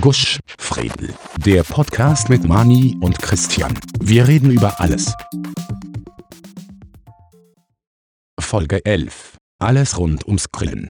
Gusch, 0.00 0.38
Fredel. 0.58 1.14
Der 1.44 1.62
Podcast 1.62 2.28
mit 2.28 2.44
Mani 2.44 2.96
und 3.00 3.18
Christian. 3.20 3.78
Wir 4.00 4.26
reden 4.28 4.50
über 4.50 4.80
alles. 4.80 5.14
Folge 8.40 8.84
11. 8.84 9.36
Alles 9.58 9.98
rund 9.98 10.26
ums 10.26 10.50
Grillen. 10.50 10.88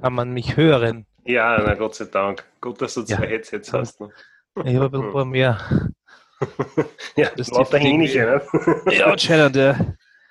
Kann 0.00 0.14
man 0.14 0.32
mich 0.32 0.56
hören? 0.56 1.06
Ja, 1.24 1.60
na 1.64 1.74
Gott 1.74 1.94
sei 1.96 2.06
Dank. 2.06 2.44
Gut, 2.60 2.80
dass 2.80 2.94
du 2.94 3.02
zwei 3.02 3.24
Ja. 3.24 3.28
Headsets 3.30 3.72
hast. 3.72 4.00
Ne? 4.00 4.10
Ich 4.64 4.74
habe 4.76 4.86
ein 4.86 4.90
bisschen 4.92 5.12
paar 5.12 5.24
mehr. 5.24 5.58
ja, 7.16 7.28
Das 7.36 7.48
ist 7.48 7.56
der 7.72 7.80
die- 7.80 7.86
Hähnchen, 7.86 8.24
ne? 8.26 8.42
Ja, 8.92 9.06
anscheinend, 9.06 9.56
ja. 9.56 9.76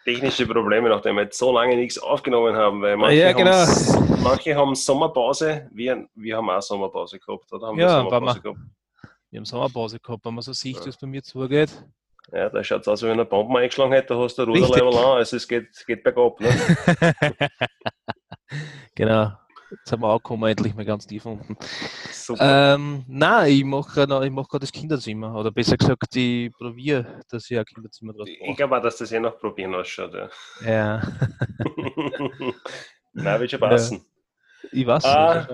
Technische 0.07 0.47
Probleme, 0.47 0.87
nachdem 0.87 1.17
wir 1.17 1.23
jetzt 1.23 1.37
so 1.37 1.51
lange 1.51 1.75
nichts 1.75 1.97
aufgenommen 1.99 2.55
haben, 2.55 2.81
weil 2.81 2.95
manche, 2.95 3.17
Ja, 3.17 3.33
genau. 3.33 3.51
haben, 3.51 4.23
manche 4.23 4.55
haben 4.55 4.73
Sommerpause, 4.73 5.67
wir, 5.73 6.07
wir 6.15 6.37
haben 6.37 6.49
auch 6.49 6.61
Sommerpause 6.61 7.19
gehabt, 7.19 7.51
oder? 7.51 7.67
Haben 7.67 7.77
Ja, 7.77 7.87
wir 7.87 8.03
Sommerpause 8.09 8.23
mal- 8.23 8.41
gehabt? 8.41 8.59
Wir 9.29 9.39
haben 9.39 9.45
Sommerpause 9.45 9.99
gehabt, 9.99 10.23
wenn 10.23 10.33
man 10.33 10.41
so 10.41 10.53
sieht, 10.53 10.77
Ja. 10.77 10.85
wie 10.85 10.89
es 10.89 10.97
bei 10.97 11.07
mir 11.07 11.21
zugeht. 11.23 11.69
Ja, 12.31 12.49
da 12.49 12.63
schaut 12.63 12.81
es 12.81 12.87
aus, 12.87 13.01
wie 13.01 13.07
wenn 13.07 13.13
eine 13.13 13.25
Bombe 13.25 13.59
eingeschlagen 13.59 13.91
hätte, 13.91 14.13
da 14.13 14.19
hast 14.19 14.37
du. 14.37 14.43
Ruderlevel 14.43 14.95
an, 14.97 15.17
also 15.17 15.35
es 15.35 15.45
geht, 15.47 15.83
geht 15.85 16.03
bergab. 16.03 16.39
Ne? 16.39 16.49
genau. 18.95 19.31
Jetzt 19.69 19.91
haben 19.91 20.01
wir 20.01 20.07
auch 20.07 20.17
gekommen, 20.19 20.49
endlich 20.49 20.73
mal 20.75 20.85
ganz 20.85 21.05
tief 21.05 21.25
unten. 21.25 21.57
Super. 22.11 22.75
Ähm, 22.75 23.03
nein, 23.07 23.51
ich 23.51 23.63
mache 23.65 23.93
gerade 24.05 24.25
ich 24.25 24.31
mach 24.31 24.47
grad 24.47 24.63
das 24.63 24.71
Kinderzimmer. 24.71 25.35
Oder 25.35 25.51
besser 25.51 25.75
gesagt, 25.77 26.15
ich 26.15 26.51
probiere, 26.53 27.21
dass 27.29 27.49
ich 27.51 27.57
ein 27.57 27.65
Kinderzimmer 27.65 28.13
draus 28.13 28.27
ich 28.29 28.39
mache. 28.41 28.55
glaube 28.55 28.77
auch, 28.77 28.81
dass 28.81 28.97
das 28.97 29.11
eh 29.11 29.19
nach 29.19 29.37
Probieren 29.37 29.75
ausschaut. 29.75 30.13
Ja. 30.65 31.01
Ja, 33.13 33.23
Nein, 33.23 33.39
wird 33.41 33.49
schon 33.51 33.59
Ja. 33.61 33.67
passen. 33.67 34.05
ich 34.71 34.85
weiß 34.85 35.03
Ah. 35.05 35.47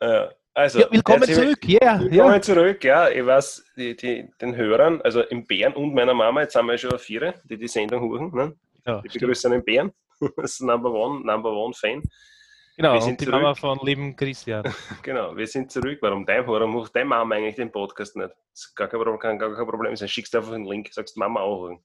Ja, 0.00 0.30
also, 0.54 0.78
Ja, 0.78 0.86
willkommen 0.92 1.24
zurück. 1.24 1.58
Yeah, 1.66 1.98
Willkommen 2.00 2.34
ja. 2.34 2.40
zurück, 2.40 2.84
ja. 2.84 3.08
Ich 3.08 3.26
weiß, 3.26 3.64
die, 3.76 3.96
die, 3.96 4.30
den 4.40 4.54
Hörern, 4.54 5.02
also 5.02 5.22
im 5.22 5.44
Bären 5.44 5.72
und 5.74 5.92
meiner 5.92 6.14
Mama, 6.14 6.42
jetzt 6.42 6.52
sind 6.52 6.66
wir 6.66 6.78
schon 6.78 6.96
vier, 7.00 7.34
die 7.44 7.58
die 7.58 7.66
Sendung 7.66 8.08
hören. 8.12 8.30
Ne? 8.32 8.54
ja 8.86 9.02
Ich 9.04 9.12
begrüße 9.14 9.48
einen 9.48 9.64
Bären, 9.64 9.90
das 10.36 10.52
ist 10.52 10.60
Number 10.60 10.92
One, 10.92 11.24
Number 11.26 11.50
One 11.52 11.74
Fan. 11.74 12.00
Genau, 12.76 12.94
wir 12.94 13.02
sind 13.02 13.20
die 13.20 13.24
zurück. 13.26 13.40
Mama 13.40 13.54
von 13.54 13.78
lieben 13.84 14.16
Christian. 14.16 14.64
Genau, 15.02 15.36
wir 15.36 15.46
sind 15.46 15.70
zurück. 15.70 15.98
Warum 16.00 16.26
dein 16.26 16.44
Hörer 16.44 16.66
macht 16.66 16.94
deine 16.96 17.04
Mama 17.06 17.36
eigentlich 17.36 17.54
den 17.54 17.70
Podcast 17.70 18.16
nicht? 18.16 18.30
Das 18.30 18.60
ist 18.64 18.74
gar 18.74 18.88
kein, 18.88 18.98
Problem- 19.00 19.18
kann 19.20 19.38
gar 19.38 19.54
kein 19.54 19.66
Problem 19.66 19.94
sein. 19.94 20.08
Schickst 20.08 20.34
einfach 20.34 20.52
einen 20.52 20.64
Link, 20.64 20.92
sagst 20.92 21.16
Mama 21.16 21.40
auch. 21.40 21.78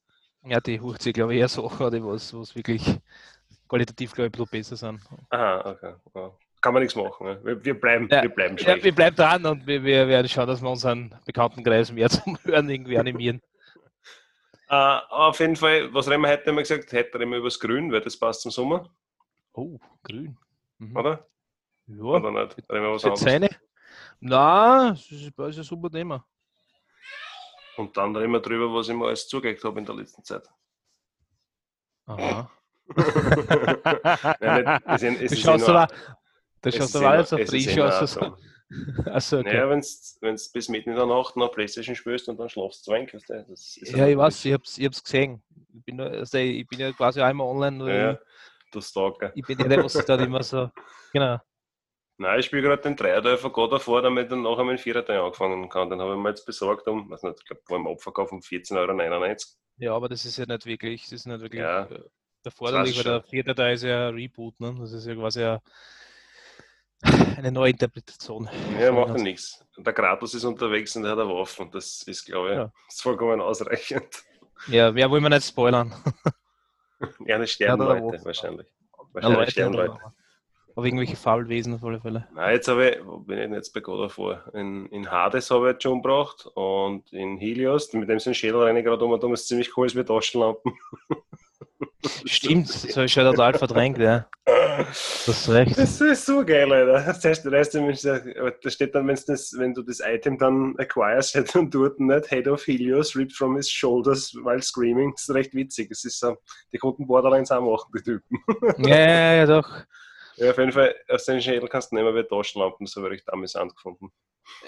Ja, 0.45 0.59
die 0.59 0.79
holt 0.79 1.01
sich, 1.01 1.13
glaube 1.13 1.33
ich, 1.35 1.41
eher 1.41 1.47
Sachen, 1.47 1.91
die 1.91 2.03
was, 2.03 2.33
was 2.33 2.55
wirklich 2.55 2.81
qualitativ, 3.67 4.13
glaube 4.13 4.27
ich, 4.33 4.39
ein 4.39 4.45
bisschen 4.45 4.49
besser 4.51 4.75
sind. 4.77 5.01
Aha, 5.29 5.71
okay. 5.71 5.93
Ja. 6.15 6.31
Kann 6.61 6.73
man 6.73 6.81
nichts 6.81 6.95
machen. 6.95 7.25
Ne? 7.27 7.39
Wir, 7.43 7.63
wir, 7.65 7.79
bleiben, 7.79 8.07
Ja, 8.11 8.23
wir 8.23 8.29
bleiben 8.29 8.57
Ja, 8.57 8.83
wir 8.83 8.95
bleiben 8.95 9.15
dran 9.15 9.45
und 9.45 9.67
wir, 9.67 9.83
wir 9.83 10.07
werden 10.07 10.27
schauen, 10.27 10.47
dass 10.47 10.61
wir 10.61 10.69
unseren 10.69 11.13
Bekanntenkreis 11.25 11.91
mehr 11.91 12.09
zum 12.09 12.37
Hören 12.43 12.67
irgendwie 12.69 12.97
animieren. 12.97 13.41
Äh, 14.69 14.73
auf 15.09 15.39
jeden 15.39 15.55
Fall, 15.55 15.93
was 15.93 16.09
reden 16.09 16.21
wir 16.23 16.29
heute 16.29 16.49
immer 16.49 16.61
gesagt? 16.61 16.91
Heute 16.91 17.19
reden 17.19 17.29
wir 17.31 17.37
über 17.37 17.47
das 17.47 17.59
Grün, 17.59 17.91
weil 17.91 18.01
das 18.01 18.17
passt 18.17 18.41
zum 18.41 18.51
Sommer, 18.51 18.89
Oh, 19.53 19.77
grün. 20.03 20.37
Mhm. 20.79 20.97
oder? 20.97 21.27
Ja, 21.87 22.03
Oder 22.03 22.31
nicht? 22.31 22.57
Reden 22.69 22.83
wir 22.83 22.91
was 22.93 23.03
anderes. 23.03 23.19
seine? 23.21 23.49
Na, 24.19 24.89
das 24.91 25.11
ist, 25.11 25.31
das 25.37 25.49
ist 25.49 25.57
ein 25.59 25.63
super 25.63 25.89
Thema. 25.89 26.25
Und 27.77 27.95
dann 27.95 28.15
reden 28.15 28.31
wir 28.33 28.41
drüber, 28.41 28.73
was 28.73 28.89
ich 28.89 28.95
mir 28.95 29.07
alles 29.07 29.27
zugekriegt 29.27 29.63
habe 29.63 29.79
in 29.79 29.85
der 29.85 29.95
letzten 29.95 30.23
Zeit. 30.23 30.47
Aha. 32.05 32.51
nicht, 32.89 34.83
es 34.87 35.03
ist, 35.03 35.21
es 35.21 35.31
Du 35.31 35.35
ist 35.35 35.41
schaust 35.41 35.67
du 35.67 36.69
es 36.69 36.75
schaust 36.75 36.95
ist 36.95 37.01
eh 37.01 37.05
alles 37.05 37.29
so 37.29 37.37
es 37.37 37.53
ist 37.53 37.71
frisch 37.71 37.79
aus. 37.79 38.13
so. 38.13 38.37
Achso, 39.05 39.39
okay. 39.39 39.53
Naja, 39.53 39.69
wenn 39.69 39.81
du 39.81 40.51
bis 40.53 40.69
mitten 40.69 40.89
in 40.91 40.95
der 40.95 41.05
Nacht 41.05 41.35
noch 41.37 41.51
Playstation 41.51 41.95
spielst 41.95 42.27
und 42.29 42.39
dann 42.39 42.49
schlafst 42.49 42.85
du 42.87 42.91
du, 42.91 43.53
ist 43.53 43.91
Ja, 43.91 44.07
ich 44.07 44.17
weiß, 44.17 44.45
ich 44.45 44.53
hab's, 44.53 44.77
ich 44.77 44.85
hab's 44.85 45.03
gesehen. 45.03 45.41
Ich 45.73 45.83
bin, 45.85 45.99
also 46.01 46.37
ich 46.37 46.67
bin 46.67 46.79
ja 46.79 46.91
quasi 46.91 47.21
einmal 47.21 47.47
online, 47.47 47.95
Ja, 47.95 48.19
du 48.71 48.81
Stalker. 48.81 49.31
ich 49.35 49.45
bin 49.45 49.57
ja 49.59 49.67
der, 49.67 49.83
was 49.83 49.93
da 50.05 50.15
immer 50.15 50.43
so. 50.43 50.69
Genau. 51.13 51.39
Nein, 52.17 52.39
ich 52.39 52.47
spiele 52.47 52.63
gerade 52.63 52.81
den 52.81 52.95
Dreier 52.97 53.37
von 53.37 53.51
God 53.53 53.71
davor, 53.71 54.01
damit 54.01 54.25
ich 54.25 54.29
dann 54.29 54.41
nachher 54.41 54.65
mit 54.65 54.77
dem 54.77 54.81
Vierer 54.81 55.05
Teil 55.05 55.19
angefangen 55.21 55.69
kann. 55.69 55.89
Den 55.89 56.01
habe 56.01 56.13
ich 56.15 56.19
mir 56.19 56.29
jetzt 56.29 56.45
besorgt 56.45 56.85
um, 56.87 57.09
weiß 57.09 57.23
nicht, 57.23 57.39
ich 57.39 57.45
glaube, 57.45 57.61
war 57.69 57.77
im 57.77 57.87
Abverkauf 57.87 58.31
um 58.33 58.39
14,99 58.39 58.75
Euro. 58.75 59.35
Ja, 59.77 59.95
aber 59.95 60.09
das 60.09 60.25
ist 60.25 60.37
ja 60.37 60.45
nicht 60.45 60.65
wirklich, 60.65 61.03
das 61.03 61.13
ist 61.13 61.25
nicht 61.27 61.39
wirklich 61.39 61.61
Ja, 61.61 61.83
äh, 61.85 62.03
erforderlich, 62.43 62.97
weil 62.97 63.03
der 63.05 63.23
vierte 63.23 63.55
Teil 63.55 63.73
ist 63.75 63.83
ja 63.83 64.09
ein 64.09 64.15
Reboot, 64.15 64.59
ne? 64.59 64.75
Das 64.79 64.91
ist 64.91 65.05
ja 65.07 65.15
quasi 65.15 65.43
ein, 65.45 65.59
eine 67.37 67.51
neue 67.53 67.71
Interpretation. 67.71 68.49
Ja, 68.77 68.91
macht 68.91 69.15
ja 69.15 69.23
nichts. 69.23 69.63
Der 69.77 69.93
Kratos 69.93 70.33
ist 70.33 70.43
unterwegs 70.43 70.95
und 70.97 71.05
er 71.05 71.11
hat 71.11 71.19
eine 71.19 71.29
Waffe 71.33 71.61
und 71.63 71.73
das 71.73 72.01
ist, 72.03 72.25
glaube 72.25 72.49
ich, 72.49 72.55
Ja. 72.57 72.71
vollkommen 72.97 73.39
ausreichend. 73.39 74.23
Ja, 74.67 74.93
wer 74.93 75.09
will 75.09 75.21
man 75.21 75.31
nicht 75.31 75.47
spoilern? 75.47 75.93
Ja, 77.25 77.37
das 77.37 77.51
sterben 77.51 77.81
Ja, 77.83 78.25
wahrscheinlich. 78.25 78.67
Ja, 78.67 79.03
Wahrscheinlich 79.13 79.39
Leute 79.39 79.51
sterben 79.51 79.75
oder- 79.75 79.87
Leute. 79.87 80.01
Auf 80.75 80.85
irgendwelche 80.85 81.17
Faulwesen 81.17 81.73
auf 81.73 81.83
alle 81.83 81.99
Fälle. 81.99 82.27
Nein, 82.33 82.53
jetzt 82.53 82.67
habe 82.69 82.89
ich, 82.89 83.05
wo 83.05 83.17
bin 83.17 83.37
ich 83.37 83.43
denn 83.43 83.53
jetzt 83.53 83.73
bei 83.73 83.81
God 83.81 83.99
davor? 83.99 84.43
In, 84.53 84.85
in 84.87 85.11
Hades 85.11 85.51
habe 85.51 85.67
ich 85.67 85.73
jetzt 85.73 85.83
schon 85.83 86.01
gebracht 86.01 86.45
und 86.53 87.11
in 87.11 87.37
Helios, 87.37 87.91
mit 87.91 88.07
dem 88.07 88.19
sind 88.19 88.35
Schädel 88.37 88.77
ich 88.77 88.85
gerade 88.85 89.03
um 89.03 89.11
und 89.11 89.21
um, 89.23 89.33
ist 89.33 89.47
ziemlich 89.47 89.75
cool, 89.75 89.87
ist 89.87 89.95
mit 89.95 90.07
Taschenlampen. 90.07 90.71
Stimmt, 92.25 92.69
das 92.69 92.95
habe 92.95 93.05
ich 93.05 93.13
schon 93.13 93.23
total 93.25 93.53
verdrängt, 93.57 93.97
ja. 93.97 94.27
Das 94.45 95.27
ist 95.27 95.49
recht. 95.49 95.77
Das 95.77 95.99
ist 96.01 96.25
so 96.25 96.43
geil, 96.45 96.71
Alter. 96.71 97.03
Das 97.05 97.23
heißt, 97.23 97.75
Mensch, 97.75 98.01
der- 98.01 98.51
da 98.61 98.69
steht 98.69 98.95
dann, 98.95 99.07
das, 99.07 99.53
wenn 99.57 99.73
du 99.73 99.81
das 99.83 99.99
Item 99.99 100.37
dann 100.37 100.75
acquires, 100.77 101.29
steht 101.29 101.53
dann 101.53 101.69
dort 101.69 101.99
nicht 101.99 102.27
Head 102.29 102.47
of 102.47 102.65
Helios 102.65 103.15
ripped 103.15 103.33
from 103.35 103.55
his 103.57 103.69
shoulders 103.69 104.33
while 104.35 104.61
screaming. 104.61 105.11
Das 105.13 105.23
ist 105.23 105.35
recht 105.35 105.53
witzig. 105.53 105.91
Es 105.91 106.03
ist 106.05 106.19
so, 106.19 106.37
die 106.71 106.77
konnten 106.77 107.05
Borderlines 107.07 107.51
auch 107.51 107.61
machen, 107.61 107.91
die 107.95 108.03
Typen. 108.03 108.39
Ja, 108.89 108.95
ja, 108.97 109.33
ja, 109.33 109.45
doch. 109.45 109.69
Ja, 110.37 110.51
auf 110.51 110.57
jeden 110.57 110.71
Fall, 110.71 110.95
aus 111.09 111.25
den 111.25 111.41
Schädel 111.41 111.67
kannst 111.67 111.91
du 111.91 111.95
nehmen 111.95 112.15
wie 112.15 112.23
Taschenlampen, 112.23 112.85
das 112.85 112.95
habe 112.95 113.07
ich 113.07 113.13
recht 113.13 113.33
amüsant 113.33 113.73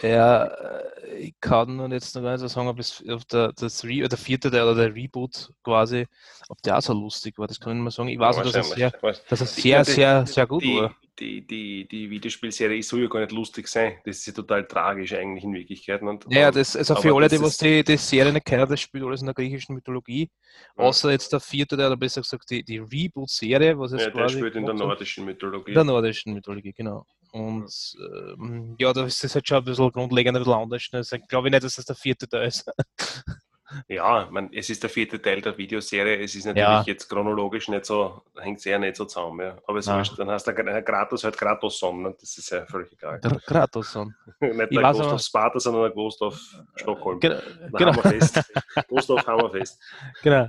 Ja, 0.01 0.45
äh, 0.45 1.17
ich 1.17 1.35
kann 1.39 1.75
nun 1.75 1.91
jetzt 1.91 2.15
noch 2.15 2.21
gar 2.23 2.31
nicht 2.31 2.41
so 2.41 2.47
sagen, 2.47 2.67
ob, 2.67 2.79
es, 2.79 3.03
ob 3.07 3.27
der, 3.27 3.53
das 3.53 3.83
Re 3.83 4.07
der 4.07 4.17
vierte 4.17 4.49
Teil 4.49 4.63
oder 4.63 4.75
der 4.75 4.95
Reboot 4.95 5.51
quasi, 5.63 6.07
ob 6.49 6.61
der 6.63 6.77
auch 6.77 6.81
so 6.81 6.93
lustig 6.93 7.37
war. 7.37 7.47
Das 7.47 7.59
kann 7.59 7.77
ich 7.77 7.83
mehr 7.83 7.91
sagen. 7.91 8.09
Ich 8.09 8.19
weiß 8.19 8.37
nur, 8.37 8.45
dass 8.45 8.55
er 8.55 8.63
sehr, 8.63 8.91
dass 9.29 9.41
er 9.41 9.47
sehr, 9.47 9.85
sehr, 9.85 10.25
sehr 10.25 10.47
gut 10.47 10.63
die, 10.63 10.77
war. 10.77 10.95
Die, 11.21 11.45
die, 11.45 11.87
die 11.87 12.09
Videospielserie 12.09 12.81
soll 12.81 13.03
ja 13.03 13.07
gar 13.07 13.19
nicht 13.19 13.31
lustig 13.31 13.67
sein. 13.67 13.97
Das 14.05 14.17
ist 14.17 14.25
ja 14.25 14.33
total 14.33 14.65
tragisch 14.65 15.13
eigentlich 15.13 15.43
in 15.43 15.53
Wirklichkeit. 15.53 16.01
Und, 16.01 16.25
Ja, 16.29 16.49
das, 16.49 16.75
also 16.75 16.95
für 16.95 17.13
alle, 17.15 17.27
die 17.27 17.39
was 17.39 17.57
die, 17.57 17.83
die 17.83 17.97
Serie 17.97 18.33
nicht 18.33 18.45
kennen, 18.45 18.67
das 18.67 18.81
spielt 18.81 19.03
alles 19.03 19.21
in 19.21 19.27
der 19.27 19.35
griechischen 19.35 19.75
Mythologie. 19.75 20.31
Ja. 20.75 20.85
Außer 20.85 21.11
jetzt 21.11 21.31
der 21.31 21.39
vierte 21.39 21.77
Teil, 21.77 21.85
oder 21.85 21.97
besser 21.97 22.21
gesagt 22.21 22.49
die, 22.49 22.63
die 22.63 22.79
Reboot-Serie, 22.79 23.77
was 23.77 23.91
jetzt 23.91 24.01
ja, 24.01 24.09
der 24.09 24.13
quasi 24.13 24.37
spielt 24.39 24.55
in 24.55 24.65
der 24.65 24.73
nordischen 24.73 25.25
Mythologie. 25.25 25.71
In 25.71 25.75
der 25.75 25.83
nordischen 25.83 26.33
Mythologie, 26.33 26.73
genau. 26.73 27.05
Und 27.31 27.71
ähm, 27.99 28.75
ja, 28.79 28.91
da 28.91 29.05
ist 29.05 29.23
das 29.23 29.35
halt 29.35 29.47
schon 29.47 29.57
ein 29.57 29.63
bisschen 29.63 29.91
grundlegend 29.91 30.35
ein 30.35 30.43
bisschen 30.43 30.59
anders. 30.59 30.89
ne? 30.91 30.97
Also, 30.97 31.17
glaube 31.29 31.47
ich 31.47 31.51
nicht, 31.51 31.63
dass 31.63 31.75
das 31.75 31.85
der 31.85 31.95
vierte 31.95 32.27
Teil 32.27 32.47
ist. 32.47 32.65
Ja, 33.87 34.27
man, 34.31 34.51
es 34.53 34.69
ist 34.69 34.83
der 34.83 34.89
vierte 34.89 35.21
Teil 35.21 35.41
der 35.41 35.57
Videoserie. 35.57 36.21
Es 36.23 36.35
ist 36.35 36.45
natürlich 36.45 36.61
Ja. 36.67 36.83
jetzt 36.85 37.07
chronologisch 37.09 37.67
nicht 37.69 37.85
so, 37.85 38.21
hängt 38.39 38.59
sehr 38.59 38.79
nicht 38.79 38.95
so 38.95 39.05
zusammen. 39.05 39.39
Ja. 39.45 39.57
Aber 39.67 39.81
so 39.81 39.97
ist, 39.99 40.17
dann 40.17 40.29
hast 40.29 40.45
du 40.47 40.51
Gra- 40.51 40.81
Kratos 40.81 41.23
halt 41.23 41.37
Kratos 41.37 41.79
Son, 41.79 42.01
ne? 42.03 42.15
das 42.19 42.37
ist 42.37 42.49
ja 42.49 42.65
völlig 42.65 42.91
egal. 42.93 43.19
Der 43.21 43.39
Kratos. 43.39 43.91
son. 43.91 44.13
nicht 44.39 44.59
Ich 44.71 44.77
der 44.79 44.91
Ghost 44.93 45.01
of 45.11 45.21
Sparta, 45.21 45.59
sondern 45.59 45.83
der 45.83 45.91
Ghost 45.91 46.21
of 46.21 46.39
Stockholm. 46.75 47.19
Genau. 47.19 47.39
Genau. 47.77 47.91
Hammerfest. 47.93 48.53
Ghost 48.87 49.09
of 49.09 49.25
Hammerfest. 49.25 49.79
genau. 50.23 50.47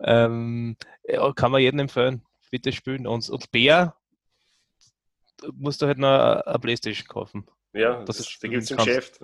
Ähm, 0.00 0.76
kann 1.36 1.50
man 1.52 1.60
jedem 1.60 1.80
empfehlen. 1.80 2.22
Bitte 2.50 2.72
spielen. 2.72 3.06
Und, 3.06 3.28
und 3.30 3.50
Bär 3.52 3.94
musst 5.52 5.82
du 5.82 5.86
halt 5.86 5.98
noch 5.98 6.42
eine 6.44 6.58
Playstation 6.58 7.06
kaufen. 7.08 7.46
Ja, 7.72 7.96
Das 8.04 8.18
das, 8.18 8.20
ist- 8.20 8.42
die 8.42 8.48
gibt 8.48 8.62
es 8.62 8.70
im 8.70 8.76
Geschäft. 8.76 9.18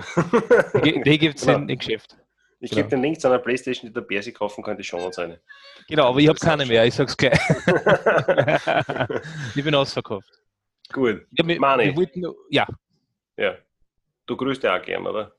Die, 0.85 1.03
die 1.03 1.19
gibt 1.19 1.39
es 1.39 1.47
Genau. 1.47 1.59
im 1.59 1.67
Geschäft. 1.79 2.17
Ich 2.63 2.71
Genau. 2.71 2.83
gebe 2.83 2.89
den 2.91 3.03
Link 3.03 3.21
zu 3.21 3.29
einer 3.29 3.39
Playstation, 3.39 3.89
die 3.89 3.95
der 3.95 4.03
Bär 4.03 4.23
sich 4.23 4.35
kaufen 4.35 4.63
könnte, 4.63 4.85
schon 4.85 5.01
mal 5.01 5.13
seine. 5.13 5.41
Genau, 5.89 6.09
aber 6.09 6.19
ich 6.21 6.29
habe 6.29 6.37
ist 6.37 6.43
keine 6.45 6.67
mehr, 6.67 6.85
ich 6.85 6.95
sag's 6.95 7.17
gleich. 7.17 7.39
ich 9.55 9.65
bin 9.65 9.75
ausverkauft. 9.75 10.29
Gut, 10.93 11.27
Ja, 11.33 11.47
wir, 11.47 11.61
Mani. 11.61 11.97
wir 11.97 12.35
ja, 12.51 12.67
ja. 13.37 13.55
Du 14.27 14.37
grüßt 14.37 14.63
ja 14.63 14.77
auch 14.79 14.83
gern, 14.83 15.07
oder? 15.07 15.35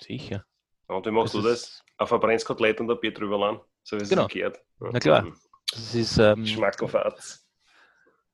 sicher. 0.00 0.44
Und 0.86 1.04
wie 1.06 1.10
machst 1.10 1.34
Das 1.34 1.42
du 1.42 1.48
ist- 1.48 1.62
das? 1.64 1.84
Auf 1.98 2.12
ein 2.12 2.20
Brennskotelett 2.20 2.80
und 2.80 2.90
ein 2.90 3.00
Bier 3.00 3.12
drüber 3.12 3.38
lang? 3.38 3.60
So 3.82 3.98
wie 3.98 4.02
es 4.02 4.08
Genau. 4.10 4.28
gehört. 4.28 4.58
Ja. 4.80 4.88
Na 4.92 5.00
klar. 5.00 5.22
Mhm. 5.22 5.34
Das 5.72 5.94
ist, 5.94 6.18
ähm, 6.18 6.42
Geschmack 6.44 6.80
auf 6.82 6.94
Arzt. 6.94 7.44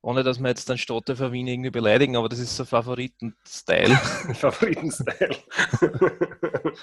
ohne 0.03 0.23
dass 0.23 0.39
wir 0.39 0.49
jetzt 0.49 0.69
den 0.69 0.77
Stotter 0.77 1.17
für 1.17 1.33
Wien 1.33 1.47
irgendwie 1.47 1.71
beleidigen, 1.71 2.17
aber 2.17 2.29
das 2.29 2.39
ist 2.41 2.55
so 2.57 2.65
Favoriten-Style. 2.67 3.97
Favoritenstyle. 4.35 5.37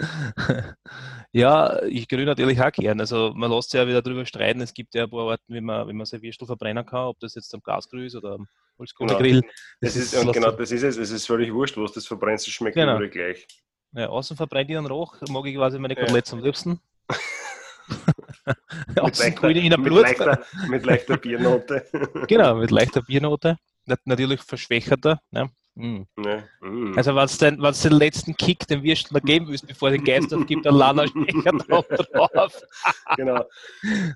ja, 1.32 1.82
ich 1.84 2.08
grüne 2.08 2.26
natürlich 2.26 2.60
auch 2.60 2.72
gern. 2.72 3.00
Also 3.00 3.32
man 3.34 3.50
lässt 3.50 3.70
sich 3.70 3.78
ja 3.78 3.86
wieder 3.86 4.02
darüber 4.02 4.24
streiten. 4.24 4.60
Es 4.60 4.72
gibt 4.72 4.94
ja 4.94 5.04
ein 5.04 5.10
paar 5.10 5.30
Arten, 5.30 5.54
wie 5.54 5.60
man, 5.60 5.88
wie 5.88 5.92
man 5.92 6.06
sein 6.06 6.22
Würstel 6.22 6.46
verbrennen 6.46 6.84
kann, 6.86 7.06
ob 7.06 7.20
das 7.20 7.34
jetzt 7.34 7.54
am 7.54 7.60
Gasgrill 7.60 8.06
ist 8.06 8.16
oder 8.16 8.34
am 8.34 8.48
Holzkohlegrill. 8.78 9.40
Genau. 9.40 9.52
Das, 9.80 9.96
ist, 9.96 10.14
und 10.16 10.32
genau 10.32 10.50
das 10.52 10.70
ist 10.70 10.82
es. 10.82 10.96
Es 10.96 11.10
ist 11.10 11.26
völlig 11.26 11.52
wurscht, 11.52 11.76
was 11.76 11.92
das 11.92 12.06
verbrennst, 12.06 12.46
es 12.46 12.54
schmeckt 12.54 12.76
genau. 12.76 12.92
überall 12.94 13.10
gleich. 13.10 13.46
Ja, 13.92 14.08
außen 14.08 14.36
verbrenne 14.36 14.70
ich 14.70 14.78
einen 14.78 14.86
Rauch, 14.86 15.16
mag 15.28 15.46
ich 15.46 15.56
quasi 15.56 15.78
meine 15.78 15.96
Koteletts 15.96 16.30
ja. 16.30 16.38
am 16.38 16.44
liebsten. 16.44 16.80
mit, 18.96 19.18
leichter, 19.18 19.78
mit, 19.78 19.92
leichter, 19.92 20.44
mit 20.68 20.84
leichter 20.86 21.16
Biernote. 21.16 21.86
genau, 22.28 22.54
mit 22.54 22.70
leichter 22.70 23.02
Biernote. 23.02 23.56
Natürlich 24.04 24.42
verschwächerter. 24.42 25.20
Ne? 25.32 25.50
Mm. 25.76 26.02
Ja. 26.24 26.42
Mm. 26.60 26.94
Also 26.96 27.14
wenn 27.14 27.52
du 27.52 27.88
den, 27.88 27.98
letzten 27.98 28.36
Kick 28.36 28.66
den 28.66 28.82
Würstel 28.82 29.14
noch 29.14 29.22
geben 29.22 29.48
willst, 29.48 29.66
bevor 29.66 29.90
den 29.90 30.04
Geist 30.04 30.34
aufgibt, 30.34 30.66
dann 30.66 30.74
Lana 30.74 31.06
Stecher 31.06 31.52
drauf. 31.52 32.62
genau. 33.16 33.44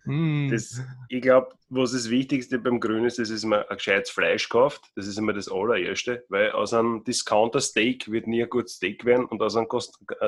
Mm. 0.05 0.51
Das, 0.51 0.81
ich 1.09 1.23
glaube, 1.23 1.49
was 1.69 1.93
das 1.93 2.11
Wichtigste 2.11 2.59
beim 2.59 2.81
Grün 2.81 3.05
ist, 3.05 3.19
ist, 3.19 3.33
dass 3.33 3.45
man 3.45 3.63
ein 3.69 3.77
gescheites 3.77 4.11
Fleisch 4.11 4.49
kauft. 4.49 4.91
Das 4.97 5.07
ist 5.07 5.19
immer 5.19 5.33
das 5.33 5.51
allererste, 5.51 6.25
weil 6.29 6.51
aus 6.53 6.75
einem 6.75 7.05
Discounter-Steak 7.05 8.11
wird 8.11 8.27
nie 8.27 8.43
ein 8.43 8.51
gutes 8.51 8.75
Steak 8.75 9.05
werden 9.05 9.25
und 9.27 9.41
aus 9.41 9.57
einem 9.57 9.69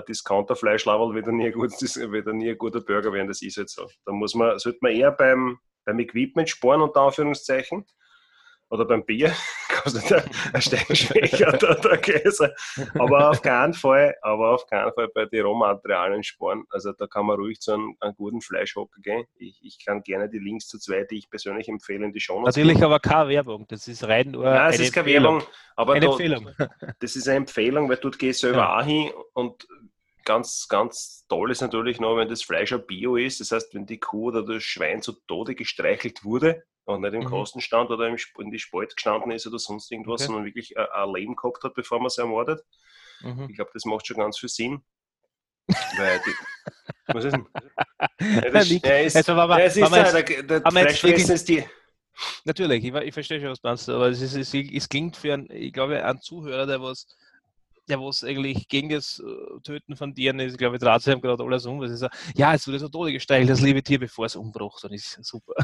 Discounter-Fleischlaberl 0.08 1.14
wird, 1.14 1.26
nie 1.26 1.52
wird 1.55 2.26
nie 2.34 2.50
ein 2.50 2.58
guter 2.58 2.81
Burger 2.81 3.12
werden. 3.12 3.29
Das 3.29 3.43
ist 3.43 3.56
jetzt 3.56 3.75
so. 3.75 3.87
Da 4.05 4.12
muss 4.12 4.34
man, 4.34 4.58
sollte 4.58 4.79
man 4.81 4.93
eher 4.93 5.12
beim, 5.12 5.58
beim 5.84 5.99
Equipment 5.99 6.49
sparen, 6.49 6.82
unter 6.82 7.00
Anführungszeichen 7.00 7.84
oder 8.70 8.84
beim 8.84 9.04
Bier 9.04 9.32
kostet 9.82 10.12
ein, 10.12 10.30
ein 10.52 10.62
Steinschwächer 10.62 11.48
oder 11.54 11.74
der 11.76 11.98
Käse. 11.98 12.54
Aber 12.98 13.30
auf 13.30 13.42
keinen 13.42 13.74
Fall, 13.74 14.14
aber 14.22 14.54
auf 14.54 14.66
keinen 14.66 14.92
Fall 14.92 15.08
bei 15.08 15.26
den 15.26 15.44
Rohmaterialien 15.44 16.22
sparen. 16.22 16.64
Also 16.70 16.92
da 16.92 17.06
kann 17.06 17.26
man 17.26 17.36
ruhig 17.36 17.60
zu 17.60 17.74
einem, 17.74 17.96
einem 18.00 18.14
guten 18.14 18.40
Fleischhocker 18.40 19.00
gehen. 19.00 19.24
Ich, 19.36 19.60
ich, 19.62 19.84
kann 19.84 20.02
gerne 20.02 20.28
die 20.28 20.38
Links 20.38 20.66
zu 20.68 20.78
zwei, 20.78 21.04
die 21.04 21.18
ich 21.18 21.30
persönlich 21.30 21.68
empfehle, 21.68 22.04
in 22.04 22.12
die 22.12 22.20
Show 22.20 22.40
Natürlich 22.40 22.82
aber 22.82 22.98
keine 22.98 23.28
Werbung. 23.28 23.66
Das 23.68 23.86
ist 23.88 24.04
rein 24.04 24.30
nur 24.30 24.44
Nein, 24.44 24.72
es 24.72 24.80
ist 24.80 24.92
keine 24.92 25.06
Werbung, 25.06 25.42
aber 25.76 25.94
eine 25.94 26.06
da, 26.06 26.12
Empfehlung. 26.12 26.50
Das 26.98 27.16
ist 27.16 27.28
eine 27.28 27.38
Empfehlung, 27.38 27.88
weil 27.88 27.96
du 27.96 28.10
gehst 28.10 28.40
selber 28.40 28.58
ja. 28.58 28.78
auch 28.78 28.84
hin 28.84 29.10
und 29.34 29.66
ganz, 30.24 30.66
ganz 30.69 31.24
toll 31.28 31.50
ist 31.50 31.60
natürlich 31.60 32.00
noch, 32.00 32.16
wenn 32.16 32.28
das 32.28 32.42
Fleisch 32.42 32.72
ein 32.72 32.84
Bio 32.86 33.16
ist. 33.16 33.40
Das 33.40 33.52
heißt, 33.52 33.74
wenn 33.74 33.86
die 33.86 33.98
Kuh 33.98 34.28
oder 34.28 34.44
das 34.44 34.62
Schwein 34.62 35.00
zu 35.00 35.12
Tode 35.26 35.54
gestreichelt 35.54 36.24
wurde, 36.24 36.64
und 36.86 37.02
nicht 37.02 37.14
im 37.14 37.20
mhm. 37.20 37.26
Kostenstand 37.26 37.90
oder 37.90 38.08
im, 38.08 38.16
in 38.38 38.50
die 38.50 38.58
Spalt 38.58 38.94
gestanden 38.94 39.32
ist 39.32 39.46
oder 39.46 39.58
sonst 39.58 39.90
irgendwas, 39.90 40.22
okay. 40.22 40.26
sondern 40.26 40.44
wirklich 40.44 40.76
ein, 40.78 40.86
ein, 40.86 41.12
Leben 41.14 41.36
gehabt 41.36 41.62
hat, 41.64 41.74
bevor 41.74 42.00
man 42.00 42.10
sie 42.10 42.20
ermordet. 42.20 42.62
Mhm. 43.20 43.46
Ich 43.50 43.56
glaube, 43.56 43.70
das 43.74 43.84
macht 43.84 44.06
schon 44.06 44.16
ganz 44.16 44.38
viel 44.38 44.48
Sinn. 44.48 44.82
Weil 45.66 46.20
die, 46.24 46.32
was 47.08 47.24
ist 47.24 47.32
denn? 47.32 47.46
Ja, 48.20 48.50
das, 48.50 48.70
ja, 48.70 48.98
ist, 48.98 49.16
also, 49.16 49.32
aber, 49.32 49.58
ja, 49.58 49.64
es 49.64 49.76
ist 49.76 49.92
der, 49.92 50.22
der, 50.22 50.60
der 50.60 50.70
Fleischfressen 50.70 51.34
ist 51.34 51.48
die. 51.48 51.64
Natürlich, 52.44 52.84
ich, 52.84 52.94
ich, 52.94 53.12
verstehe 53.12 53.40
schon, 53.40 53.50
was 53.50 53.60
du 53.60 53.68
meinst, 53.68 53.88
aber 53.88 54.08
es, 54.08 54.22
ist, 54.22 54.36
es, 54.36 54.54
es 54.54 54.88
klingt 54.88 55.16
für 55.16 55.34
einen, 55.34 55.50
ich 55.50 55.72
glaube, 55.72 56.02
einen 56.02 56.20
Zuhörer, 56.20 56.66
der 56.66 56.80
was 56.80 57.06
der 57.88 58.00
was 58.00 58.24
eigentlich 58.24 58.68
gegen 58.68 58.88
das 58.88 59.20
äh, 59.20 59.60
Töten 59.62 59.96
von 59.96 60.14
Tieren 60.14 60.40
ist, 60.40 60.52
ich 60.52 60.58
glaube, 60.58 60.78
dreht 60.78 61.02
sich 61.02 61.20
gerade 61.20 61.44
alles 61.44 61.66
um. 61.66 61.80
Was 61.80 61.90
ist 61.90 62.06
ja, 62.34 62.54
es 62.54 62.66
wurde 62.66 62.78
so 62.78 62.88
Tode 62.88 63.12
gestreichelt, 63.12 63.50
das 63.50 63.60
liebe 63.60 63.82
Tier, 63.82 64.00
bevor 64.00 64.26
es 64.26 64.36
umbrucht, 64.36 64.82
dann 64.84 64.92
ist 64.92 65.18
super. 65.24 65.54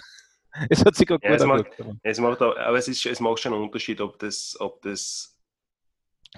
Es 0.68 0.84
hat 0.84 0.94
sich 0.94 1.10
auch 1.10 1.20
gut 1.20 1.24
ja, 1.24 1.34
es 1.34 1.44
macht, 1.44 1.66
es 2.02 2.18
macht 2.20 2.42
auch, 2.42 2.56
Aber 2.56 2.78
es, 2.78 2.88
ist, 2.88 3.04
es 3.06 3.20
macht 3.20 3.40
schon 3.40 3.54
einen 3.54 3.62
Unterschied, 3.62 4.00
ob 4.00 4.18
das, 4.18 4.56
ob 4.58 4.82
das 4.82 5.38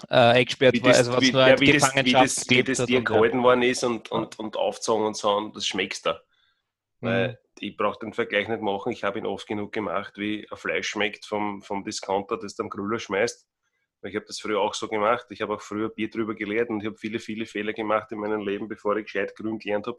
äh, 0.09 0.15
eingesperrt 0.15 0.83
war, 0.83 0.95
also 0.95 1.13
was 1.13 1.21
wie, 1.21 1.33
nur 1.33 1.47
ja, 1.47 1.61
wie, 1.61 1.73
das, 1.73 1.95
wie 1.95 2.13
das, 2.13 2.51
wie 2.51 2.63
das 2.63 2.85
dir 2.87 3.03
gehalten 3.03 3.43
worden 3.43 3.63
ist 3.63 3.85
und, 3.85 4.11
und, 4.11 4.39
und 4.39 4.57
aufgezogen 4.57 5.07
und 5.07 5.17
so, 5.17 5.31
und 5.31 5.57
das 5.57 5.67
schmeckst 5.67 6.07
da. 6.07 6.21
Mhm. 7.01 7.07
Weil 7.07 7.41
ich 7.59 7.77
brauche 7.77 8.01
den 8.01 8.13
Vergleich 8.13 8.49
nicht 8.49 8.63
machen, 8.63 8.93
ich 8.93 9.05
habe 9.05 9.19
ihn 9.19 9.27
oft 9.27 9.47
genug 9.47 9.73
gemacht, 9.73 10.15
wie 10.17 10.47
ein 10.51 10.57
Fleisch 10.57 10.89
schmeckt 10.89 11.25
vom, 11.27 11.63
vom 11.63 11.85
Discounter, 11.85 12.37
das 12.37 12.57
du 12.57 12.65
am 12.65 12.71
Grüller 12.71 12.99
schmeißt. 12.99 13.47
Ich 14.07 14.15
habe 14.15 14.27
das 14.27 14.39
früher 14.39 14.61
auch 14.61 14.75
so 14.75 14.87
gemacht. 14.89 15.27
Ich 15.31 15.41
habe 15.41 15.55
auch 15.55 15.63
früher 15.63 15.89
Bier 15.89 16.11
drüber 16.11 16.35
gelehrt 16.35 16.69
und 16.69 16.81
ich 16.81 16.87
habe 16.87 16.97
viele, 16.97 17.19
viele 17.19 17.47
Fehler 17.47 17.73
gemacht 17.73 18.13
in 18.13 18.19
meinem 18.19 18.43
Leben, 18.43 18.69
bevor 18.69 18.97
ich 18.97 19.05
gescheit 19.05 19.35
grün 19.35 19.59
gelernt 19.59 19.87
habe. 19.87 19.99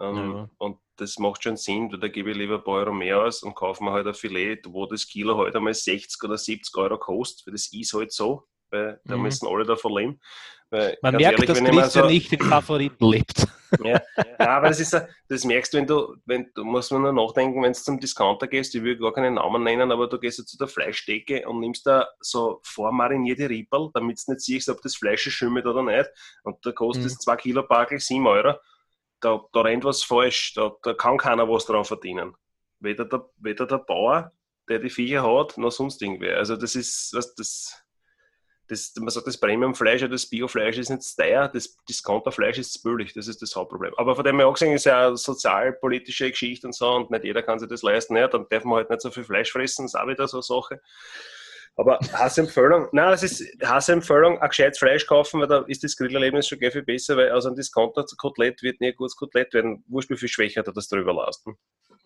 Ähm, 0.00 0.32
ja. 0.34 0.50
Und 0.58 0.78
das 0.96 1.18
macht 1.18 1.42
schon 1.42 1.56
Sinn, 1.56 1.90
weil 1.92 2.00
da 2.00 2.08
gebe 2.08 2.30
ich 2.30 2.36
lieber 2.36 2.56
ein 2.56 2.64
paar 2.64 2.74
Euro 2.74 2.92
mehr 2.92 3.22
aus 3.22 3.42
und 3.42 3.54
kaufe 3.54 3.84
mir 3.84 3.92
halt 3.92 4.06
ein 4.06 4.14
Filet, 4.14 4.62
wo 4.68 4.86
das 4.86 5.06
Kilo 5.06 5.38
halt 5.38 5.54
einmal 5.54 5.74
60 5.74 6.22
oder 6.24 6.38
70 6.38 6.74
Euro 6.76 6.98
kostet, 6.98 7.46
weil 7.46 7.52
das 7.52 7.72
ist 7.72 7.92
halt 7.92 8.12
so, 8.12 8.46
weil 8.70 9.00
da 9.04 9.16
mhm. 9.16 9.22
müssen 9.22 9.46
alle 9.46 9.64
davon 9.64 9.96
leben. 9.96 10.20
Weil, 10.70 10.96
man 11.02 11.16
merkt, 11.16 11.32
ehrlich, 11.32 11.46
dass 11.46 11.58
Christian 11.58 11.90
so, 11.90 12.06
nicht 12.06 12.32
in 12.32 12.40
Favoriten 12.40 13.04
lebt. 13.06 13.46
Ja, 13.84 14.02
ja, 14.40 14.48
aber 14.56 14.66
das, 14.66 14.80
ist, 14.80 15.00
das 15.28 15.44
merkst 15.44 15.72
du, 15.72 15.78
wenn 15.78 15.86
du, 15.86 16.16
wenn 16.24 16.50
du 16.56 16.64
musst 16.64 16.90
man 16.90 17.02
nur 17.02 17.12
nachdenken, 17.12 17.62
wenn 17.62 17.72
du 17.72 17.78
zum 17.78 18.00
Discounter 18.00 18.48
gehst, 18.48 18.74
ich 18.74 18.82
will 18.82 18.98
gar 18.98 19.12
keinen 19.12 19.34
Namen 19.34 19.62
nennen, 19.62 19.92
aber 19.92 20.08
du 20.08 20.18
gehst 20.18 20.44
zu 20.48 20.58
der 20.58 20.66
Fleischdecke 20.66 21.48
und 21.48 21.60
nimmst 21.60 21.86
da 21.86 22.08
so 22.18 22.58
vormarinierte 22.64 23.48
Rippel, 23.48 23.90
damit 23.94 24.20
du 24.26 24.32
nicht 24.32 24.40
siehst, 24.40 24.68
ob 24.70 24.82
das 24.82 24.96
Fleisch 24.96 25.30
schimmelt 25.30 25.66
oder 25.66 25.84
nicht. 25.84 26.10
Und 26.42 26.56
da 26.66 26.72
kostet 26.72 27.06
es 27.06 27.14
mhm. 27.14 27.20
2 27.20 27.36
Kilo 27.36 27.62
Packel 27.62 28.00
7 28.00 28.26
Euro 28.26 28.56
da, 29.20 29.44
da 29.52 29.60
rennt 29.60 29.84
was 29.84 30.02
falsch, 30.02 30.54
da, 30.54 30.72
da 30.82 30.94
kann 30.94 31.18
keiner 31.18 31.48
was 31.48 31.66
dran 31.66 31.84
verdienen. 31.84 32.34
Weder 32.80 33.04
der, 33.04 33.28
weder 33.36 33.66
der 33.66 33.78
Bauer, 33.78 34.32
der 34.68 34.78
die 34.78 34.90
Viecher 34.90 35.22
hat, 35.22 35.58
noch 35.58 35.72
sonst 35.72 36.00
irgendwer. 36.02 36.38
Also 36.38 36.56
das 36.56 36.74
ist, 36.74 37.12
was 37.12 37.34
das, 37.34 37.82
das, 38.68 38.92
man 38.96 39.10
sagt, 39.10 39.26
das 39.26 39.38
Premium-Fleisch 39.38 40.02
oder 40.02 40.12
das 40.12 40.28
Bio-Fleisch 40.28 40.78
ist 40.78 40.90
nicht 40.90 41.16
teuer, 41.16 41.48
das 41.48 41.76
Discounter-Fleisch 41.88 42.58
ist 42.58 42.82
billig, 42.82 43.12
das 43.12 43.28
ist 43.28 43.42
das 43.42 43.54
Hauptproblem. 43.56 43.94
Aber 43.96 44.14
von 44.14 44.24
dem 44.24 44.38
her 44.38 44.50
gesehen 44.50 44.72
ist 44.72 44.84
ja 44.84 45.08
eine 45.08 45.16
sozialpolitische 45.16 46.30
Geschichte 46.30 46.66
und 46.68 46.74
so 46.74 46.90
und 46.92 47.10
nicht 47.10 47.24
jeder 47.24 47.42
kann 47.42 47.58
sich 47.58 47.68
das 47.68 47.82
leisten. 47.82 48.16
Ja, 48.16 48.28
dann 48.28 48.46
darf 48.48 48.64
man 48.64 48.76
halt 48.76 48.90
nicht 48.90 49.02
so 49.02 49.10
viel 49.10 49.24
Fleisch 49.24 49.52
fressen, 49.52 49.86
ist 49.86 49.96
auch 49.96 50.06
wieder 50.06 50.28
so 50.28 50.38
eine 50.38 50.42
Sache. 50.42 50.80
Aber 51.76 51.98
Hassempfehlung, 52.12 52.88
nein, 52.92 53.12
es 53.14 53.22
ist 53.22 53.42
Hassempfehlung, 53.62 54.38
ein 54.38 54.48
gescheites 54.48 54.78
Fleisch 54.78 55.06
kaufen, 55.06 55.40
weil 55.40 55.48
da 55.48 55.60
ist 55.66 55.82
das 55.82 55.96
Grillerlebnis 55.96 56.46
schon 56.46 56.58
viel 56.58 56.82
besser, 56.82 57.16
weil 57.16 57.32
aus 57.32 57.46
einem 57.46 57.56
Discounter-Kotelett 57.56 58.62
wird 58.62 58.80
nie 58.80 58.88
ein 58.88 58.96
gutes 58.96 59.16
Kotelett 59.16 59.54
werden. 59.54 59.82
Wurscht, 59.88 60.10
wie 60.10 60.16
viel 60.16 60.28
schwächer 60.28 60.62
da 60.62 60.72
das 60.72 60.88
drüber 60.88 61.14
lasten. 61.14 61.56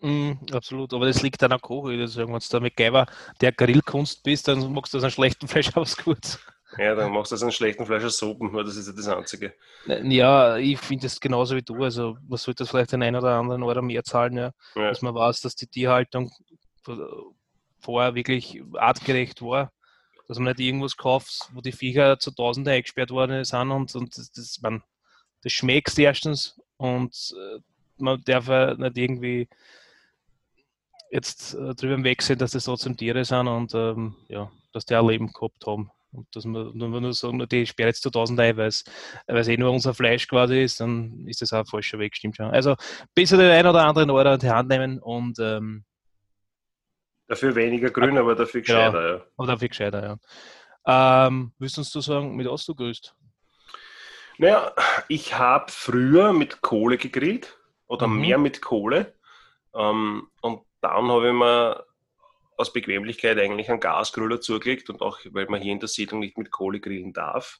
Mm, 0.01 0.33
absolut, 0.51 0.93
aber 0.93 1.05
das 1.07 1.21
liegt 1.21 1.41
an 1.43 1.49
der 1.49 1.59
Kochöl. 1.59 1.99
Also, 2.01 2.21
wenn 2.21 2.33
du 2.33 2.39
da 2.49 2.59
mit 2.59 2.75
Geiber 2.75 3.05
der 3.41 3.51
Grillkunst 3.51 4.23
bist, 4.23 4.47
dann 4.47 4.71
machst 4.71 4.93
du 4.93 4.97
das 4.97 5.05
an 5.05 5.11
schlechten 5.11 5.47
Fleisch 5.47 5.75
aus 5.75 5.97
gut. 5.97 6.39
Ja, 6.77 6.93
dann 6.95 7.11
machst 7.11 7.31
du 7.31 7.35
das 7.35 7.43
an 7.43 7.51
schlechten 7.51 7.85
Fleisch 7.85 8.03
aus 8.03 8.17
Suppen, 8.17 8.53
weil 8.53 8.65
das 8.65 8.75
ist 8.75 8.87
ja 8.87 8.93
das 8.93 9.07
Einzige. 9.07 9.53
Ja, 9.85 10.57
ich 10.57 10.79
finde 10.79 11.03
das 11.03 11.19
genauso 11.19 11.55
wie 11.55 11.61
du. 11.61 11.83
Also, 11.83 12.17
man 12.27 12.37
sollte 12.37 12.63
das 12.63 12.69
vielleicht 12.69 12.91
den 12.91 13.03
einen 13.03 13.15
oder 13.15 13.35
anderen 13.35 13.63
Euro 13.63 13.81
mehr 13.81 14.03
zahlen, 14.03 14.37
ja, 14.37 14.51
ja. 14.75 14.89
dass 14.89 15.01
man 15.01 15.15
weiß, 15.15 15.41
dass 15.41 15.55
die 15.55 15.67
Tierhaltung 15.67 16.31
vorher 17.85 18.15
wirklich 18.15 18.61
artgerecht 18.73 19.41
war. 19.41 19.71
Dass 20.27 20.39
man 20.39 20.47
nicht 20.47 20.59
irgendwas 20.59 20.97
kauft, 20.97 21.49
wo 21.53 21.61
die 21.61 21.71
Viecher 21.71 22.17
zu 22.17 22.31
Tausenden 22.31 22.73
eingesperrt 22.73 23.11
worden 23.11 23.45
sind 23.45 23.71
und, 23.71 23.95
und 23.95 24.17
das, 24.17 24.31
das, 24.31 24.59
man, 24.61 24.81
das 25.43 25.53
schmeckt 25.53 25.97
erstens 25.99 26.59
und 26.77 27.33
äh, 27.37 27.59
man 27.97 28.21
darf 28.25 28.47
nicht 28.77 28.97
irgendwie 28.97 29.47
jetzt 31.11 31.53
äh, 31.53 31.75
drüber 31.75 32.03
wegsehen, 32.03 32.39
dass 32.39 32.51
das 32.51 32.65
trotzdem 32.65 32.97
Tiere 32.97 33.23
sind 33.23 33.47
und 33.47 33.73
ähm, 33.75 34.15
ja, 34.27 34.51
dass 34.73 34.85
die 34.85 34.95
auch 34.95 35.07
Leben 35.07 35.31
gehabt 35.31 35.65
haben. 35.65 35.91
Und 36.11 36.33
dass 36.33 36.45
man 36.45 36.71
nur, 36.75 37.01
nur 37.01 37.13
sagen, 37.13 37.45
die 37.49 37.65
sperren 37.65 37.89
jetzt 37.89 38.01
zu 38.01 38.09
1000 38.09 38.39
ein, 38.39 38.57
weil 38.57 38.67
es 38.67 39.47
eh 39.47 39.57
nur 39.57 39.71
unser 39.71 39.93
Fleisch 39.93 40.27
quasi 40.27 40.63
ist, 40.63 40.79
dann 40.79 41.27
ist 41.27 41.41
das 41.41 41.51
auch 41.53 41.59
ein 41.59 41.65
falscher 41.65 41.99
Weg, 41.99 42.15
stimmt 42.15 42.37
schon. 42.37 42.51
Also 42.51 42.75
besser 43.13 43.37
den 43.37 43.51
einen 43.51 43.67
oder 43.67 43.85
anderen 43.85 44.09
Euro 44.09 44.33
in 44.33 44.39
die 44.39 44.49
Hand 44.49 44.69
nehmen 44.69 44.99
und 44.99 45.37
ähm, 45.39 45.83
Dafür 47.27 47.55
weniger 47.55 47.89
grün, 47.89 48.17
aber 48.17 48.35
dafür 48.35 48.61
gescheiter, 48.61 49.01
ja. 49.01 49.15
ja. 49.15 49.25
Aber 49.37 49.47
dafür 49.47 49.69
gescheiter, 49.69 50.03
ja. 50.03 51.27
Ähm, 51.27 51.53
willst 51.57 51.77
du 51.77 51.81
uns 51.81 51.91
du 51.91 52.01
sagen, 52.01 52.35
mit 52.35 52.47
was 52.47 52.65
du 52.65 52.75
grüßt? 52.75 53.15
Naja, 54.37 54.73
ich 55.07 55.37
habe 55.37 55.71
früher 55.71 56.33
mit 56.33 56.61
Kohle 56.61 56.97
gegrillt 56.97 57.57
oder 57.87 58.07
mhm. 58.07 58.21
mehr 58.21 58.37
mit 58.37 58.61
Kohle. 58.61 59.15
Ähm, 59.73 60.29
und 60.41 60.61
dann 60.81 61.09
habe 61.09 61.27
ich 61.27 61.33
mir 61.33 61.85
aus 62.57 62.71
Bequemlichkeit 62.71 63.37
eigentlich 63.39 63.69
einen 63.69 63.79
Gasgrüller 63.79 64.39
zugelegt 64.39 64.89
und 64.89 65.01
auch, 65.01 65.19
weil 65.31 65.47
man 65.47 65.61
hier 65.61 65.73
in 65.73 65.79
der 65.79 65.89
Siedlung 65.89 66.19
nicht 66.19 66.37
mit 66.37 66.51
Kohle 66.51 66.79
grillen 66.79 67.13
darf. 67.13 67.59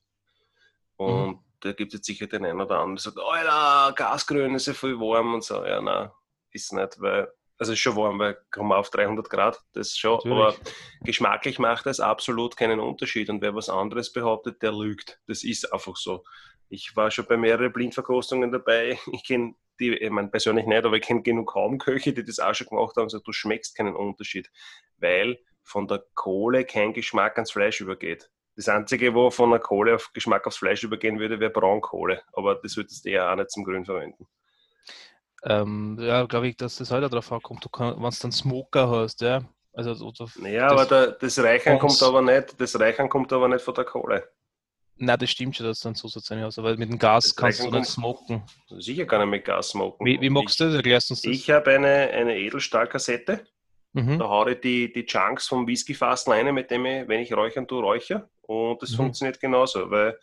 Und 0.98 1.27
mhm. 1.27 1.39
da 1.62 1.72
gibt 1.74 1.93
es 1.93 2.00
jetzt 2.00 2.05
sicher 2.05 2.27
den 2.27 2.45
einen 2.45 2.62
oder 2.62 2.79
anderen, 2.79 2.95
der 2.95 3.01
sagt, 3.01 3.19
Alter, 3.19 3.93
Gasgrün 3.95 4.55
ist 4.55 4.67
ja 4.67 4.74
voll 4.74 5.00
warm 5.00 5.34
und 5.34 5.43
so. 5.43 5.65
Ja, 5.65 5.81
nein, 5.81 6.12
ist 6.51 6.72
nicht, 6.72 7.01
weil 7.01 7.31
also 7.57 7.74
ist 7.74 7.79
schon 7.79 7.95
warm, 7.95 8.19
weil 8.19 8.38
kommen 8.51 8.69
wir 8.69 8.77
auf 8.77 8.89
300 8.89 9.29
Grad, 9.29 9.62
das 9.74 9.97
schon, 9.97 10.15
Natürlich. 10.15 10.38
aber 10.38 10.55
geschmacklich 11.01 11.59
macht 11.59 11.85
das 11.85 12.00
absolut 12.00 12.57
keinen 12.57 12.79
Unterschied 12.79 13.29
und 13.29 13.41
wer 13.41 13.55
was 13.55 13.69
anderes 13.69 14.12
behauptet, 14.12 14.62
der 14.62 14.74
lügt. 14.74 15.19
Das 15.27 15.43
ist 15.43 15.71
einfach 15.71 15.95
so. 15.95 16.24
Ich 16.67 16.95
war 16.95 17.12
schon 17.12 17.25
bei 17.27 17.38
mehreren 17.38 17.71
Blindverkostungen 17.71 18.51
dabei. 18.51 19.00
Ich 19.12 19.24
kenne 19.25 19.55
die, 19.79 19.93
ich 19.93 20.09
meine 20.09 20.29
persönlich 20.29 20.65
nicht, 20.65 20.85
aber 20.85 20.97
ich 20.97 21.03
kenne 21.03 21.21
genug 21.21 21.53
Köche, 21.79 22.13
die 22.13 22.24
das 22.24 22.39
auch 22.39 22.53
schon 22.55 22.67
gemacht 22.67 22.95
haben 22.95 23.03
und 23.03 23.09
sagen, 23.09 23.24
du 23.25 23.33
schmeckst 23.33 23.75
keinen 23.75 23.95
Unterschied, 23.95 24.50
weil 24.97 25.38
von 25.63 25.88
der 25.88 26.03
Kohle 26.13 26.65
kein 26.65 26.93
Geschmack 26.93 27.35
ans 27.38 27.51
Fleisch 27.51 27.81
übergeht. 27.81 28.29
Das 28.55 28.69
Einzige, 28.69 29.13
wo 29.13 29.31
von 29.31 29.51
der 29.51 29.59
Kohle 29.59 29.95
auf 29.95 30.12
Geschmack 30.13 30.47
aufs 30.47 30.57
Fleisch 30.57 30.83
übergehen 30.83 31.19
würde, 31.19 31.39
wäre 31.41 31.51
Braunkohle. 31.51 32.24
Aber 32.31 32.55
das 32.55 32.77
würdest 32.77 33.03
du 33.03 33.09
eher 33.09 33.29
auch 33.29 33.35
nicht 33.35 33.51
zum 33.51 33.65
Grün 33.65 33.83
verwenden. 33.83 34.27
Ähm, 35.47 35.97
ja, 36.01 36.25
glaube 36.25 36.47
ich, 36.47 36.57
dass 36.57 36.77
das 36.77 36.89
halt 36.91 37.03
darauf 37.03 37.31
ankommt, 37.31 37.67
wenn 37.77 37.95
du 37.95 38.17
dann 38.21 38.31
Smoker 38.31 38.89
hast, 38.89 39.21
ja. 39.21 39.43
Also, 39.73 40.05
oder 40.05 40.29
naja, 40.39 40.67
aber 40.69 40.85
da, 40.85 41.07
das 41.07 41.37
Reichern 41.37 41.77
kommt 41.77 42.01
aber 42.01 42.21
nicht, 42.21 42.59
das 42.59 42.79
Reichern 42.79 43.09
kommt 43.09 43.31
aber 43.31 43.47
nicht 43.47 43.61
von 43.61 43.73
der 43.73 43.83
Kohle. 43.83 44.27
Nein, 44.97 45.19
das 45.19 45.29
stimmt 45.29 45.57
schon, 45.57 45.65
dass 45.65 45.81
du 45.81 45.89
dann 45.89 45.95
Zusatz 45.95 46.25
sein 46.25 46.41
hast, 46.41 46.57
aber 46.57 46.77
mit 46.77 46.89
dem 46.89 46.97
Gas 46.97 47.25
das 47.25 47.35
kannst 47.35 47.63
du 47.63 47.69
nicht 47.69 47.85
smoken. 47.85 48.43
Sicher 48.69 49.05
kann 49.05 49.21
ich 49.21 49.27
mit 49.27 49.43
Gas 49.43 49.69
smoken. 49.69 50.05
Wie, 50.05 50.19
wie 50.21 50.29
magst 50.29 50.59
du 50.59 50.65
das? 50.65 50.75
Erklärst 50.75 51.11
uns 51.11 51.21
das? 51.21 51.31
Ich 51.31 51.49
habe 51.51 51.71
eine, 51.71 51.87
eine 51.87 52.37
Edelstahlkassette. 52.37 53.45
Mhm. 53.91 54.19
Da 54.19 54.29
haue 54.29 54.53
ich 54.53 54.61
die, 54.61 54.91
die 54.91 55.05
Chunks 55.05 55.47
vom 55.47 55.67
Whiskyfass 55.67 56.27
rein, 56.29 56.53
mit 56.53 56.71
dem 56.71 56.85
ich, 56.85 57.07
wenn 57.07 57.19
ich 57.19 57.33
räuchern 57.33 57.67
tue, 57.67 57.81
räuche. 57.81 58.29
Und 58.43 58.81
das 58.81 58.91
mhm. 58.91 58.95
funktioniert 58.95 59.39
genauso, 59.39 59.91
weil 59.91 60.17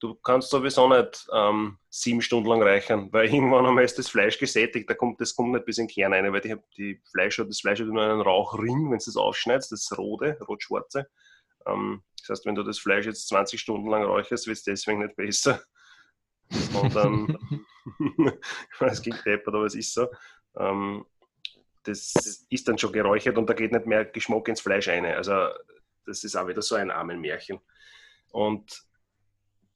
du 0.00 0.14
kannst 0.14 0.50
sowieso 0.50 0.88
nicht 0.88 1.26
ähm, 1.32 1.78
sieben 1.88 2.20
Stunden 2.20 2.48
lang 2.48 2.62
reichern, 2.62 3.08
weil 3.12 3.32
irgendwann 3.32 3.66
einmal 3.66 3.84
ist 3.84 3.98
das 3.98 4.08
Fleisch 4.08 4.38
gesättigt, 4.38 4.88
da 4.88 4.94
kommt, 4.94 5.20
das 5.20 5.34
kommt 5.34 5.52
nicht 5.52 5.64
bis 5.64 5.78
in 5.78 5.86
den 5.86 5.94
Kern 5.94 6.12
rein, 6.12 6.32
weil 6.32 6.40
die, 6.40 6.56
die 6.76 7.00
Fleisch, 7.10 7.36
das 7.36 7.60
Fleisch 7.60 7.80
hat 7.80 7.86
nur 7.88 8.02
einen 8.02 8.20
Rauchring, 8.20 8.90
wenn 8.90 8.98
du 8.98 9.04
das 9.04 9.16
ausschneidest, 9.16 9.72
das 9.72 9.96
rote, 9.96 10.38
rot-schwarze. 10.46 11.08
Ähm, 11.66 12.02
das 12.20 12.28
heißt, 12.30 12.46
wenn 12.46 12.54
du 12.54 12.62
das 12.62 12.78
Fleisch 12.78 13.06
jetzt 13.06 13.28
20 13.28 13.60
Stunden 13.60 13.88
lang 13.88 14.04
räucherst, 14.04 14.46
wird 14.46 14.58
es 14.58 14.64
deswegen 14.64 15.00
nicht 15.00 15.16
besser. 15.16 15.62
Und 16.80 16.94
dann, 16.94 17.38
ich 18.72 18.80
weiß, 18.80 18.92
es 18.94 19.02
klingt 19.02 19.24
deppert, 19.24 19.54
aber 19.54 19.64
es 19.64 19.74
ist 19.74 19.94
so. 19.94 20.08
Ähm, 20.58 21.04
das 21.84 22.44
ist 22.48 22.68
dann 22.68 22.78
schon 22.78 22.92
geräuchert 22.92 23.38
und 23.38 23.48
da 23.48 23.54
geht 23.54 23.72
nicht 23.72 23.86
mehr 23.86 24.04
Geschmack 24.04 24.48
ins 24.48 24.60
Fleisch 24.60 24.88
rein. 24.88 25.04
Also 25.04 25.48
das 26.04 26.24
ist 26.24 26.34
auch 26.36 26.48
wieder 26.48 26.62
so 26.62 26.74
ein 26.74 26.90
armen 26.90 27.20
Märchen. 27.20 27.60
Und 28.30 28.85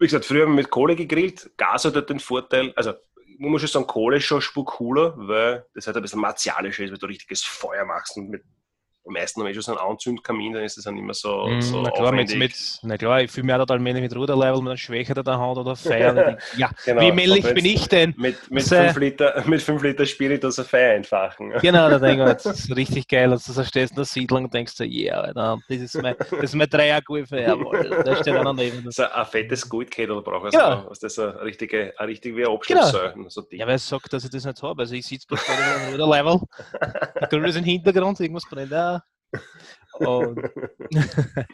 wie 0.00 0.06
gesagt, 0.06 0.24
früher 0.24 0.42
haben 0.42 0.52
wir 0.52 0.62
mit 0.62 0.70
Kohle 0.70 0.96
gegrillt. 0.96 1.50
Gas 1.58 1.84
hat 1.84 1.94
halt 1.94 2.08
den 2.08 2.20
Vorteil, 2.20 2.72
also 2.74 2.94
man 3.38 3.50
muss 3.50 3.60
schon 3.60 3.68
sagen, 3.68 3.86
Kohle 3.86 4.16
ist 4.16 4.24
schon 4.24 4.40
Spur 4.40 4.64
cooler, 4.64 5.14
weil 5.16 5.66
das 5.74 5.86
halt 5.86 5.96
ein 5.96 6.02
bisschen 6.02 6.20
martialischer 6.20 6.84
ist, 6.84 6.90
weil 6.90 6.98
du 6.98 7.06
richtiges 7.06 7.42
Feuer 7.42 7.84
machst 7.84 8.16
und 8.16 8.30
mit 8.30 8.42
meisten 9.06 9.40
haben 9.40 9.48
eh 9.48 9.54
schon 9.54 9.62
so 9.62 9.76
einen 9.76 9.90
Anzündkamin, 9.90 10.52
dann 10.52 10.64
ist 10.64 10.76
das 10.76 10.84
dann 10.84 10.96
immer 10.96 11.14
so, 11.14 11.46
mm, 11.46 11.60
so 11.60 11.82
na 11.82 11.90
klar, 11.90 12.12
mit, 12.12 12.34
mit, 12.36 12.54
na 12.82 12.96
klar, 12.96 13.22
ich 13.22 13.30
fühle 13.30 13.46
mich 13.46 13.54
auch 13.54 13.60
total 13.60 13.78
mit 13.78 14.16
Ruderlevel, 14.16 14.58
mit 14.58 14.68
einer 14.68 14.76
Schwäche 14.76 15.14
der 15.14 15.38
Hand 15.38 15.58
oder 15.58 15.76
Feier. 15.76 16.38
ja, 16.56 16.70
genau, 16.84 17.00
wie 17.00 17.12
männlich 17.12 17.54
bin 17.54 17.64
ich 17.64 17.88
denn? 17.88 18.14
Mit, 18.16 18.50
mit, 18.50 18.64
fünf 18.64 18.96
Liter, 18.96 19.42
mit 19.46 19.62
5 19.62 19.82
Liter 19.82 20.06
Spiritus 20.06 20.58
ein 20.58 20.64
Feier 20.64 20.94
entfachen. 20.94 21.52
Genau, 21.60 21.88
da 21.88 21.98
denke 21.98 22.24
ich 22.24 22.30
das 22.42 22.46
ist 22.46 22.76
richtig 22.76 23.08
geil. 23.08 23.32
Und 23.32 23.46
du 23.46 23.64
stehst 23.64 23.92
in 23.92 23.96
der 23.96 24.04
Siedlung 24.04 24.44
und 24.44 24.54
denkst 24.54 24.72
so, 24.74 24.84
yeah, 24.84 25.20
Alter, 25.20 25.58
das 25.68 25.78
ist 25.78 26.02
mein, 26.02 26.14
das 26.18 26.30
ist 26.30 26.54
mein 26.54 26.68
Dreier-Gulfeier. 26.68 27.56
Da 28.04 28.16
steht 28.16 28.34
einer 28.34 28.52
neben. 28.52 28.90
So 28.90 29.04
ein 29.04 29.26
fettes 29.26 29.68
Guldkettel 29.68 30.20
brauche 30.22 30.48
ich. 30.48 30.54
Ja. 30.54 30.86
Also, 30.88 31.00
das 31.00 31.12
ist 31.12 31.18
eine 31.18 31.40
richtige, 31.42 31.92
eine 31.96 32.08
richtige 32.08 32.36
wie 32.36 32.46
Abschlusssäule. 32.46 33.12
Genau. 33.14 33.28
So 33.28 33.44
ja, 33.50 33.66
weil 33.66 33.74
er 33.74 33.78
sagt, 33.78 34.12
dass 34.12 34.24
ich 34.24 34.30
das 34.30 34.44
nicht 34.44 34.62
habe. 34.62 34.82
Also 34.82 34.94
ich 34.94 35.06
sitze 35.06 35.26
bloß 35.26 35.40
bei 35.46 35.54
dem 35.54 36.00
Ruderlevel, 36.00 36.40
der 37.20 37.28
Grill 37.28 37.44
ist 37.48 37.56
im 37.56 37.64
Hintergrund, 37.64 38.20
irgendwas 38.20 38.44
brennt. 38.48 38.70
Ja. 38.70 38.89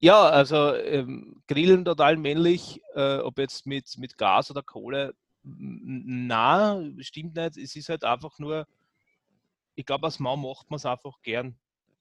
ja, 0.00 0.22
also 0.22 0.74
ähm, 0.74 1.42
Grillen 1.46 1.84
total 1.84 2.16
männlich, 2.16 2.80
äh, 2.94 3.18
ob 3.18 3.38
jetzt 3.38 3.66
mit, 3.66 3.98
mit 3.98 4.16
Gas 4.16 4.50
oder 4.50 4.62
Kohle, 4.62 5.14
na, 5.44 6.82
stimmt 7.00 7.34
nicht. 7.36 7.56
Es 7.58 7.76
ist 7.76 7.88
halt 7.88 8.04
einfach 8.04 8.38
nur, 8.38 8.66
ich 9.74 9.84
glaube, 9.84 10.06
als 10.06 10.18
Mann 10.18 10.40
macht 10.40 10.70
man 10.70 10.76
es 10.76 10.86
einfach 10.86 11.20
gern, 11.22 11.58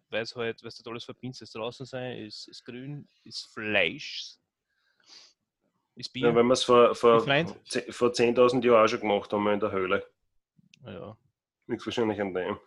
weil 0.09 0.23
es 0.23 0.35
halt, 0.35 0.63
weil 0.63 0.71
du 0.83 0.89
alles 0.89 1.03
verbindest, 1.03 1.41
das 1.41 1.51
draußen 1.51 1.85
sein, 1.85 2.17
ist, 2.19 2.47
ist 2.47 2.63
grün, 2.63 3.07
ist 3.23 3.53
Fleisch, 3.53 4.37
ist 5.95 6.13
Bier. 6.13 6.29
Ja, 6.29 6.35
wenn 6.35 6.47
wir 6.47 6.53
es 6.53 6.63
vor, 6.63 6.95
vor, 6.95 7.19
vor 7.19 7.27
10.000 7.27 8.65
Jahren 8.65 8.85
auch 8.85 8.87
schon 8.87 9.01
gemacht 9.01 9.33
haben, 9.33 9.47
in 9.49 9.59
der 9.59 9.71
Höhle. 9.71 10.05
Ja. 10.85 11.17
Nichts 11.67 11.85
wahrscheinlich 11.85 12.19
an 12.21 12.33
dem. 12.33 12.57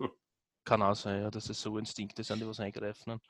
Kann 0.67 0.83
auch 0.83 0.97
sein, 0.97 1.23
ja, 1.23 1.31
dass 1.31 1.49
es 1.49 1.63
so 1.63 1.79
Instinkte 1.79 2.25
sind, 2.25 2.41
die 2.41 2.47
was 2.47 2.61
eingreifen. 2.61 3.21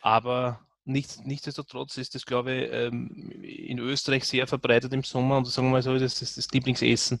Aber 0.00 0.60
nichts, 0.84 1.20
nichtsdestotrotz 1.24 1.98
ist 1.98 2.14
das, 2.14 2.24
glaube 2.24 2.52
ich, 2.54 2.72
ähm, 2.72 3.08
in 3.42 3.78
Österreich 3.80 4.24
sehr 4.24 4.46
verbreitet 4.46 4.92
im 4.92 5.02
Sommer 5.02 5.38
und 5.38 5.46
sagen 5.46 5.66
wir 5.66 5.72
mal 5.72 5.82
so, 5.82 5.98
das 5.98 6.22
ist 6.22 6.38
das 6.38 6.48
Lieblingsessen 6.52 7.20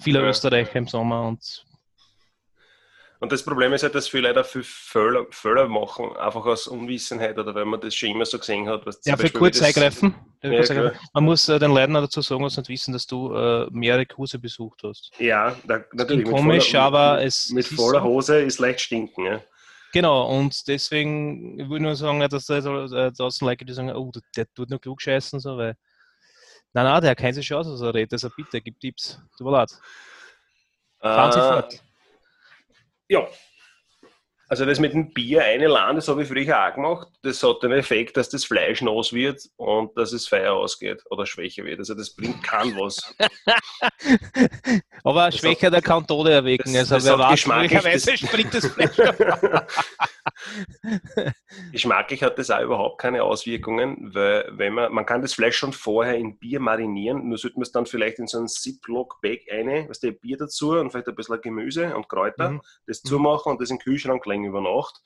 vieler 0.00 0.22
ja. 0.22 0.30
Österreicher 0.30 0.76
im 0.76 0.88
Sommer 0.88 1.28
und 1.28 1.64
und 3.22 3.30
das 3.30 3.44
Problem 3.44 3.72
ist 3.72 3.84
halt, 3.84 3.94
dass 3.94 4.08
viele 4.08 4.26
Leute 4.26 4.42
viel 4.42 4.64
Fehler, 4.64 5.26
Fehler 5.30 5.68
machen, 5.68 6.16
einfach 6.16 6.44
aus 6.44 6.66
Unwissenheit 6.66 7.38
oder 7.38 7.54
weil 7.54 7.64
man 7.64 7.80
das 7.80 7.94
schon 7.94 8.08
immer 8.08 8.26
so 8.26 8.36
gesehen 8.36 8.68
hat. 8.68 8.84
Was 8.84 8.98
ja, 9.04 9.16
für 9.16 9.30
kurz 9.30 9.62
eingreifen. 9.62 10.12
Ja, 10.42 10.90
man 11.14 11.22
muss 11.22 11.48
äh, 11.48 11.56
den 11.60 11.70
Leuten 11.70 11.94
dazu 11.94 12.20
sagen, 12.20 12.42
was 12.42 12.56
nicht 12.56 12.68
wissen, 12.68 12.92
dass 12.92 13.06
du 13.06 13.32
äh, 13.32 13.68
mehrere 13.70 14.06
Kurse 14.06 14.40
besucht 14.40 14.80
hast. 14.82 15.12
Ja, 15.20 15.54
da, 15.68 15.84
natürlich. 15.92 16.28
Komisch, 16.28 16.72
voller, 16.72 16.82
aber 16.82 17.22
es. 17.22 17.50
Mit 17.50 17.64
voller 17.64 18.02
Hose 18.02 18.40
ist 18.40 18.58
leicht 18.58 18.80
stinken. 18.80 19.24
Ja. 19.24 19.40
Genau, 19.92 20.26
und 20.36 20.66
deswegen 20.66 21.58
würde 21.58 21.76
ich 21.76 21.82
nur 21.82 21.94
sagen, 21.94 22.18
dass 22.28 22.46
da 22.46 22.58
äh, 22.58 23.12
draußen 23.12 23.46
Leute, 23.46 23.64
die 23.64 23.72
sagen, 23.72 23.92
oh, 23.92 24.10
der, 24.10 24.22
der 24.36 24.52
tut 24.52 24.68
nur 24.68 24.80
klug 24.80 25.00
scheißen, 25.00 25.38
so, 25.38 25.56
weil. 25.56 25.76
Nein, 26.72 26.86
nein, 26.86 27.00
der 27.00 27.12
hat 27.12 27.18
keine 27.18 27.40
Chance, 27.40 27.70
also 27.70 27.88
redet, 27.90 28.14
also 28.14 28.30
bitte, 28.36 28.60
gib 28.60 28.80
Tipps. 28.80 29.20
Tut 29.38 29.46
mir 29.46 29.52
leid. 29.52 29.70
Fahren 31.00 31.30
Sie 31.30 31.38
fort. 31.38 31.82
Ja. 33.12 33.28
Also 34.52 34.66
das 34.66 34.78
mit 34.78 34.92
dem 34.92 35.14
Bier 35.14 35.44
eine 35.44 35.66
Land, 35.66 35.96
das 35.96 36.08
habe 36.08 36.24
ich 36.24 36.28
früher 36.28 36.68
auch 36.68 36.74
gemacht. 36.74 37.08
Das 37.22 37.42
hat 37.42 37.62
den 37.62 37.72
Effekt, 37.72 38.18
dass 38.18 38.28
das 38.28 38.44
Fleisch 38.44 38.82
nass 38.82 39.14
wird 39.14 39.40
und 39.56 39.96
dass 39.96 40.12
es 40.12 40.28
Feuer 40.28 40.52
ausgeht 40.52 41.02
oder 41.08 41.24
schwächer 41.24 41.64
wird. 41.64 41.78
Also 41.78 41.94
das 41.94 42.14
bringt 42.14 42.42
kein 42.42 42.76
was. 42.76 43.14
Aber 45.04 45.32
schwächer, 45.32 45.70
der 45.70 45.80
kann 45.80 46.06
Tode 46.06 46.32
erwecken. 46.32 46.74
Das, 46.74 46.92
also 46.92 47.16
das 47.16 47.18
wer 47.18 47.30
geschmacklich, 47.30 48.04
das, 48.04 48.20
springt 48.20 48.52
das 48.52 48.66
Fleisch 48.66 48.94
Geschmacklich 51.72 52.22
hat 52.22 52.38
das 52.38 52.50
auch 52.50 52.60
überhaupt 52.60 53.00
keine 53.00 53.22
Auswirkungen, 53.22 54.14
weil 54.14 54.46
wenn 54.50 54.74
man, 54.74 54.92
man 54.92 55.06
kann 55.06 55.22
das 55.22 55.34
Fleisch 55.34 55.56
schon 55.56 55.72
vorher 55.72 56.16
in 56.16 56.38
Bier 56.38 56.60
marinieren, 56.60 57.28
nur 57.28 57.38
sollte 57.38 57.56
man 57.56 57.62
es 57.62 57.72
dann 57.72 57.86
vielleicht 57.86 58.18
in 58.18 58.26
so 58.26 58.38
ein 58.38 58.48
Ziploc-Bag 58.48 59.50
eine, 59.50 59.88
was 59.88 60.00
der 60.00 60.12
Bier 60.12 60.36
dazu 60.36 60.72
und 60.72 60.90
vielleicht 60.90 61.08
ein 61.08 61.14
bisschen 61.14 61.40
Gemüse 61.40 61.96
und 61.96 62.08
Kräuter, 62.08 62.50
mhm. 62.50 62.60
das 62.86 63.02
zumachen 63.02 63.52
und 63.52 63.60
das 63.60 63.70
in 63.70 63.78
den 63.78 63.82
Kühlschrank 63.82 64.24
legen 64.26 64.41
über 64.44 64.60
Nacht 64.60 65.00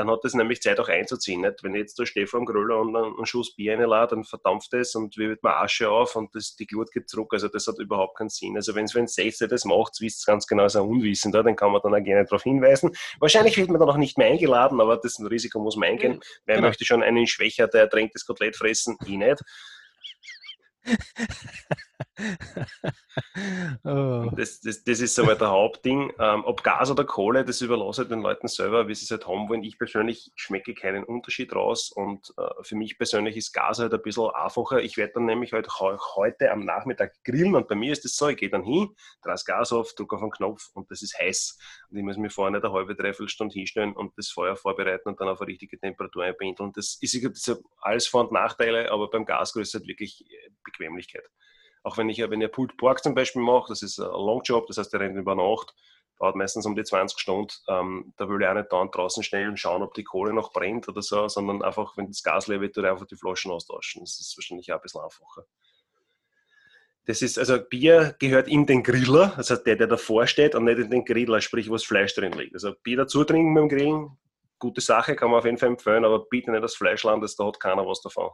dann 0.00 0.10
hat 0.10 0.24
es 0.24 0.34
nämlich 0.34 0.62
Zeit 0.62 0.80
auch 0.80 0.88
einzuziehen. 0.88 1.42
Nicht? 1.42 1.62
Wenn 1.62 1.74
jetzt 1.74 1.98
der 1.98 2.06
Stefan 2.06 2.46
Gröller 2.46 2.80
und 2.80 2.96
einen 2.96 3.26
Schuss 3.26 3.54
Bier 3.54 3.78
reinlädt, 3.78 4.12
dann 4.12 4.24
verdampft 4.24 4.72
es 4.72 4.94
und 4.94 5.16
wird 5.18 5.42
man 5.42 5.52
Asche 5.54 5.90
auf 5.90 6.16
und 6.16 6.34
das, 6.34 6.56
die 6.56 6.66
Glut 6.66 6.90
geht 6.92 7.08
zurück. 7.08 7.32
Also 7.32 7.48
das 7.48 7.66
hat 7.66 7.78
überhaupt 7.78 8.16
keinen 8.16 8.30
Sinn. 8.30 8.56
Also 8.56 8.74
wenn 8.74 8.84
es 8.84 8.94
wenn 8.94 9.06
16 9.06 9.48
das 9.48 9.64
macht, 9.64 10.00
wisst 10.00 10.20
es 10.20 10.24
ganz 10.24 10.46
genau, 10.46 10.64
ist 10.64 10.76
ein 10.76 10.82
Unwissender, 10.82 11.42
dann 11.42 11.56
kann 11.56 11.72
man 11.72 11.82
dann 11.82 11.94
auch 11.94 12.02
gerne 12.02 12.24
darauf 12.24 12.42
hinweisen. 12.42 12.96
Wahrscheinlich 13.18 13.56
wird 13.56 13.68
man 13.68 13.80
dann 13.80 13.90
auch 13.90 13.96
nicht 13.96 14.16
mehr 14.16 14.28
eingeladen, 14.28 14.80
aber 14.80 14.96
das 14.96 15.20
Risiko 15.20 15.60
muss 15.60 15.76
man 15.76 15.90
eingehen. 15.90 16.14
Ja, 16.14 16.20
Wer 16.46 16.56
genau. 16.56 16.68
möchte 16.68 16.84
schon 16.84 17.02
einen 17.02 17.26
Schwächer, 17.26 17.68
der 17.68 17.82
ertränktes 17.82 18.24
Kotelett 18.24 18.56
fressen? 18.56 18.96
Ich 19.04 19.10
nicht. 19.10 19.42
oh. 23.84 24.30
das, 24.36 24.60
das, 24.60 24.84
das, 24.84 25.00
ist 25.00 25.14
soweit 25.14 25.40
der 25.40 25.50
Hauptding. 25.50 26.12
Ähm, 26.18 26.44
ob 26.44 26.62
Gas 26.62 26.90
oder 26.90 27.04
Kohle, 27.04 27.44
das 27.44 27.60
überlasse 27.60 28.02
ich 28.02 28.08
den 28.08 28.20
Leuten 28.20 28.48
selber, 28.48 28.88
wie 28.88 28.94
sie 28.94 29.04
es 29.04 29.10
halt 29.10 29.26
haben 29.26 29.48
wollen. 29.48 29.64
Ich 29.64 29.78
persönlich 29.78 30.32
schmecke 30.34 30.74
keinen 30.74 31.04
Unterschied 31.04 31.54
raus 31.54 31.90
und 31.90 32.32
äh, 32.36 32.62
für 32.62 32.76
mich 32.76 32.98
persönlich 32.98 33.36
ist 33.36 33.52
Gas 33.52 33.78
halt 33.78 33.94
ein 33.94 34.02
bisschen 34.02 34.30
einfacher. 34.30 34.80
Ich 34.80 34.96
werde 34.96 35.14
dann 35.14 35.26
nämlich 35.26 35.52
halt 35.52 35.68
heute 35.80 36.50
am 36.50 36.64
Nachmittag 36.64 37.14
grillen 37.24 37.54
und 37.54 37.68
bei 37.68 37.74
mir 37.74 37.92
ist 37.92 38.04
es 38.04 38.16
so, 38.16 38.28
ich 38.28 38.36
gehe 38.36 38.50
dann 38.50 38.64
hin, 38.64 38.94
das 39.22 39.44
Gas 39.44 39.72
auf, 39.72 39.94
drücke 39.94 40.16
auf 40.16 40.22
den 40.22 40.30
Knopf 40.30 40.70
und 40.74 40.90
das 40.90 41.02
ist 41.02 41.18
heiß. 41.18 41.58
Und 41.90 41.98
ich 41.98 42.04
muss 42.04 42.16
mir 42.16 42.30
vorher 42.30 42.52
nicht 42.52 42.64
eine 42.64 42.72
halbe, 42.72 42.94
dreiviertel 42.94 43.28
Stunde 43.28 43.54
hinstellen 43.54 43.92
und 43.92 44.16
das 44.16 44.28
Feuer 44.30 44.56
vorbereiten 44.56 45.08
und 45.08 45.20
dann 45.20 45.28
auf 45.28 45.40
eine 45.40 45.48
richtige 45.48 45.78
Temperatur 45.78 46.24
einbinden. 46.24 46.72
Das 46.74 46.98
ist, 47.00 47.24
das 47.24 47.48
ist 47.48 47.62
alles 47.80 48.06
Vor- 48.06 48.22
und 48.22 48.32
Nachteile, 48.32 48.90
aber 48.90 49.10
beim 49.10 49.26
ist 49.30 49.56
es 49.56 49.74
halt 49.74 49.86
wirklich 49.86 50.24
Bequemlichkeit. 50.64 51.24
Auch 51.82 51.96
wenn 51.96 52.08
ich, 52.08 52.18
wenn 52.18 52.40
ich 52.40 52.52
Pulled 52.52 52.76
Pork 52.76 53.02
zum 53.02 53.14
Beispiel 53.14 53.42
mache, 53.42 53.68
das 53.68 53.82
ist 53.82 53.98
ein 53.98 54.06
Longjob, 54.06 54.66
das 54.66 54.78
heißt, 54.78 54.92
der 54.92 55.00
rennt 55.00 55.16
über 55.16 55.34
Nacht, 55.34 55.74
dauert 56.18 56.36
meistens 56.36 56.66
um 56.66 56.76
die 56.76 56.84
20 56.84 57.18
Stunden, 57.18 57.52
ähm, 57.68 58.12
da 58.16 58.28
will 58.28 58.40
ich 58.42 58.46
auch 58.46 58.54
nicht 58.54 58.70
da 58.70 58.84
draußen 58.84 59.22
schnell 59.22 59.48
und 59.48 59.58
schauen, 59.58 59.82
ob 59.82 59.94
die 59.94 60.04
Kohle 60.04 60.34
noch 60.34 60.52
brennt 60.52 60.88
oder 60.88 61.00
so, 61.00 61.28
sondern 61.28 61.62
einfach, 61.62 61.96
wenn 61.96 62.08
das 62.08 62.22
Gas 62.22 62.46
leer 62.46 62.60
wird, 62.60 62.76
einfach 62.78 63.06
die 63.06 63.16
Flaschen 63.16 63.50
austauschen. 63.50 64.02
Das 64.02 64.20
ist 64.20 64.36
wahrscheinlich 64.36 64.70
auch 64.70 64.76
ein 64.76 64.82
bisschen 64.82 65.00
einfacher. 65.00 65.44
Das 67.06 67.22
ist, 67.22 67.38
also 67.38 67.58
Bier 67.58 68.14
gehört 68.18 68.46
in 68.46 68.66
den 68.66 68.82
Griller, 68.82 69.32
also 69.36 69.56
der, 69.56 69.76
der 69.76 69.86
davor 69.86 70.26
steht 70.26 70.54
und 70.54 70.64
nicht 70.64 70.78
in 70.78 70.90
den 70.90 71.04
Griller, 71.06 71.40
sprich, 71.40 71.70
wo 71.70 71.72
das 71.72 71.84
Fleisch 71.84 72.14
drin 72.14 72.32
liegt. 72.34 72.54
Also 72.54 72.74
Bier 72.82 72.98
dazu 72.98 73.24
trinken 73.24 73.54
beim 73.54 73.70
Grillen, 73.70 74.18
gute 74.58 74.82
Sache, 74.82 75.16
kann 75.16 75.30
man 75.30 75.38
auf 75.38 75.46
jeden 75.46 75.56
Fall 75.56 75.70
empfehlen, 75.70 76.04
aber 76.04 76.26
bitte 76.26 76.50
nicht 76.50 76.62
das 76.62 76.76
Fleisch 76.76 77.02
landen, 77.02 77.26
da 77.36 77.46
hat 77.46 77.58
keiner 77.58 77.86
was 77.86 78.02
davon. 78.02 78.30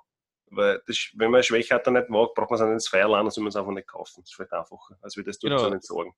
Weil 0.50 0.80
das, 0.86 1.10
wenn 1.14 1.30
man 1.30 1.42
Schwäche 1.42 1.74
hat, 1.74 1.86
nicht 1.86 2.08
mag, 2.08 2.34
braucht 2.34 2.50
man 2.50 2.60
es 2.60 2.72
ins 2.72 2.88
Feuer 2.88 3.08
laden, 3.08 3.26
dann 3.26 3.30
soll 3.30 3.42
man 3.42 3.48
es 3.48 3.56
einfach 3.56 3.72
nicht 3.72 3.88
kaufen. 3.88 4.20
Das 4.20 4.30
ist 4.30 4.34
vielleicht 4.34 4.52
einfacher, 4.52 4.96
als 5.02 5.16
wir 5.16 5.24
das 5.24 5.38
genau. 5.38 5.66
entsorgen. 5.66 6.12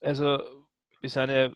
Also 0.00 0.38
wir 1.00 1.10
sind 1.10 1.30
ja 1.30 1.50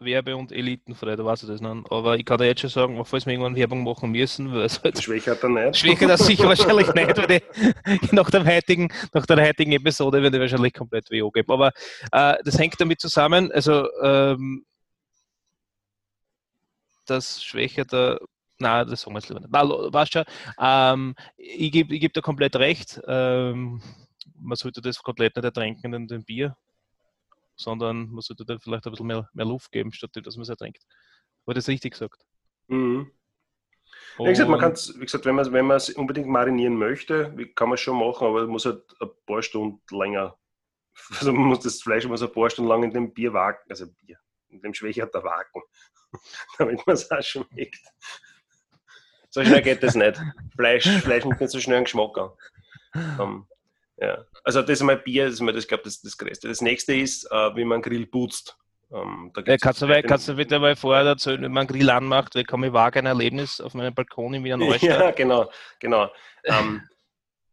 werbe- 0.00 0.36
und 0.36 0.52
elitenfrei, 0.52 1.16
da 1.16 1.24
weiß 1.24 1.42
ich 1.42 1.48
das 1.48 1.60
noch. 1.60 1.84
Aber 1.90 2.16
ich 2.16 2.24
kann 2.24 2.38
dir 2.38 2.46
jetzt 2.46 2.60
schon 2.60 2.70
sagen, 2.70 3.04
falls 3.04 3.26
wir 3.26 3.32
irgendwann 3.32 3.56
Werbung 3.56 3.84
machen 3.84 4.10
müssen, 4.10 4.52
weil 4.52 4.62
es 4.62 4.82
halt 4.82 5.02
Schwächer 5.02 5.36
er 5.40 5.48
nicht. 5.48 5.76
Schwächer 5.76 6.08
das 6.08 6.26
sicher 6.26 6.44
wahrscheinlich 6.48 6.92
nicht, 6.94 7.16
weil 7.16 7.26
die, 7.26 8.12
nach, 8.14 8.30
dem 8.30 8.46
heutigen, 8.46 8.92
nach 9.12 9.26
der 9.26 9.44
heutigen 9.44 9.72
Episode 9.72 10.22
wird 10.22 10.34
er 10.34 10.40
wahrscheinlich 10.40 10.74
komplett 10.74 11.10
WO 11.10 11.30
geben. 11.30 11.52
Aber 11.52 11.72
äh, 12.12 12.36
das 12.44 12.58
hängt 12.58 12.80
damit 12.80 13.00
zusammen, 13.00 13.50
also 13.52 13.88
ähm, 14.02 14.64
das 17.06 17.42
Schwächer 17.42 17.84
der 17.84 18.20
na, 18.58 18.84
das 18.84 19.02
sagen 19.02 19.14
wir 19.14 19.20
jetzt 19.20 19.28
lieber 19.28 19.40
nicht. 19.40 19.52
Weißt 19.52 20.12
schon, 20.12 20.24
ähm, 20.60 21.14
ich 21.36 21.72
gebe 21.72 21.94
ich 21.94 22.00
geb 22.00 22.12
dir 22.12 22.22
komplett 22.22 22.56
recht. 22.56 23.00
Ähm, 23.06 23.80
man 24.40 24.56
sollte 24.56 24.80
das 24.80 25.02
komplett 25.02 25.36
nicht 25.36 25.44
ertränken 25.44 25.94
in 25.94 26.06
dem 26.06 26.24
Bier, 26.24 26.56
sondern 27.56 28.10
man 28.10 28.20
sollte 28.20 28.44
da 28.44 28.58
vielleicht 28.58 28.86
ein 28.86 28.90
bisschen 28.90 29.06
mehr, 29.06 29.28
mehr 29.32 29.46
Luft 29.46 29.70
geben, 29.72 29.92
statt 29.92 30.10
dass 30.22 30.36
man 30.36 30.42
es 30.42 30.48
ertränkt. 30.48 30.82
War 31.44 31.54
das 31.54 31.68
richtig 31.68 31.92
gesagt? 31.92 32.24
Mhm. 32.68 33.10
Wie 34.18 34.24
gesagt, 34.24 34.50
man 34.50 34.60
wie 34.60 35.04
gesagt, 35.04 35.24
wenn 35.24 35.36
man 35.36 35.52
wenn 35.52 35.66
man 35.66 35.76
es 35.76 35.90
unbedingt 35.90 36.28
marinieren 36.28 36.76
möchte, 36.76 37.34
kann 37.54 37.68
man 37.68 37.74
es 37.74 37.80
schon 37.80 37.98
machen, 37.98 38.26
aber 38.26 38.42
es 38.42 38.48
muss 38.48 38.66
halt 38.66 38.82
ein 39.00 39.08
paar 39.26 39.42
Stunden 39.42 39.80
länger. 39.96 40.36
Also 41.20 41.32
man 41.32 41.44
muss 41.44 41.60
das 41.60 41.80
Fleisch 41.80 42.06
muss 42.06 42.22
ein 42.22 42.32
paar 42.32 42.50
Stunden 42.50 42.68
lang 42.68 42.82
in 42.82 42.92
dem 42.92 43.14
Bier 43.14 43.32
wagen, 43.32 43.58
also 43.68 43.86
Bier, 43.86 44.18
in 44.48 44.60
dem 44.60 44.74
Schwächerter 44.74 45.22
wagen, 45.22 45.62
damit 46.58 46.84
man 46.84 46.94
es 46.94 47.08
auch 47.08 47.22
schmeckt. 47.22 47.84
So 49.38 49.44
schnell 49.44 49.62
geht 49.62 49.84
das 49.84 49.94
nicht. 49.94 50.20
Fleisch, 50.56 50.88
Fleisch 50.88 51.24
nimmt 51.24 51.40
nicht 51.40 51.52
so 51.52 51.60
schnell 51.60 51.76
einen 51.76 51.84
Geschmack 51.84 52.18
an. 52.18 52.30
Um, 53.20 53.46
ja. 53.98 54.24
Also 54.42 54.62
das 54.62 54.70
ist 54.70 54.82
mal 54.82 54.96
Bier, 54.96 55.26
das 55.26 55.34
ist 55.34 55.40
mal, 55.42 55.52
das, 55.52 55.68
glaube 55.68 55.84
das, 55.84 56.02
das 56.02 56.18
Größte. 56.18 56.48
Das 56.48 56.60
nächste 56.60 56.94
ist, 56.96 57.24
äh, 57.30 57.54
wie 57.54 57.64
man 57.64 57.80
Grill 57.80 58.06
putzt. 58.06 58.58
Um, 58.88 59.30
ja, 59.46 59.56
kannst, 59.58 59.80
du, 59.80 59.86
mal, 59.86 60.02
kannst 60.02 60.26
du 60.28 60.34
bitte 60.34 60.58
mal 60.58 60.74
vorher 60.74 61.06
erzählen, 61.06 61.40
wenn 61.42 61.52
man 61.52 61.68
einen 61.68 61.68
Grill 61.68 61.88
anmacht, 61.88 62.34
weil 62.34 62.42
ich 62.42 62.72
vage 62.72 62.98
ein 62.98 63.06
Erlebnis 63.06 63.60
auf 63.60 63.74
meinem 63.74 63.94
Balkon 63.94 64.34
in 64.34 64.42
Wiener 64.42 64.56
Neustadt. 64.56 64.82
ja, 64.82 65.10
genau, 65.12 65.48
genau. 65.78 66.10
um, 66.48 66.82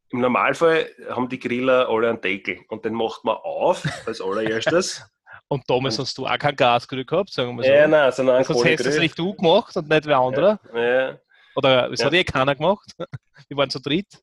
Im 0.09 0.21
Normalfall 0.21 0.89
haben 1.07 1.29
die 1.29 1.37
Griller 1.37 1.87
alle 1.87 2.09
einen 2.09 2.21
Deckel 2.21 2.61
und 2.69 2.83
den 2.83 2.95
macht 2.95 3.23
man 3.25 3.35
auf 3.35 3.83
als 4.07 4.21
allererstes. 4.21 5.05
und 5.49 5.69
damals 5.69 5.99
hast 5.99 6.17
du 6.17 6.25
auch 6.25 6.39
kein 6.39 6.55
Gasgrill 6.55 7.05
gehabt, 7.05 7.31
sagen 7.31 7.55
wir 7.55 7.63
so. 7.63 7.69
Ja, 7.69 7.87
nein, 7.87 8.11
sondern 8.11 8.37
ein 8.37 8.43
Sonst 8.43 8.65
hättest 8.65 8.89
es 8.89 8.97
nicht 8.97 9.19
du 9.19 9.35
gemacht 9.35 9.77
und 9.77 9.87
nicht 9.87 10.07
wer 10.07 10.17
andere. 10.17 10.59
Ja, 10.73 10.81
ja. 10.81 11.19
Oder 11.55 11.91
es 11.91 11.99
ja. 11.99 12.07
hat 12.07 12.13
eh 12.13 12.23
keiner 12.23 12.55
gemacht. 12.55 12.91
Wir 13.47 13.57
waren 13.57 13.69
zu 13.69 13.79
dritt. 13.79 14.21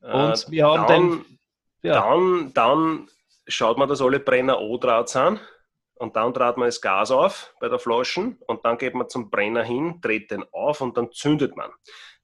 Und 0.00 0.12
äh, 0.12 0.50
wir 0.50 0.66
haben 0.66 0.86
dann, 0.88 1.10
den, 1.10 1.38
ja. 1.82 2.00
dann, 2.00 2.52
dann 2.52 3.08
schaut 3.46 3.78
man, 3.78 3.88
dass 3.88 4.02
alle 4.02 4.18
Brenner 4.18 4.60
O-Draht 4.60 5.08
sind. 5.08 5.40
Und 5.94 6.16
dann 6.16 6.32
dreht 6.32 6.56
man 6.56 6.66
das 6.66 6.80
Gas 6.80 7.12
auf 7.12 7.54
bei 7.60 7.68
der 7.68 7.78
Flaschen 7.78 8.36
und 8.48 8.64
dann 8.64 8.76
geht 8.76 8.94
man 8.94 9.08
zum 9.08 9.30
Brenner 9.30 9.62
hin, 9.62 10.00
dreht 10.00 10.32
den 10.32 10.44
auf 10.50 10.80
und 10.80 10.96
dann 10.96 11.12
zündet 11.12 11.54
man. 11.54 11.70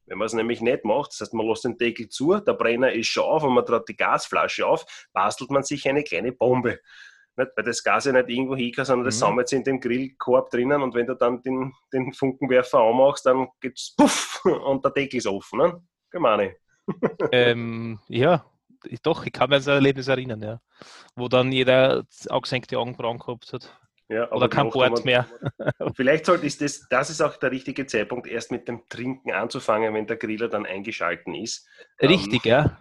Wenn 0.06 0.18
man 0.18 0.26
es 0.26 0.32
nämlich 0.32 0.60
nicht 0.60 0.84
macht, 0.84 1.12
das 1.12 1.20
heißt, 1.20 1.34
man 1.34 1.46
lässt 1.46 1.64
den 1.64 1.78
Deckel 1.78 2.08
zu, 2.08 2.40
der 2.40 2.54
Brenner 2.54 2.90
ist 2.90 3.06
schon 3.06 3.22
auf 3.22 3.44
und 3.44 3.54
man 3.54 3.64
dreht 3.64 3.88
die 3.88 3.96
Gasflasche 3.96 4.66
auf, 4.66 4.84
bastelt 5.12 5.50
man 5.50 5.62
sich 5.62 5.88
eine 5.88 6.02
kleine 6.02 6.32
Bombe. 6.32 6.80
Nicht? 7.38 7.52
Weil 7.56 7.64
das 7.64 7.82
Gas 7.82 8.04
ja 8.04 8.12
nicht 8.12 8.28
irgendwo 8.28 8.56
hinkommt, 8.56 8.86
sondern 8.86 9.06
das 9.06 9.16
mhm. 9.16 9.20
sammelt 9.20 9.48
sich 9.48 9.58
in 9.58 9.64
dem 9.64 9.80
Grillkorb 9.80 10.50
drinnen 10.50 10.82
und 10.82 10.94
wenn 10.94 11.06
du 11.06 11.14
dann 11.14 11.42
den, 11.42 11.72
den 11.92 12.12
Funkenwerfer 12.12 12.80
anmachst, 12.80 13.26
dann 13.26 13.48
geht's 13.60 13.94
puff 13.96 14.44
und 14.44 14.84
der 14.84 14.92
Deckel 14.92 15.18
ist 15.18 15.26
offen. 15.26 15.58
Ne? 15.58 15.82
Gemeine. 16.10 16.56
ähm, 17.32 18.00
ja, 18.08 18.44
doch, 19.02 19.26
ich 19.26 19.32
kann 19.32 19.50
mich 19.50 19.56
an 19.56 19.62
so 19.62 19.70
ein 19.70 19.76
Erlebnis 19.76 20.08
erinnern, 20.08 20.42
ja. 20.42 20.60
Wo 21.16 21.28
dann 21.28 21.52
jeder 21.52 22.04
angesenkte 22.28 22.78
Augenbrauen 22.78 23.18
gehabt 23.18 23.52
hat. 23.52 23.78
Ja, 24.10 24.30
Oder 24.32 24.48
kein 24.48 24.70
Bord 24.70 25.04
mehr. 25.04 25.26
Vielleicht 25.94 26.24
sollte 26.24 26.46
ist 26.46 26.62
das, 26.62 26.86
das 26.88 27.10
ist 27.10 27.20
auch 27.20 27.36
der 27.36 27.50
richtige 27.50 27.84
Zeitpunkt, 27.86 28.26
erst 28.26 28.50
mit 28.50 28.66
dem 28.66 28.82
Trinken 28.88 29.32
anzufangen, 29.32 29.92
wenn 29.92 30.06
der 30.06 30.16
Griller 30.16 30.48
dann 30.48 30.64
eingeschalten 30.64 31.34
ist. 31.34 31.68
Richtig, 32.00 32.46
ähm, 32.46 32.50
ja. 32.50 32.78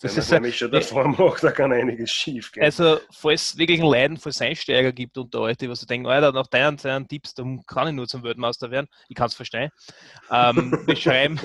Das 0.00 0.16
ist 0.16 0.32
nämlich 0.32 0.58
schon 0.58 0.72
davor 0.72 1.06
macht, 1.06 1.44
da 1.44 1.52
kann 1.52 1.72
einiges 1.72 2.10
schief 2.10 2.50
gehen. 2.50 2.64
Also, 2.64 2.98
falls 3.12 3.52
es 3.52 3.56
wirklich 3.56 3.80
ein 3.80 3.86
Leiden 3.86 4.16
für 4.16 4.32
Einsteiger 4.40 4.92
gibt 4.92 5.16
unter 5.16 5.40
euch, 5.40 5.56
die 5.56 5.68
was 5.68 5.78
du 5.78 5.86
denken, 5.86 6.08
Alter, 6.08 6.32
nach 6.32 6.48
deinen, 6.48 6.78
deinen 6.78 7.06
Tipps, 7.06 7.32
dann 7.34 7.62
kann 7.64 7.86
ich 7.86 7.94
nur 7.94 8.08
zum 8.08 8.24
Weltmeister 8.24 8.72
werden. 8.72 8.88
Ich 9.08 9.14
kann 9.14 9.28
es 9.28 9.34
verstehen. 9.34 9.70
Ähm, 10.32 10.82
wir 10.84 10.96
schreiben, 10.96 11.36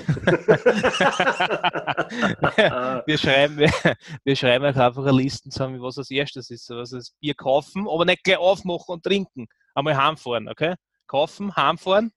wir 3.06 3.18
schreiben, 3.20 3.58
wir, 3.58 3.72
wir 4.24 4.36
schreiben 4.36 4.66
euch 4.66 4.78
einfach 4.78 5.06
eine 5.06 5.16
Liste 5.16 5.50
zusammen, 5.50 5.80
was 5.80 6.00
als 6.00 6.10
erstes 6.10 6.50
ist. 6.50 6.68
Was 6.72 6.90
das 6.90 7.12
Bier 7.20 7.36
kaufen, 7.36 7.88
aber 7.88 8.04
nicht 8.04 8.24
gleich 8.24 8.38
aufmachen 8.38 8.96
und 8.96 9.04
trinken. 9.04 9.46
Einmal 9.76 9.96
heimfahren, 9.96 10.50
okay? 10.50 10.74
Kaufen, 11.06 11.56
heimfahren, 11.56 12.12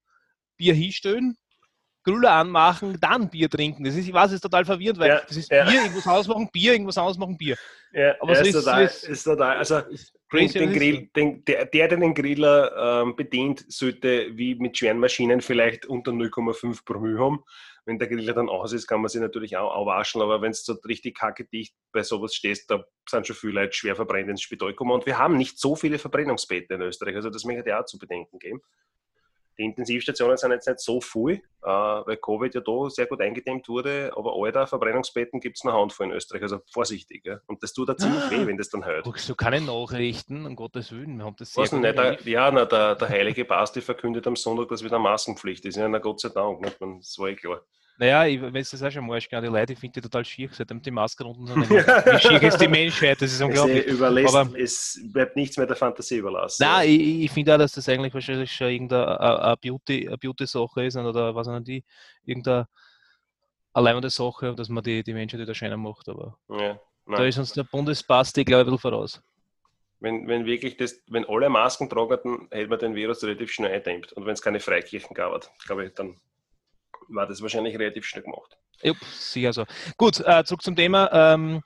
Bier 0.57 0.73
hinstellen, 0.73 1.37
Grüller 2.03 2.33
anmachen, 2.33 2.97
dann 3.01 3.29
Bier 3.29 3.51
trinken. 3.51 3.85
Das 3.85 3.95
ist, 3.95 4.09
ich 4.09 4.13
weiß, 4.13 4.29
es 4.29 4.37
ist 4.37 4.41
total 4.41 4.65
verwirrend, 4.65 4.99
weil 4.99 5.09
ja, 5.09 5.21
das 5.27 5.37
ist 5.37 5.51
ja. 5.51 5.65
Bier, 5.65 5.83
irgendwas 5.83 6.07
ausmachen, 6.07 6.49
Bier, 6.51 6.73
irgendwas 6.73 6.99
ausmachen, 6.99 7.37
Bier. 7.37 7.57
Ja, 7.93 8.15
Aber 8.21 8.33
ja, 8.33 8.45
so 8.45 8.45
ist, 8.45 8.65
total, 8.65 8.85
ist, 8.85 9.05
ist 9.05 9.25
total. 9.25 9.57
Also 9.57 9.83
den, 10.33 10.49
den 10.49 10.73
Grill, 10.73 11.11
den, 11.15 11.45
der, 11.45 11.67
der, 11.67 11.89
den 11.89 12.15
Griller 12.15 13.03
ähm, 13.03 13.17
bedient, 13.17 13.65
sollte 13.69 14.29
wie 14.37 14.55
mit 14.55 14.79
schweren 14.79 14.99
Maschinen 14.99 15.41
vielleicht 15.41 15.87
unter 15.87 16.13
0,5 16.13 16.85
Promille 16.85 17.19
haben. 17.19 17.45
Wenn 17.85 17.99
der 17.99 18.09
Griller 18.09 18.35
dann 18.35 18.49
aus 18.49 18.73
ist, 18.73 18.87
kann 18.87 19.01
man 19.01 19.09
sich 19.09 19.21
natürlich 19.21 19.57
auch, 19.57 19.75
auch 19.75 19.87
waschen, 19.87 20.23
aber 20.23 20.41
wenn 20.41 20.53
es 20.53 20.65
so 20.65 20.75
richtig 20.87 21.19
kackedicht 21.19 21.75
bei 21.93 22.03
sowas 22.03 22.35
stehst, 22.35 22.71
da 22.71 22.85
sind 23.09 23.27
schon 23.27 23.35
viele 23.35 23.55
Leute 23.55 23.73
schwer 23.73 23.97
verbrennt 23.97 24.29
ins 24.29 24.43
Spital 24.43 24.69
gekommen. 24.69 24.93
Und 24.93 25.07
wir 25.07 25.19
haben 25.19 25.37
nicht 25.37 25.59
so 25.59 25.75
viele 25.75 25.99
Verbrennungsbeete 25.99 26.75
in 26.75 26.83
Österreich, 26.83 27.17
also 27.17 27.31
das 27.31 27.45
möchte 27.45 27.69
ich 27.69 27.75
auch 27.75 27.87
zu 27.87 27.99
bedenken 27.99 28.39
geben 28.39 28.61
die 29.61 29.67
Intensivstationen 29.67 30.37
sind 30.39 30.53
jetzt 30.53 30.67
nicht 30.67 30.81
so 30.81 31.01
voll, 31.01 31.33
äh, 31.63 31.67
weil 31.67 32.17
Covid 32.17 32.55
ja 32.55 32.61
da 32.63 32.89
sehr 32.89 33.07
gut 33.07 33.21
eingedämmt 33.21 33.69
wurde, 33.69 34.11
aber 34.17 34.33
alter 34.35 34.67
Verbrennungsbetten 34.67 35.39
gibt 35.39 35.59
es 35.59 35.65
eine 35.65 35.75
Handvoll 35.75 36.07
in 36.07 36.13
Österreich, 36.13 36.43
also 36.43 36.61
vorsichtig. 36.73 37.27
Ja? 37.27 37.41
Und 37.47 37.63
das 37.63 37.75
tut 37.75 37.91
da 37.91 37.97
ziemlich 37.97 38.23
ah, 38.23 38.31
weh, 38.31 38.47
wenn 38.47 38.57
das 38.57 38.71
dann 38.71 38.85
hört. 38.85 39.05
Brauchst 39.05 39.29
du 39.29 39.35
keine 39.35 39.61
Nachrichten, 39.61 40.47
um 40.47 40.57
Gottes 40.57 40.93
Willen, 40.93 41.19
wir 41.19 41.27
haben 41.27 41.37
das 41.39 41.53
sehr 41.53 41.79
nicht, 41.79 41.99
der, 41.99 42.21
Ja, 42.23 42.51
na, 42.51 42.65
der, 42.65 42.95
der 42.95 43.09
heilige 43.09 43.45
Basti 43.45 43.83
verkündet 43.83 44.27
am 44.27 44.37
Sonntag, 44.37 44.69
dass 44.69 44.83
wieder 44.83 44.99
Maskenpflicht 44.99 45.65
ist. 45.67 45.77
Ja, 45.77 45.87
na 45.89 45.99
Gott 45.99 46.21
sei 46.21 46.31
Dank, 46.31 46.63
nicht? 46.63 46.81
das 46.81 47.19
war 47.19 47.29
eh 47.29 47.37
klar. 47.37 47.61
Naja, 48.01 48.25
ich 48.25 48.41
weiß 48.41 48.71
das 48.71 48.83
auch 48.83 48.91
schon 48.91 49.07
mal, 49.07 49.21
die 49.21 49.37
Leute, 49.37 49.75
ich 49.75 49.79
finde 49.79 50.01
die 50.01 50.09
total 50.09 50.25
schier, 50.25 50.49
seitdem 50.51 50.81
die 50.81 50.91
Masken 50.91 51.27
unten 51.27 51.47
sind. 51.47 51.69
Wie 51.71 52.19
schier 52.19 52.43
ist 52.43 52.59
die 52.59 52.67
Menschheit, 52.67 53.21
das 53.21 53.31
ist 53.31 53.43
unglaublich. 53.43 53.87
Es, 53.87 53.93
überlässt, 53.93 54.35
Aber, 54.35 54.59
es 54.59 55.01
bleibt 55.13 55.37
nichts 55.37 55.59
mehr 55.59 55.67
der 55.67 55.77
Fantasie 55.77 56.17
überlassen. 56.17 56.65
Nein, 56.67 56.89
ich, 56.89 57.25
ich 57.25 57.31
finde 57.31 57.53
auch, 57.53 57.59
dass 57.59 57.73
das 57.73 57.87
eigentlich 57.91 58.15
wahrscheinlich 58.15 58.51
schon 58.51 58.69
irgendeine 58.69 59.55
Beauty-Sache 59.61 60.17
Beauty 60.17 60.45
ist 60.87 60.97
oder 60.97 61.35
was 61.35 61.47
auch 61.47 61.61
die, 61.61 61.85
irgendeine 62.25 62.69
alleine 63.75 64.09
Sache, 64.09 64.55
dass 64.55 64.71
man 64.71 64.83
die, 64.83 65.03
die 65.03 65.13
Menschheit 65.13 65.43
wieder 65.43 65.55
schöner 65.55 65.77
macht. 65.77 66.09
Aber 66.09 66.39
ja, 66.49 66.81
da 67.07 67.23
ist 67.27 67.37
uns 67.37 67.53
der 67.53 67.65
Bundesbasti, 67.65 68.45
glaube 68.45 68.63
ich, 68.63 68.69
ein 68.69 68.77
bisschen 68.77 68.93
voraus. 68.93 69.23
Wenn, 69.99 70.27
wenn 70.27 70.47
wirklich 70.47 70.79
das, 70.79 71.03
wenn 71.09 71.29
alle 71.29 71.51
Masken 71.51 71.91
tragen, 71.91 72.19
dann 72.25 72.49
hätte 72.51 72.71
man 72.71 72.79
den 72.79 72.95
Virus 72.95 73.23
relativ 73.23 73.53
schnell 73.53 73.75
eindämmt. 73.75 74.15
Und 74.15 74.25
wenn 74.25 74.33
es 74.33 74.41
keine 74.41 74.59
Freikirchen 74.59 75.13
gab, 75.13 75.51
glaube 75.67 75.85
ich, 75.85 75.93
dann 75.93 76.17
war 77.11 77.27
das 77.27 77.43
wahrscheinlich 77.43 77.79
relativ 77.79 78.05
schnell 78.05 78.25
gemacht. 78.25 78.57
Ja, 78.83 78.93
sicher 79.13 79.53
so. 79.53 79.65
Gut, 79.97 80.21
äh, 80.21 80.45
zurück 80.45 80.63
zum 80.63 80.77
Thema. 80.77 81.11
Ähm, 81.13 81.63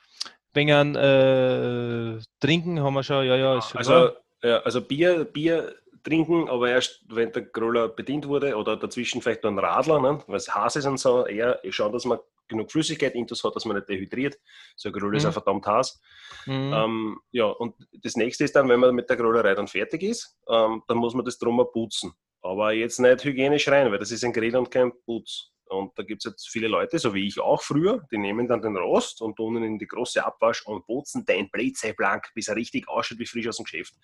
wegen 0.52 0.94
äh, 0.94 2.18
Trinken 2.40 2.80
haben 2.80 2.94
wir 2.94 3.02
schon, 3.02 3.26
ja, 3.26 3.36
ja. 3.36 3.60
also, 3.74 4.10
ja, 4.42 4.58
also 4.60 4.80
Bier, 4.80 5.24
Bier 5.24 5.74
trinken, 6.04 6.48
aber 6.48 6.70
erst, 6.70 7.02
wenn 7.08 7.32
der 7.32 7.42
Groller 7.42 7.88
bedient 7.88 8.28
wurde 8.28 8.56
oder 8.56 8.76
dazwischen 8.76 9.22
vielleicht 9.22 9.42
noch 9.42 9.50
ein 9.50 9.58
Radler, 9.58 10.00
ne, 10.00 10.22
weil 10.26 10.36
es 10.36 10.54
heiß 10.54 10.76
ist 10.76 10.86
und 10.86 10.98
so, 10.98 11.26
eher 11.26 11.60
schauen, 11.70 11.92
dass 11.92 12.04
man 12.04 12.18
genug 12.46 12.70
Flüssigkeit 12.70 13.14
intus 13.14 13.42
hat, 13.42 13.56
dass 13.56 13.64
man 13.64 13.76
nicht 13.76 13.88
dehydriert. 13.88 14.38
So 14.76 14.90
ein 14.90 14.92
Groller 14.92 15.12
mhm. 15.12 15.16
ist 15.16 15.24
ja 15.24 15.32
verdammt 15.32 15.66
heiß. 15.66 16.00
Mhm. 16.46 16.72
Ähm, 16.74 17.20
ja, 17.30 17.46
und 17.46 17.74
das 18.02 18.16
nächste 18.16 18.44
ist 18.44 18.54
dann, 18.54 18.68
wenn 18.68 18.80
man 18.80 18.94
mit 18.94 19.08
der 19.08 19.16
Grollerei 19.16 19.54
dann 19.54 19.66
fertig 19.66 20.02
ist, 20.02 20.36
ähm, 20.48 20.82
dann 20.86 20.98
muss 20.98 21.14
man 21.14 21.24
das 21.24 21.38
drummer 21.38 21.64
putzen. 21.64 22.12
Aber 22.44 22.74
jetzt 22.74 23.00
nicht 23.00 23.24
hygienisch 23.24 23.68
rein, 23.68 23.90
weil 23.90 23.98
das 23.98 24.10
ist 24.10 24.22
ein 24.22 24.32
Grill 24.32 24.54
und 24.54 24.70
kein 24.70 24.92
Putz. 25.06 25.50
Und 25.64 25.98
da 25.98 26.02
gibt 26.02 26.24
es 26.24 26.30
jetzt 26.30 26.50
viele 26.50 26.68
Leute, 26.68 26.98
so 26.98 27.14
wie 27.14 27.26
ich 27.26 27.40
auch 27.40 27.62
früher, 27.62 28.06
die 28.12 28.18
nehmen 28.18 28.46
dann 28.46 28.60
den 28.60 28.76
Rost 28.76 29.22
und 29.22 29.36
tun 29.36 29.56
ihn 29.56 29.64
in 29.64 29.78
die 29.78 29.86
große 29.86 30.22
Abwasch 30.22 30.60
und 30.66 30.84
putzen 30.84 31.24
den 31.24 31.50
Blätze 31.50 31.94
blank, 31.94 32.28
bis 32.34 32.48
er 32.48 32.56
richtig 32.56 32.86
ausschaut 32.86 33.18
wie 33.18 33.24
frisch 33.24 33.48
aus 33.48 33.56
dem 33.56 33.64
Geschäft. 33.64 33.94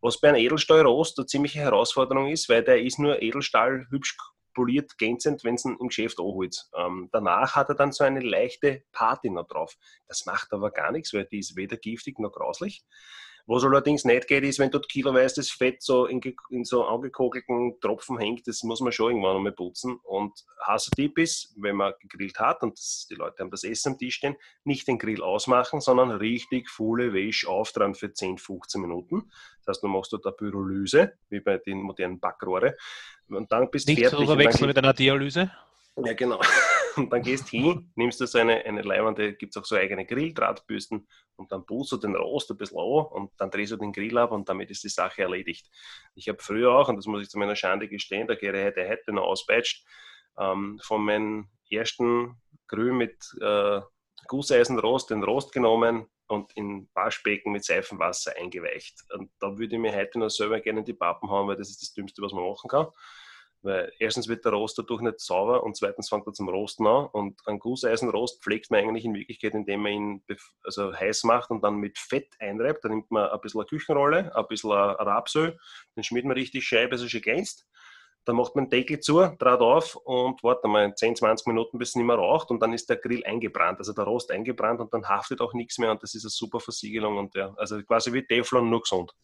Was 0.00 0.20
bei 0.20 0.28
einem 0.28 0.38
Edelstahlrost 0.38 1.18
eine 1.18 1.26
ziemliche 1.26 1.58
Herausforderung 1.58 2.28
ist, 2.28 2.48
weil 2.48 2.62
der 2.62 2.80
ist 2.80 3.00
nur 3.00 3.20
Edelstahl 3.20 3.88
hübsch 3.90 4.16
poliert, 4.54 4.96
glänzend, 4.96 5.42
wenn 5.42 5.56
es 5.56 5.64
ihn 5.64 5.76
im 5.80 5.88
Geschäft 5.88 6.20
anholt. 6.20 6.66
Ähm, 6.76 7.08
danach 7.10 7.56
hat 7.56 7.70
er 7.70 7.74
dann 7.74 7.90
so 7.90 8.04
eine 8.04 8.20
leichte 8.20 8.84
Patina 8.92 9.42
drauf. 9.42 9.76
Das 10.06 10.26
macht 10.26 10.52
aber 10.52 10.70
gar 10.70 10.92
nichts, 10.92 11.12
weil 11.12 11.24
die 11.24 11.40
ist 11.40 11.56
weder 11.56 11.76
giftig 11.76 12.20
noch 12.20 12.30
grauslich. 12.30 12.84
Was 13.50 13.64
allerdings 13.64 14.04
nicht 14.04 14.28
geht, 14.28 14.44
ist, 14.44 14.60
wenn 14.60 14.70
dort 14.70 14.88
kiloweise 14.88 15.40
das 15.40 15.50
Fett 15.50 15.82
so 15.82 16.06
in, 16.06 16.20
in, 16.50 16.64
so 16.64 16.84
angekogelten 16.84 17.80
Tropfen 17.80 18.16
hängt, 18.16 18.46
das 18.46 18.62
muss 18.62 18.80
man 18.80 18.92
schon 18.92 19.10
irgendwann 19.10 19.38
einmal 19.38 19.50
putzen. 19.50 19.98
Und 20.04 20.32
heißer 20.64 20.92
Tipp 20.92 21.18
ist, 21.18 21.52
wenn 21.56 21.74
man 21.74 21.92
gegrillt 21.98 22.38
hat 22.38 22.62
und 22.62 22.78
das, 22.78 23.08
die 23.10 23.16
Leute 23.16 23.42
haben 23.42 23.50
das 23.50 23.64
Essen 23.64 23.94
am 23.94 23.98
Tisch 23.98 24.14
stehen, 24.14 24.36
nicht 24.62 24.86
den 24.86 25.00
Grill 25.00 25.20
ausmachen, 25.20 25.80
sondern 25.80 26.12
richtig 26.12 26.70
volle 26.70 27.12
Wäsche 27.12 27.48
auftragen 27.48 27.96
für 27.96 28.12
10, 28.12 28.38
15 28.38 28.80
Minuten. 28.80 29.28
Das 29.64 29.74
heißt, 29.74 29.82
du 29.82 29.88
machst 29.88 30.12
dort 30.12 30.26
eine 30.26 30.36
Pyrolyse, 30.36 31.14
wie 31.28 31.40
bei 31.40 31.58
den 31.58 31.82
modernen 31.82 32.20
Backrohre. 32.20 32.76
Und 33.28 33.50
dann 33.50 33.68
bist 33.68 33.88
du 33.88 33.96
fertig. 33.96 34.16
Nicht 34.16 34.28
verwechseln 34.28 34.68
mit 34.68 34.78
einer 34.78 34.92
Dialyse? 34.92 35.50
Ja, 35.96 36.12
genau. 36.12 36.40
Und 37.00 37.12
dann 37.12 37.22
gehst 37.22 37.52
du 37.52 37.56
hin, 37.56 37.92
nimmst 37.94 38.20
du 38.20 38.26
so 38.26 38.38
eine, 38.38 38.64
eine 38.64 38.82
leibende, 38.82 39.34
gibt 39.34 39.56
es 39.56 39.62
auch 39.62 39.66
so 39.66 39.76
eigene 39.76 40.04
Grilldrahtbüsten 40.04 41.06
und 41.36 41.52
dann 41.52 41.64
pulst 41.64 41.92
du 41.92 41.96
den 41.96 42.14
Rost 42.14 42.50
ein 42.50 42.56
bisschen 42.56 42.78
an 42.78 43.06
und 43.06 43.32
dann 43.38 43.50
drehst 43.50 43.72
du 43.72 43.76
den 43.76 43.92
Grill 43.92 44.18
ab 44.18 44.32
und 44.32 44.48
damit 44.48 44.70
ist 44.70 44.84
die 44.84 44.88
Sache 44.88 45.22
erledigt. 45.22 45.68
Ich 46.14 46.28
habe 46.28 46.38
früher 46.42 46.72
auch, 46.72 46.88
und 46.88 46.96
das 46.96 47.06
muss 47.06 47.22
ich 47.22 47.30
zu 47.30 47.38
meiner 47.38 47.56
Schande 47.56 47.88
gestehen, 47.88 48.26
da 48.26 48.34
gehe 48.34 48.50
ich 48.50 48.88
heute 48.88 49.12
noch 49.12 49.24
auspeitscht, 49.24 49.84
ähm, 50.38 50.78
von 50.82 51.02
meinem 51.04 51.48
ersten 51.70 52.36
Grill 52.68 52.92
mit 52.92 53.16
äh, 53.40 53.80
Gusseisenrost 54.28 55.10
den 55.10 55.24
Rost 55.24 55.52
genommen 55.52 56.06
und 56.28 56.52
in 56.56 56.88
Waschbecken 56.94 57.52
mit 57.52 57.64
Seifenwasser 57.64 58.34
eingeweicht. 58.36 59.02
Und 59.12 59.30
da 59.40 59.58
würde 59.58 59.74
ich 59.74 59.80
mir 59.80 59.94
heute 59.94 60.18
noch 60.18 60.28
selber 60.28 60.60
gerne 60.60 60.84
die 60.84 60.94
Pappen 60.94 61.30
haben, 61.30 61.48
weil 61.48 61.56
das 61.56 61.70
ist 61.70 61.82
das 61.82 61.92
Dümmste, 61.92 62.22
was 62.22 62.32
man 62.32 62.48
machen 62.48 62.68
kann. 62.68 62.86
Weil 63.62 63.92
erstens 63.98 64.26
wird 64.28 64.44
der 64.44 64.52
Rost 64.52 64.78
dadurch 64.78 65.02
nicht 65.02 65.20
sauber 65.20 65.62
und 65.62 65.76
zweitens 65.76 66.08
fängt 66.08 66.26
er 66.26 66.32
zum 66.32 66.48
Rosten 66.48 66.86
an. 66.86 67.06
Und 67.06 67.40
einen 67.46 67.58
Gusseisenrost 67.58 68.42
pflegt 68.42 68.70
man 68.70 68.80
eigentlich 68.80 69.04
in 69.04 69.14
Wirklichkeit, 69.14 69.54
indem 69.54 69.82
man 69.82 69.92
ihn 69.92 70.24
also 70.64 70.94
heiß 70.94 71.24
macht 71.24 71.50
und 71.50 71.62
dann 71.62 71.76
mit 71.76 71.98
Fett 71.98 72.28
einreibt. 72.38 72.84
Dann 72.84 72.92
nimmt 72.92 73.10
man 73.10 73.28
ein 73.28 73.40
bisschen 73.40 73.60
eine 73.60 73.66
Küchenrolle, 73.66 74.34
ein 74.34 74.46
bisschen 74.48 74.72
Rapsöl, 74.72 75.58
den 75.96 76.04
schmiert 76.04 76.24
man 76.24 76.36
richtig 76.36 76.64
scheib, 76.64 76.90
bis 76.90 77.02
er 77.02 77.08
schon 77.08 77.20
glänzt. 77.20 77.66
Dann 78.24 78.36
macht 78.36 78.54
man 78.54 78.66
den 78.66 78.70
Deckel 78.70 79.00
zu, 79.00 79.18
draht 79.38 79.60
auf 79.60 79.96
und 79.96 80.42
wartet 80.42 80.70
mal 80.70 80.94
10, 80.94 81.16
20 81.16 81.46
Minuten, 81.46 81.78
bis 81.78 81.90
es 81.90 81.96
nicht 81.96 82.04
mehr 82.04 82.16
raucht 82.16 82.50
und 82.50 82.60
dann 82.60 82.72
ist 82.72 82.90
der 82.90 82.96
Grill 82.96 83.24
eingebrannt, 83.24 83.78
also 83.78 83.94
der 83.94 84.04
Rost 84.04 84.30
eingebrannt 84.30 84.80
und 84.80 84.92
dann 84.92 85.08
haftet 85.08 85.40
auch 85.40 85.54
nichts 85.54 85.78
mehr 85.78 85.90
und 85.90 86.02
das 86.02 86.14
ist 86.14 86.24
eine 86.24 86.30
super 86.30 86.60
Versiegelung 86.60 87.16
und 87.16 87.34
ja, 87.34 87.54
also 87.56 87.82
quasi 87.82 88.12
wie 88.12 88.26
Teflon, 88.26 88.68
nur 88.68 88.82
gesund. 88.82 89.14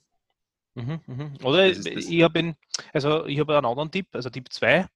Mhm, 0.76 1.00
mhm. 1.06 1.32
Oder 1.42 1.68
das 1.68 1.84
das 1.84 2.04
ich 2.04 2.22
habe 2.22 2.54
also 2.92 3.24
ich 3.26 3.40
einen 3.40 3.64
anderen 3.64 3.90
Tipp, 3.90 4.08
also 4.12 4.28
Tipp 4.28 4.52
2. 4.52 4.86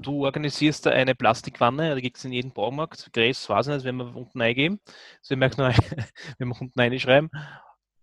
Du 0.00 0.24
organisierst 0.24 0.86
da 0.86 0.90
eine 0.90 1.14
Plastikwanne, 1.14 1.90
da 1.90 2.00
gibt 2.00 2.16
es 2.16 2.24
in 2.24 2.32
jedem 2.32 2.50
Baumarkt, 2.50 3.12
Gräs, 3.12 3.48
weiß 3.48 3.68
nicht, 3.68 3.84
wenn 3.84 3.96
wir 3.96 4.16
unten 4.16 4.40
eingeben. 4.40 4.80
Also 5.20 5.34
ich 5.34 5.38
möchte 5.38 5.60
nur, 5.60 5.70
wenn 6.38 6.48
wir 6.48 6.60
unten 6.60 6.80
reinschreiben. 6.80 7.30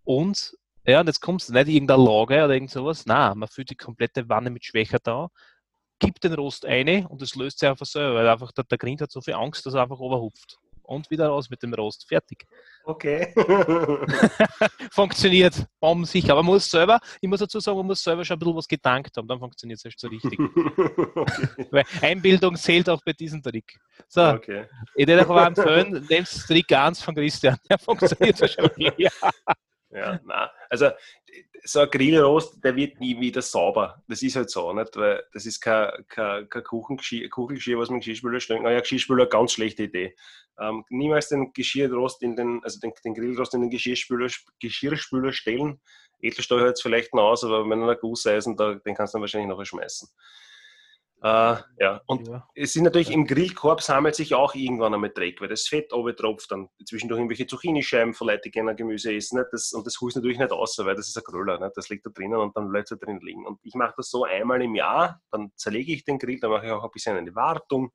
Und 0.03 0.55
ja, 0.85 0.99
und 1.01 1.07
jetzt 1.07 1.19
kommst 1.19 1.49
du 1.49 1.53
nicht 1.53 1.67
irgendeine 1.67 2.03
Lage 2.03 2.45
oder 2.45 2.53
irgend 2.53 2.71
sowas. 2.71 3.05
Nein, 3.05 3.37
man 3.37 3.49
füllt 3.49 3.71
die 3.71 3.75
komplette 3.75 4.29
Wanne 4.29 4.49
mit 4.49 4.63
Schwächer 4.63 4.99
da, 5.01 5.29
gibt 5.99 6.23
den 6.23 6.33
Rost 6.33 6.65
ein 6.65 7.05
und 7.07 7.21
das 7.21 7.35
löst 7.35 7.59
sich 7.59 7.67
einfach 7.69 7.85
selber, 7.85 8.15
weil 8.15 8.29
einfach 8.29 8.51
der, 8.51 8.65
der 8.65 8.77
Grind 8.77 9.01
hat 9.01 9.11
so 9.11 9.21
viel 9.21 9.33
Angst, 9.33 9.65
dass 9.65 9.73
er 9.73 9.81
einfach 9.83 9.99
overhupft 9.99 10.59
und 10.83 11.09
wieder 11.09 11.27
raus 11.27 11.49
mit 11.49 11.61
dem 11.63 11.73
Rost. 11.73 12.07
Fertig. 12.07 12.45
Okay. 12.85 13.33
funktioniert 14.91 15.55
bombensicher. 15.79 16.33
Aber 16.33 16.43
man 16.43 16.55
muss 16.55 16.69
selber, 16.69 16.99
ich 17.21 17.29
muss 17.29 17.39
dazu 17.39 17.61
sagen, 17.61 17.77
man 17.77 17.87
muss 17.87 18.03
selber 18.03 18.25
schon 18.25 18.35
ein 18.35 18.39
bisschen 18.39 18.57
was 18.57 18.67
gedankt 18.67 19.15
haben, 19.15 19.25
dann 19.25 19.39
funktioniert 19.39 19.79
es 19.79 19.85
erst 19.85 20.01
so 20.01 20.09
richtig. 20.09 20.37
okay. 21.15 21.67
Weil 21.71 21.85
Einbildung 22.01 22.57
zählt 22.57 22.89
auch 22.89 23.01
bei 23.05 23.13
diesem 23.13 23.41
Trick. 23.41 23.79
So, 24.09 24.27
okay. 24.31 24.65
ich 24.95 25.07
würde 25.07 25.29
auch 25.29 25.45
empfehlen, 25.45 26.05
nehmt 26.09 26.27
Trick 26.27 26.69
1 26.73 27.01
von 27.01 27.15
Christian, 27.15 27.55
der 27.69 27.77
funktioniert 27.79 28.41
wahrscheinlich. 28.41 29.09
Ja. 29.93 30.19
nein. 30.23 30.49
Also 30.69 30.89
so 31.63 31.79
ein 31.79 31.89
Grillrost, 31.89 32.63
der 32.63 32.75
wird 32.75 32.99
nie 32.99 33.19
wieder 33.19 33.41
sauber. 33.41 34.03
Das 34.07 34.21
ist 34.21 34.35
halt 34.35 34.49
so, 34.49 34.73
nicht? 34.73 34.95
Weil 34.95 35.23
das 35.33 35.45
ist 35.45 35.61
kein, 35.61 35.89
kein, 36.07 36.49
kein 36.49 36.63
Kuchengeschirr, 36.63 37.29
Kuchengeschirr, 37.29 37.79
was 37.79 37.89
man 37.89 37.99
Geschirrspüler 37.99 38.39
stellen 38.39 38.63
kann. 38.63 38.73
Ja, 38.73 38.79
Geschirrspüler, 38.79 39.27
ganz 39.27 39.53
schlechte 39.53 39.83
Idee. 39.83 40.15
Ähm, 40.59 40.83
niemals 40.89 41.29
den 41.29 41.53
Geschirrrost 41.53 42.21
in 42.21 42.35
den, 42.35 42.61
also 42.63 42.79
den, 42.79 42.93
den 43.03 43.13
Grillrost 43.13 43.53
in 43.53 43.61
den 43.61 43.69
Geschirrspüler, 43.69 44.29
Geschirrspüler 44.59 45.31
stellen. 45.31 45.81
Edelstahl 46.19 46.61
hört 46.61 46.77
es 46.77 46.81
vielleicht 46.81 47.13
noch 47.13 47.23
aus, 47.23 47.43
aber 47.43 47.69
wenn 47.69 47.83
ein 47.83 47.97
Gusseisen, 47.99 48.55
da, 48.55 48.75
den 48.75 48.95
kannst 48.95 49.13
du 49.13 49.17
dann 49.17 49.21
wahrscheinlich 49.21 49.49
noch 49.49 49.63
schmeißen. 49.63 50.09
Äh, 51.23 51.55
ja, 51.79 52.01
und 52.07 52.27
ja. 52.27 52.45
es 52.53 52.73
sind 52.73 52.83
natürlich 52.83 53.09
im 53.09 53.25
Grillkorb 53.25 53.81
sammelt 53.81 54.13
sich 54.13 54.33
auch 54.33 54.55
irgendwann 54.55 54.93
einmal 54.93 55.09
Dreck, 55.09 55.39
weil 55.39 55.47
das 55.47 55.65
Fett 55.69 55.89
tropft, 55.89 56.51
dann 56.51 56.67
zwischendurch 56.85 57.19
irgendwelche 57.19 57.47
Zucchinischeiben 57.47 58.13
Leute, 58.19 58.41
die 58.43 58.51
gerne 58.51 58.75
Gemüse 58.75 59.15
essen. 59.15 59.39
Nicht? 59.39 59.47
Das, 59.53 59.71
und 59.71 59.87
das 59.87 60.01
holst 60.01 60.17
natürlich 60.17 60.37
nicht 60.37 60.51
aus, 60.51 60.77
weil 60.79 60.95
das 60.95 61.07
ist 61.07 61.17
ein 61.17 61.23
Gröller. 61.23 61.59
Nicht? 61.59 61.77
Das 61.77 61.87
liegt 61.87 62.05
da 62.05 62.09
drinnen 62.09 62.39
und 62.39 62.57
dann 62.57 62.69
bleibt 62.69 62.91
es 62.91 62.99
da 62.99 63.05
drin 63.05 63.21
liegen. 63.21 63.45
Und 63.45 63.57
ich 63.63 63.73
mache 63.73 63.93
das 63.95 64.09
so 64.09 64.25
einmal 64.25 64.61
im 64.61 64.75
Jahr, 64.75 65.21
dann 65.31 65.53
zerlege 65.55 65.93
ich 65.93 66.03
den 66.03 66.19
Grill, 66.19 66.41
dann 66.41 66.51
mache 66.51 66.65
ich 66.65 66.71
auch 66.73 66.83
ein 66.83 66.91
bisschen 66.91 67.15
eine 67.15 67.33
Wartung. 67.33 67.93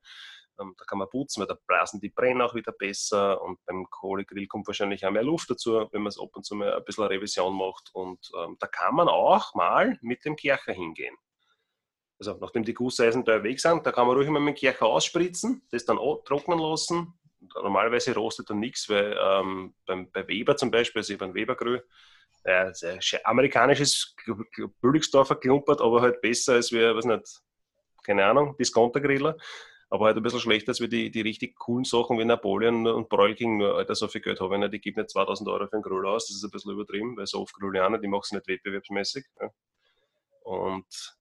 Ähm, 0.59 0.75
da 0.79 0.87
kann 0.87 0.97
man 0.97 1.11
putzen, 1.11 1.41
weil 1.41 1.49
da 1.49 1.59
blasen 1.67 2.01
die 2.01 2.09
Brennen 2.09 2.41
auch 2.41 2.55
wieder 2.55 2.73
besser 2.73 3.43
und 3.43 3.59
beim 3.67 3.85
Kohlegrill 3.91 4.47
kommt 4.47 4.67
wahrscheinlich 4.69 5.05
auch 5.05 5.11
mehr 5.11 5.23
Luft 5.23 5.51
dazu, 5.51 5.87
wenn 5.93 6.01
man 6.01 6.09
es 6.09 6.19
ab 6.19 6.31
und 6.33 6.47
zu 6.47 6.55
mal 6.55 6.75
ein 6.75 6.83
bisschen 6.83 7.05
Revision 7.05 7.55
macht. 7.55 7.91
Und 7.93 8.31
ähm, 8.39 8.57
da 8.59 8.67
kann 8.69 8.95
man 8.95 9.09
auch 9.09 9.55
mal 9.55 9.99
mit 10.01 10.25
dem 10.25 10.35
Kercher 10.35 10.73
hingehen 10.73 11.15
also 12.19 12.37
nachdem 12.41 12.65
die 12.65 12.75
Gusseisen 12.75 13.25
da 13.25 13.43
weg 13.43 13.61
sind, 13.61 13.87
da 13.87 13.93
kann 13.93 14.07
man 14.07 14.17
ruhig 14.17 14.29
mal 14.29 14.41
mit 14.41 14.57
dem 14.57 14.61
Kercher 14.61 14.87
ausspritzen, 14.87 15.63
das 15.71 15.85
dann 15.85 15.99
trocknen 16.25 16.59
lassen. 16.59 17.15
Normalerweise 17.55 18.15
rostet 18.15 18.51
dann 18.51 18.59
nichts, 18.59 18.89
weil 18.89 19.17
ähm, 19.21 19.75
beim, 19.87 20.11
bei 20.11 20.27
Weber 20.27 20.57
zum 20.57 20.71
Beispiel, 20.71 21.01
also 21.01 21.17
beim 21.17 21.35
Webergrü, 21.35 21.81
äh, 22.45 22.73
amerikanisches 23.25 24.17
Bülligsdorfer 24.81 25.37
klumpert, 25.37 25.81
aber 25.81 26.01
halt 26.01 26.21
besser 26.21 26.55
als 26.55 26.73
wir, 26.73 26.97
was 26.97 27.05
nicht, 27.05 27.41
keine 28.03 28.25
Ahnung, 28.25 28.57
Discounter-Griller. 28.59 29.37
Aber 29.91 30.07
halt 30.07 30.17
ein 30.19 30.23
bisschen 30.23 30.41
schlechter 30.41 30.71
als 30.71 30.81
wir 30.81 30.89
die, 30.89 31.11
die 31.11 31.23
richtig 31.23 31.57
coolen 31.57 31.85
Sachen 31.85 32.19
wie 32.19 32.25
Napoleon 32.25 32.87
und 32.87 33.09
Broilking, 33.09 33.57
nur 33.57 33.77
Alter, 33.77 33.95
so 33.95 34.07
viel 34.07 34.21
Geld 34.21 34.41
habe 34.41 34.55
ich 34.55 34.61
nicht, 34.61 34.75
die 34.75 34.81
gibt 34.81 34.99
nicht 34.99 35.11
2000 35.11 35.49
Euro 35.49 35.67
für 35.67 35.75
einen 35.75 35.83
Grill 35.83 36.05
aus, 36.05 36.27
das 36.27 36.37
ist 36.37 36.45
ein 36.45 36.51
bisschen 36.51 36.73
übertrieben, 36.73 37.17
weil 37.17 37.27
so 37.27 37.41
oft 37.41 37.55
Grillianer, 37.55 37.99
die 37.99 38.09
machen 38.09 38.23
es 38.25 38.33
nicht 38.33 38.49
wettbewerbsmäßig. 38.49 39.25
Ja. 39.41 39.51
Und 40.43 41.18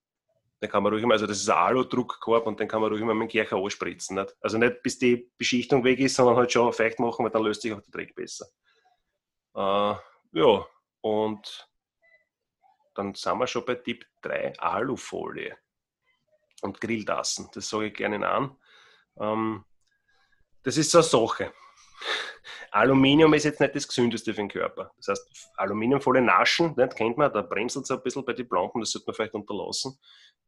den 0.61 0.69
kann 0.69 0.81
man 0.81 0.91
ruhig 0.91 1.05
mal, 1.05 1.13
also 1.13 1.27
das 1.27 1.37
ist 1.37 1.49
ein 1.49 1.57
Alu-Druckkorb 1.57 2.47
und 2.47 2.59
den 2.59 2.67
kann 2.67 2.81
man 2.81 2.91
ruhig 2.91 3.03
mal 3.03 3.13
mit 3.13 3.27
dem 3.27 3.31
Kircher 3.31 3.57
anspritzen. 3.57 4.15
Nicht? 4.17 4.35
Also 4.41 4.57
nicht 4.57 4.81
bis 4.81 4.97
die 4.97 5.31
Beschichtung 5.37 5.83
weg 5.83 5.99
ist, 5.99 6.15
sondern 6.15 6.35
halt 6.35 6.51
schon 6.51 6.73
feucht 6.73 6.99
machen, 6.99 7.23
weil 7.23 7.31
dann 7.31 7.43
löst 7.43 7.61
sich 7.61 7.73
auch 7.73 7.81
der 7.81 7.91
Dreck 7.91 8.15
besser. 8.15 8.47
Äh, 9.55 9.95
ja, 10.31 10.65
und 11.01 11.69
dann 12.95 13.13
sind 13.13 13.37
wir 13.37 13.47
schon 13.47 13.65
bei 13.65 13.75
Tipp 13.75 14.05
3, 14.23 14.57
Alufolie 14.59 15.55
und 16.61 16.81
Grilltassen. 16.81 17.49
Das 17.53 17.69
sage 17.69 17.87
ich 17.87 17.93
gerne 17.93 18.27
an. 18.27 18.57
Ähm, 19.19 19.63
das 20.63 20.77
ist 20.77 20.91
so 20.91 20.97
eine 20.97 21.07
Sache. 21.07 21.53
Aluminium 22.71 23.33
ist 23.33 23.45
jetzt 23.45 23.59
nicht 23.59 23.75
das 23.75 23.87
Gesündeste 23.87 24.33
für 24.33 24.41
den 24.41 24.49
Körper. 24.49 24.91
Das 24.97 25.07
heißt, 25.07 25.51
Aluminiumfolie 25.57 26.21
naschen, 26.21 26.73
nicht, 26.75 26.95
kennt 26.95 27.17
man, 27.17 27.31
da 27.31 27.41
bremselt 27.41 27.85
es 27.85 27.91
ein 27.91 28.01
bisschen 28.03 28.25
bei 28.25 28.33
den 28.33 28.47
Planken, 28.47 28.81
das 28.81 28.91
sollte 28.91 29.07
man 29.07 29.15
vielleicht 29.15 29.33
unterlassen. 29.33 29.97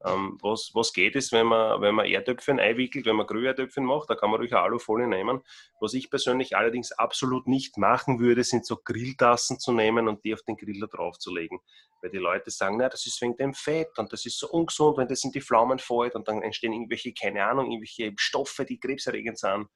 Ähm, 0.05 0.37
was, 0.41 0.71
was 0.73 0.93
geht 0.93 1.15
ist, 1.15 1.33
wenn 1.33 1.47
man, 1.47 1.81
wenn 1.81 1.95
man 1.95 2.05
Erdöpfchen 2.05 2.59
einwickelt, 2.59 3.05
wenn 3.05 3.17
man 3.17 3.27
Grüherdöpfchen 3.27 3.83
macht, 3.83 4.09
da 4.09 4.15
kann 4.15 4.29
man 4.29 4.39
ruhig 4.39 4.53
Alufolie 4.53 5.07
nehmen. 5.07 5.41
Was 5.81 5.93
ich 5.93 6.09
persönlich 6.09 6.55
allerdings 6.55 6.93
absolut 6.93 7.47
nicht 7.47 7.77
machen 7.77 8.19
würde, 8.19 8.43
sind 8.43 8.65
so 8.65 8.77
Grilltassen 8.77 9.59
zu 9.59 9.73
nehmen 9.73 10.07
und 10.07 10.23
die 10.23 10.33
auf 10.33 10.41
den 10.43 10.55
Griller 10.55 10.87
draufzulegen. 10.87 11.59
Weil 12.01 12.11
die 12.11 12.17
Leute 12.17 12.49
sagen, 12.49 12.77
na, 12.77 12.87
das 12.87 13.05
ist 13.05 13.21
wegen 13.21 13.35
dem 13.35 13.53
Fett 13.53 13.97
und 13.97 14.13
das 14.13 14.25
ist 14.25 14.39
so 14.39 14.49
ungesund, 14.49 14.97
wenn 14.97 15.07
das 15.09 15.23
in 15.25 15.31
die 15.31 15.41
Flammen 15.41 15.79
fällt 15.79 16.15
und 16.15 16.27
dann 16.29 16.43
entstehen 16.43 16.71
irgendwelche, 16.71 17.13
keine 17.13 17.45
Ahnung, 17.45 17.69
irgendwelche 17.69 18.13
Stoffe, 18.17 18.63
die 18.63 18.79
krebserregend 18.79 19.37
sind. 19.37 19.67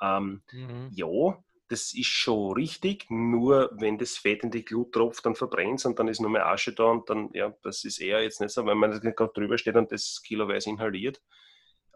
Ähm, 0.00 0.42
mhm. 0.52 0.90
Ja, 0.92 1.42
das 1.68 1.94
ist 1.94 2.06
schon 2.06 2.52
richtig, 2.52 3.10
nur 3.10 3.70
wenn 3.74 3.98
das 3.98 4.16
Fett 4.16 4.42
in 4.42 4.50
die 4.50 4.64
Glut 4.64 4.92
tropft, 4.92 5.24
dann 5.24 5.34
verbrennt 5.34 5.80
es 5.80 5.86
und 5.86 5.98
dann 5.98 6.08
ist 6.08 6.20
nur 6.20 6.30
mehr 6.30 6.46
Asche 6.46 6.72
da 6.72 6.84
und 6.84 7.08
dann, 7.08 7.30
ja, 7.32 7.54
das 7.62 7.84
ist 7.84 8.00
eher 8.00 8.22
jetzt 8.22 8.40
nicht 8.40 8.52
so, 8.52 8.66
wenn 8.66 8.78
man 8.78 9.00
gerade 9.00 9.32
drüber 9.32 9.56
steht 9.56 9.76
und 9.76 9.90
das 9.90 10.22
kiloweise 10.22 10.70
inhaliert. 10.70 11.22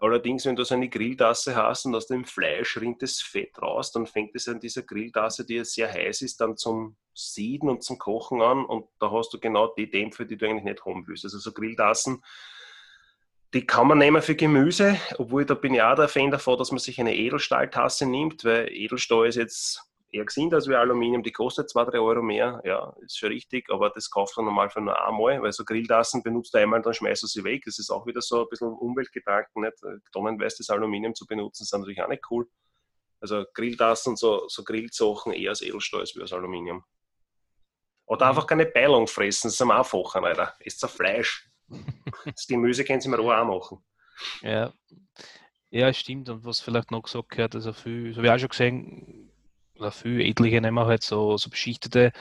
Allerdings, 0.00 0.46
wenn 0.46 0.54
du 0.54 0.64
so 0.64 0.74
eine 0.74 0.88
Grilltasse 0.88 1.56
hast 1.56 1.84
und 1.84 1.94
aus 1.94 2.06
dem 2.06 2.24
Fleisch 2.24 2.76
rinnt 2.80 3.02
das 3.02 3.20
Fett 3.20 3.60
raus, 3.60 3.90
dann 3.90 4.06
fängt 4.06 4.34
es 4.36 4.46
an 4.46 4.60
dieser 4.60 4.82
Grilltasse, 4.82 5.44
die 5.44 5.64
sehr 5.64 5.92
heiß 5.92 6.22
ist, 6.22 6.40
dann 6.40 6.56
zum 6.56 6.96
Sieden 7.14 7.68
und 7.68 7.82
zum 7.82 7.98
Kochen 7.98 8.40
an 8.40 8.64
und 8.64 8.86
da 9.00 9.10
hast 9.10 9.32
du 9.34 9.40
genau 9.40 9.74
die 9.76 9.90
Dämpfe, 9.90 10.24
die 10.24 10.36
du 10.36 10.46
eigentlich 10.46 10.64
nicht 10.64 10.86
haben 10.86 11.04
willst. 11.08 11.24
Also 11.24 11.38
so 11.38 11.52
Grilltassen 11.52 12.22
die 13.54 13.66
kann 13.66 13.86
man 13.86 13.98
nehmen 13.98 14.20
für 14.20 14.34
Gemüse, 14.34 14.98
obwohl 15.16 15.44
da 15.44 15.54
bin 15.54 15.74
ich 15.74 15.82
auch 15.82 15.94
der 15.94 16.08
Fan 16.08 16.30
davon, 16.30 16.58
dass 16.58 16.70
man 16.70 16.78
sich 16.78 17.00
eine 17.00 17.16
Edelstahltasse 17.16 18.06
nimmt, 18.06 18.44
weil 18.44 18.70
Edelstahl 18.70 19.26
ist 19.26 19.36
jetzt 19.36 19.88
eher 20.10 20.24
gesund 20.24 20.54
als 20.54 20.68
wie 20.68 20.74
Aluminium, 20.74 21.22
die 21.22 21.32
kostet 21.32 21.68
2, 21.70 21.84
3 21.84 21.98
Euro 21.98 22.22
mehr, 22.22 22.60
ja, 22.64 22.94
ist 23.00 23.18
schon 23.18 23.30
richtig, 23.30 23.70
aber 23.70 23.90
das 23.90 24.10
kauft 24.10 24.36
man 24.36 24.46
normal 24.46 24.70
für 24.70 24.80
nur 24.80 25.06
einmal, 25.06 25.42
weil 25.42 25.52
so 25.52 25.64
Grilltassen 25.64 26.22
benutzt 26.22 26.54
du 26.54 26.58
einmal, 26.58 26.82
dann 26.82 26.94
schmeißt 26.94 27.22
du 27.22 27.26
sie 27.26 27.44
weg. 27.44 27.62
Das 27.64 27.78
ist 27.78 27.90
auch 27.90 28.06
wieder 28.06 28.20
so 28.20 28.42
ein 28.42 28.48
bisschen 28.48 28.68
Umweltgedanken, 28.68 29.62
nicht? 29.62 29.76
Tonnenweiß 30.12 30.68
Aluminium 30.70 31.14
zu 31.14 31.26
benutzen, 31.26 31.62
ist 31.64 31.72
natürlich 31.72 32.00
auch 32.02 32.08
nicht 32.08 32.24
cool. 32.30 32.46
Also 33.20 33.44
Grilltassen, 33.52 34.16
so, 34.16 34.48
so 34.48 34.62
Grillsachen 34.62 35.32
eher 35.32 35.50
als 35.50 35.62
Edelstahl 35.62 36.00
als 36.00 36.14
wie 36.14 36.22
als 36.22 36.32
Aluminium. 36.32 36.84
Oder 38.06 38.26
mhm. 38.26 38.30
einfach 38.30 38.46
keine 38.46 38.66
Beilung 38.66 39.06
fressen, 39.06 39.48
das 39.48 39.54
ist 39.54 39.62
am 39.62 39.70
einfachen, 39.70 40.24
Alter. 40.24 40.54
Ist 40.60 40.82
ein 40.82 40.90
Fleisch. 40.90 41.50
Das 42.24 42.46
Gemüse 42.46 42.84
können 42.84 43.00
sie 43.00 43.08
mir 43.08 43.18
auch 43.18 43.44
machen. 43.44 43.78
Ja. 44.42 44.72
ja, 45.70 45.92
stimmt. 45.92 46.28
Und 46.28 46.44
was 46.44 46.60
vielleicht 46.60 46.90
noch 46.90 47.02
gesagt 47.02 47.30
gehört, 47.30 47.54
also 47.54 47.72
viel, 47.72 48.14
so 48.14 48.22
wie 48.22 48.30
auch 48.30 48.38
schon 48.38 48.48
gesehen, 48.48 49.30
oder 49.76 49.92
viel 49.92 50.20
etliche 50.20 50.60
nehmen 50.60 50.84
halt 50.86 51.02
so, 51.02 51.36
so 51.36 51.50
beschichtete 51.50 52.12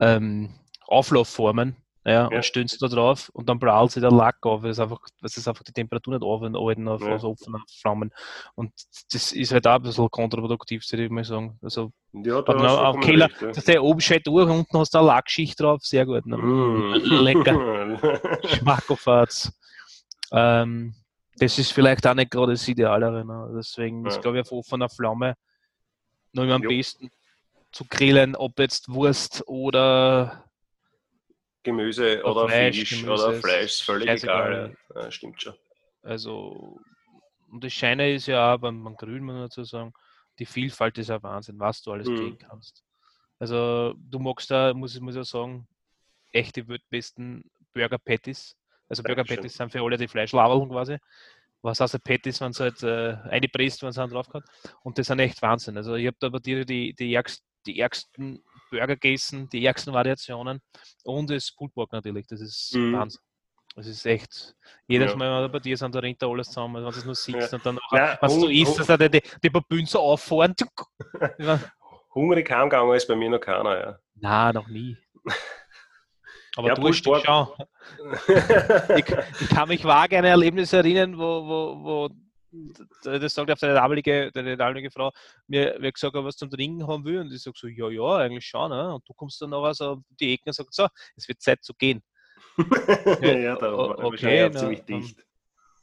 ähm, 0.00 0.54
Auflaufformen 0.86 1.76
ja, 2.04 2.12
ja. 2.12 2.26
und 2.26 2.44
stöhnst 2.44 2.82
da 2.82 2.88
drauf 2.88 3.30
und 3.32 3.48
dann 3.48 3.58
prallt 3.58 3.92
sich 3.92 4.00
der 4.00 4.10
Lack 4.10 4.44
auf, 4.44 4.62
weil 4.62 4.70
es 4.70 4.80
einfach, 4.80 4.98
weil 5.20 5.30
es 5.34 5.48
einfach 5.48 5.62
die 5.62 5.72
Temperatur 5.72 6.14
nicht 6.14 6.24
aufhalten 6.24 6.88
auf, 6.88 7.00
ja. 7.00 7.14
auf 7.14 7.24
offenen 7.24 7.62
Flammen. 7.80 8.10
Und 8.54 8.72
das 9.12 9.32
ist 9.32 9.52
halt 9.52 9.66
auch 9.66 9.76
ein 9.76 9.82
bisschen 9.82 10.10
kontraproduktiv, 10.10 10.84
würde 10.90 11.04
ich 11.04 11.10
mal 11.10 11.24
sagen. 11.24 11.58
Also, 11.62 11.92
ja, 12.12 12.42
da 12.42 12.88
auf 12.88 13.00
Keller, 13.00 13.26
recht, 13.26 13.56
ja. 13.56 13.62
der 13.62 13.84
oben 13.84 14.00
steht 14.00 14.26
durch, 14.26 14.48
unten 14.48 14.78
hast 14.78 14.94
du 14.94 14.98
eine 14.98 15.06
Lackschicht 15.06 15.60
drauf, 15.60 15.82
sehr 15.84 16.04
gut. 16.04 16.26
Ne? 16.26 16.36
Mm. 16.36 16.94
Lecker. 17.22 17.98
Schmackofatz. 18.48 19.52
Ähm, 20.32 20.94
das 21.36 21.58
ist 21.58 21.72
vielleicht 21.72 22.06
auch 22.06 22.14
nicht 22.14 22.30
gerade 22.30 22.52
das 22.52 22.66
Idealere. 22.66 23.24
Ne? 23.24 23.52
Deswegen 23.56 24.04
ist, 24.06 24.20
glaube 24.20 24.38
ich, 24.38 24.42
auf 24.46 24.52
offener 24.52 24.88
Flamme 24.88 25.36
noch 26.32 26.44
immer 26.44 26.54
am 26.54 26.62
besten 26.62 27.10
zu 27.72 27.84
grillen, 27.88 28.36
ob 28.36 28.58
jetzt 28.58 28.92
Wurst 28.92 29.44
oder 29.46 30.44
Gemüse 31.62 32.22
oder, 32.22 32.44
oder 32.44 32.48
Fleisch, 32.48 32.78
Fisch 32.78 33.02
Gemüse 33.02 33.28
oder 33.28 33.40
Fleisch, 33.40 33.64
ist 33.64 33.82
völlig 33.82 34.08
egal. 34.08 34.76
Ja, 34.94 35.10
stimmt 35.10 35.40
schon. 35.40 35.54
Also, 36.02 36.80
und 37.50 37.62
das 37.62 37.72
Scheine 37.72 38.12
ist 38.12 38.26
ja 38.26 38.54
auch 38.54 38.58
beim, 38.58 38.82
beim 38.82 38.96
Grün, 38.96 39.24
muss 39.24 39.34
man 39.34 39.42
dazu 39.44 39.64
sagen, 39.64 39.92
die 40.38 40.46
Vielfalt 40.46 40.98
ist 40.98 41.08
ja 41.08 41.22
Wahnsinn, 41.22 41.58
was 41.58 41.82
du 41.82 41.92
alles 41.92 42.08
mhm. 42.08 42.16
kriegen 42.16 42.38
kannst. 42.38 42.82
Also, 43.38 43.94
du 43.96 44.18
magst 44.18 44.50
da, 44.50 44.72
muss 44.74 44.94
ich 44.94 45.00
muss 45.00 45.16
ja 45.16 45.24
sagen, 45.24 45.66
echte 46.32 46.66
weltbesten 46.66 47.50
Burger 47.72 47.98
Patties. 47.98 48.56
Also, 48.88 49.02
Burger 49.02 49.24
Patties 49.24 49.54
sind 49.54 49.70
für 49.70 49.82
alle 49.82 49.96
die 49.96 50.08
Fleischlaberln 50.08 50.68
quasi. 50.68 50.98
Was 51.60 51.78
heißt 51.78 52.02
Patties, 52.02 52.40
wenn 52.40 52.50
es 52.50 52.60
halt 52.60 52.82
äh, 52.82 53.16
eingepresst, 53.30 53.82
wenn 53.82 53.90
es 53.90 53.96
drauf 53.96 54.28
kommt. 54.28 54.46
Und 54.82 54.98
das 54.98 55.06
sind 55.06 55.20
echt 55.20 55.40
Wahnsinn. 55.42 55.76
Also, 55.76 55.94
ich 55.94 56.06
habe 56.06 56.16
da 56.18 56.28
bei 56.28 56.38
dir 56.38 56.64
die, 56.64 56.92
die, 56.94 57.14
ärgsten, 57.14 57.46
die 57.66 57.78
ärgsten 57.78 58.42
Burger 58.72 58.96
gegessen, 58.96 59.48
die 59.48 59.64
ärgsten 59.64 59.92
Variationen 59.92 60.60
und 61.04 61.30
das 61.30 61.52
Pulled 61.52 61.74
Pork 61.74 61.92
natürlich. 61.92 62.26
Das 62.26 62.40
ist 62.40 62.74
mhm. 62.74 62.94
Wahnsinn. 62.94 63.20
Das 63.74 63.86
ist 63.86 64.04
echt, 64.04 64.54
jedes 64.86 65.12
ja. 65.12 65.16
Mal, 65.16 65.34
wenn 65.34 65.42
du 65.44 65.52
bei 65.52 65.58
dir 65.58 65.76
sind, 65.76 65.94
da 65.94 66.00
rinnt 66.00 66.20
da 66.20 66.28
alles 66.28 66.48
zusammen, 66.48 66.74
wenn 66.74 66.82
du 66.82 66.88
es 66.90 67.04
nur 67.04 67.14
siehst 67.14 67.52
ja. 67.52 67.56
und 67.56 67.64
dann 67.64 67.78
auch, 67.78 67.92
ja, 67.92 68.18
was 68.20 68.38
du 68.38 68.48
isst, 68.48 68.78
dass 68.78 68.98
die, 68.98 69.10
die, 69.10 69.22
die 69.42 69.50
Babünen 69.50 69.86
so 69.86 70.00
auffahren. 70.00 70.54
Hungrig 72.14 72.50
heimgegangen 72.50 72.94
ist 72.94 73.08
bei 73.08 73.16
mir 73.16 73.30
noch 73.30 73.40
keiner, 73.40 73.78
ja. 73.78 73.98
Nein, 74.16 74.54
noch 74.54 74.68
nie. 74.68 74.96
Aber 76.56 76.68
ja, 76.68 76.74
du 76.74 76.86
hast 76.86 77.02
schon. 77.02 77.22
ich, 78.96 79.06
ich, 79.40 79.48
kann 79.48 79.68
mich 79.68 79.84
vage 79.84 80.18
an 80.18 80.24
Erlebnisse 80.24 80.76
erinnern, 80.76 81.16
wo, 81.16 81.46
wo, 81.46 81.82
wo 81.82 82.08
das 83.04 83.34
sagt 83.34 83.50
auf 83.50 83.58
deine 83.58 83.74
damalige, 83.74 84.30
deine 84.32 84.56
damalige 84.56 84.90
Frau, 84.90 85.10
mir, 85.46 85.78
mir 85.78 85.92
gesagt 85.92 86.14
hat, 86.14 86.24
was 86.24 86.36
zum 86.36 86.50
Trinken 86.50 86.86
haben 86.86 87.04
will. 87.04 87.20
Und 87.20 87.32
ich 87.32 87.42
sage 87.42 87.56
so, 87.58 87.66
ja, 87.66 87.88
ja, 87.88 88.16
eigentlich 88.18 88.46
schon. 88.46 88.70
Ne? 88.70 88.94
Und 88.94 89.08
du 89.08 89.14
kommst 89.14 89.40
dann 89.40 89.50
noch 89.50 89.72
so 89.72 89.92
um 89.92 90.04
die 90.20 90.34
Ecken 90.34 90.48
und 90.48 90.54
sagst, 90.54 90.74
so, 90.74 90.86
es 91.16 91.28
wird 91.28 91.40
Zeit 91.40 91.62
zu 91.62 91.74
gehen. 91.74 92.02
ja, 93.22 93.56
da 93.56 93.72
war 93.72 93.98
okay, 94.04 94.50
na, 94.52 94.58
ziemlich 94.58 94.82
dicht. 94.82 95.24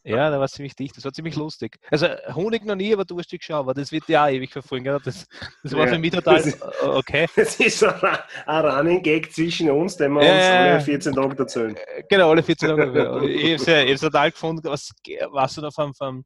Ja, 0.04 0.30
da 0.30 0.40
war 0.40 0.48
ziemlich 0.48 0.76
dicht. 0.76 0.96
Das 0.96 1.04
war 1.04 1.12
ziemlich 1.12 1.36
lustig. 1.36 1.78
Also 1.92 2.08
Honig 2.34 2.64
noch 2.64 2.76
nie, 2.76 2.94
aber 2.94 3.04
du 3.04 3.20
hast 3.20 3.32
dich 3.32 3.40
geschaut. 3.40 3.60
Aber 3.60 3.74
das 3.74 3.92
wird 3.92 4.08
ja 4.08 4.26
auch 4.26 4.30
ewig 4.30 4.52
verfolgen. 4.52 4.86
Das, 5.04 5.28
das 5.62 5.74
war 5.74 5.86
ja, 5.86 5.94
für 5.94 6.00
mich 6.00 6.12
total 6.12 6.54
okay. 6.82 7.28
Das 7.36 7.60
ist 7.60 7.84
ein, 8.04 8.18
ein 8.46 8.66
Running 8.66 9.04
Gag 9.04 9.32
zwischen 9.34 9.70
uns, 9.70 9.98
den 9.98 10.14
wir 10.14 10.24
ja, 10.24 10.34
uns 10.34 10.46
alle 10.46 10.82
14 10.82 11.14
Tage 11.14 11.38
erzählen. 11.38 11.78
Genau, 12.10 12.32
alle 12.32 12.44
14 12.44 12.70
Tage. 12.70 13.30
ich 13.30 13.68
habe 13.68 13.92
es 13.92 14.02
total 14.02 14.32
gefunden, 14.32 14.64
was, 14.64 14.92
was 15.32 15.56
du 15.56 15.62
da 15.62 15.72
vom, 15.72 15.94
vom 15.94 16.24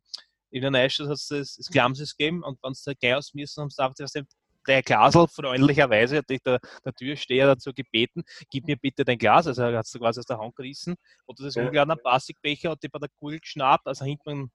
in 0.54 0.62
der 0.62 0.72
Neustadt 0.72 1.08
hat 1.08 1.16
es 1.16 1.28
das, 1.28 1.56
das 1.56 1.68
Glamses 1.68 2.16
gegeben 2.16 2.44
und 2.44 2.60
wenn 2.62 2.72
es 2.74 2.86
gleich 3.00 3.16
ausmüssen, 3.16 3.64
haben 3.64 3.70
sie 3.70 4.04
gesagt, 4.04 4.28
der 4.68 4.82
Glasl 4.84 5.28
freundlicherweise 5.28 6.18
hat 6.18 6.30
dich 6.30 6.42
der, 6.42 6.60
der 6.86 6.94
Türsteher 6.94 7.48
dazu 7.48 7.74
gebeten, 7.74 8.24
gib 8.50 8.68
mir 8.68 8.78
bitte 8.78 9.04
dein 9.04 9.18
Glas. 9.18 9.48
Also 9.48 9.64
er 9.64 9.78
hat 9.78 9.86
es 9.86 9.94
quasi 9.94 10.20
aus 10.20 10.26
der 10.26 10.38
Hand 10.38 10.56
gerissen. 10.56 10.96
Oder 11.26 11.44
das 11.44 11.56
ja. 11.56 11.66
unglaubliche 11.66 12.02
Plastikbecher 12.02 12.72
hat 12.72 12.84
die 12.84 12.88
bei 12.88 13.00
der 13.00 13.10
Kugel 13.20 13.40
geschnappt, 13.40 13.88
also 13.88 14.06
hinten 14.06 14.52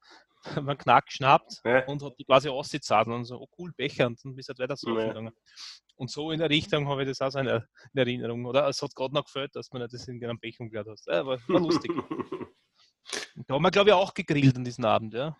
man 0.62 0.78
Knack 0.78 1.06
geschnappt 1.06 1.60
ja. 1.64 1.84
und 1.86 2.02
hat 2.02 2.14
die 2.18 2.24
quasi 2.24 2.48
ausgezahlt 2.48 3.08
und 3.08 3.24
so, 3.24 3.40
oh 3.40 3.48
cool, 3.58 3.72
Becher 3.76 4.06
und 4.06 4.24
dann 4.24 4.34
bist 4.34 4.48
du 4.48 4.52
halt 4.52 4.60
weiter 4.60 4.76
so 4.76 4.98
ja. 4.98 5.30
Und 5.96 6.10
so 6.10 6.30
in 6.30 6.38
der 6.38 6.48
Richtung 6.48 6.88
habe 6.88 7.02
ich 7.02 7.08
das 7.08 7.20
auch 7.20 7.30
so 7.30 7.40
in, 7.40 7.48
in 7.48 7.62
Erinnerung. 7.94 8.46
Oder 8.46 8.68
es 8.68 8.80
hat 8.80 8.94
gerade 8.94 9.12
noch 9.12 9.24
gefällt, 9.24 9.56
dass 9.56 9.72
man 9.72 9.82
das 9.82 10.06
in 10.06 10.24
einem 10.24 10.38
Becher 10.38 10.60
umgehört 10.60 10.86
hat. 10.86 11.00
Ja, 11.06 11.26
war, 11.26 11.38
war 11.48 11.60
lustig. 11.60 11.90
da 13.48 13.54
haben 13.54 13.62
wir, 13.62 13.70
glaube 13.72 13.90
ich, 13.90 13.94
auch 13.94 14.14
gegrillt 14.14 14.56
an 14.56 14.64
diesem 14.64 14.84
Abend, 14.84 15.14
ja. 15.14 15.36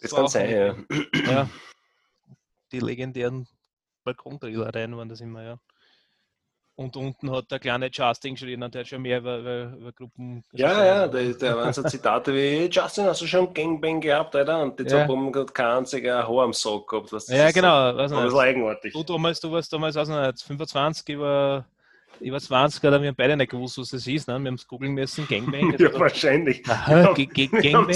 Das, 0.00 0.10
das 0.10 0.14
kann 0.14 0.28
sein, 0.28 0.50
ja. 0.50 0.76
ja. 1.30 1.48
Die 2.72 2.80
legendären 2.80 3.48
Balkongrillereien 4.04 4.96
waren 4.96 5.08
das 5.08 5.20
immer, 5.20 5.42
ja. 5.42 5.58
Und 6.78 6.96
unten 6.96 7.32
hat 7.32 7.50
der 7.50 7.58
kleine 7.58 7.90
Justin 7.92 8.34
geschrien 8.34 8.62
und 8.62 8.72
der 8.72 8.82
hat 8.82 8.88
schon 8.88 9.02
mehr 9.02 9.18
über, 9.18 9.38
über, 9.38 9.76
über 9.76 9.92
Gruppen 9.92 10.44
Ja, 10.52 10.84
ja, 10.84 11.08
da, 11.08 11.20
da 11.20 11.56
waren 11.56 11.72
so 11.72 11.82
Zitate 11.82 12.32
wie 12.32 12.68
Justin, 12.70 13.06
hast 13.06 13.20
du 13.20 13.26
schon 13.26 13.52
Gangbang 13.52 14.00
gehabt, 14.00 14.36
Alter? 14.36 14.62
Und 14.62 14.78
die 14.78 14.84
ja. 14.84 14.90
Zappen 14.90 15.34
hat 15.34 15.52
kein 15.52 15.78
einziger 15.78 16.28
Haar 16.28 16.44
am 16.44 16.52
Sock 16.52 16.88
gehabt. 16.88 17.12
Was 17.12 17.26
ja, 17.26 17.50
genau. 17.50 18.06
So, 18.06 18.14
ein 18.14 18.22
bisschen 18.22 18.38
eigenartig. 18.38 18.92
Du, 18.92 19.02
damals, 19.02 19.40
du 19.40 19.50
warst 19.50 19.72
damals 19.72 19.96
also 19.96 20.12
25 20.12 21.08
über 21.08 21.66
ich 22.20 22.32
war 22.32 22.40
20 22.40 22.82
oder 22.84 23.00
wir 23.00 23.08
haben 23.08 23.16
beide 23.16 23.36
nicht 23.36 23.50
gewusst, 23.50 23.78
was 23.78 23.90
das 23.90 24.06
ist. 24.06 24.28
Ne? 24.28 24.38
Wir 24.38 24.48
haben 24.48 24.54
es 24.54 24.66
googeln 24.66 24.92
müssen, 24.92 25.26
Gangbang. 25.28 25.74
ja, 25.78 25.98
wahrscheinlich. 25.98 26.68
Aha, 26.68 27.14
Gangbang. 27.14 27.94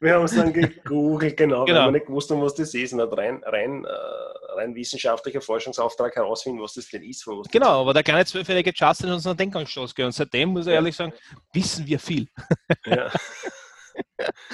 Wir 0.00 0.14
haben 0.14 0.24
es 0.24 0.34
dann 0.34 0.52
gegoogelt, 0.52 1.36
genau, 1.36 1.64
genau. 1.64 1.80
weil 1.80 1.86
wir 1.86 1.92
nicht 1.92 2.06
gewusst 2.06 2.30
haben, 2.30 2.40
was 2.42 2.54
das 2.54 2.74
ist. 2.74 2.92
Und 2.92 3.00
hat 3.00 3.16
rein, 3.16 3.42
rein, 3.44 3.84
äh, 3.84 3.88
rein 4.56 4.74
wissenschaftlicher 4.74 5.40
Forschungsauftrag 5.40 6.14
herausfinden, 6.16 6.60
was 6.62 6.74
das 6.74 6.88
denn 6.88 7.02
ist. 7.02 7.26
Was 7.26 7.48
genau, 7.48 7.82
aber 7.82 7.94
der 7.94 8.02
kleine 8.02 8.24
zwölfjährige 8.24 8.72
Justin 8.74 9.08
hat 9.08 9.16
uns 9.16 9.26
einen 9.26 9.36
Denkungsstoß 9.36 9.94
gegeben. 9.94 10.06
Und 10.06 10.12
seitdem, 10.12 10.50
muss 10.50 10.66
ich 10.66 10.72
ehrlich 10.72 10.96
sagen, 10.96 11.12
wissen 11.52 11.86
wir 11.86 11.98
viel. 11.98 12.28
ja. 12.86 13.10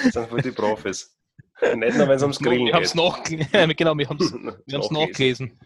Das 0.03 0.13
sind 0.13 0.31
wohl 0.31 0.43
die 0.43 0.51
Profis. 0.51 1.15
Nicht 1.61 1.97
nur, 1.97 2.09
wenn 2.09 2.17
es 2.17 2.23
ums 2.23 2.39
Grillen 2.39 2.67
wir 2.67 2.81
geht. 2.81 2.95
Noch, 2.95 3.23
genau, 3.77 3.99
wir 3.99 4.09
haben 4.09 4.19
es 4.67 4.91
nachgelesen. 4.91 5.59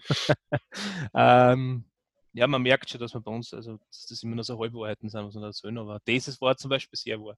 ähm, 1.14 1.84
ja, 2.32 2.46
man 2.46 2.62
merkt 2.62 2.88
schon, 2.88 3.00
dass 3.00 3.14
wir 3.14 3.20
bei 3.20 3.30
uns, 3.30 3.52
also 3.52 3.78
dass 3.88 4.06
das 4.06 4.22
immer 4.22 4.34
nur 4.34 4.44
so 4.44 4.58
Halbwahrheiten 4.58 5.08
sind, 5.08 5.26
was 5.26 5.34
wir 5.34 5.42
erzählen, 5.42 5.78
aber 5.78 6.00
dieses 6.06 6.40
war 6.40 6.56
zum 6.56 6.70
Beispiel 6.70 6.98
sehr 6.98 7.20
wahr. 7.20 7.36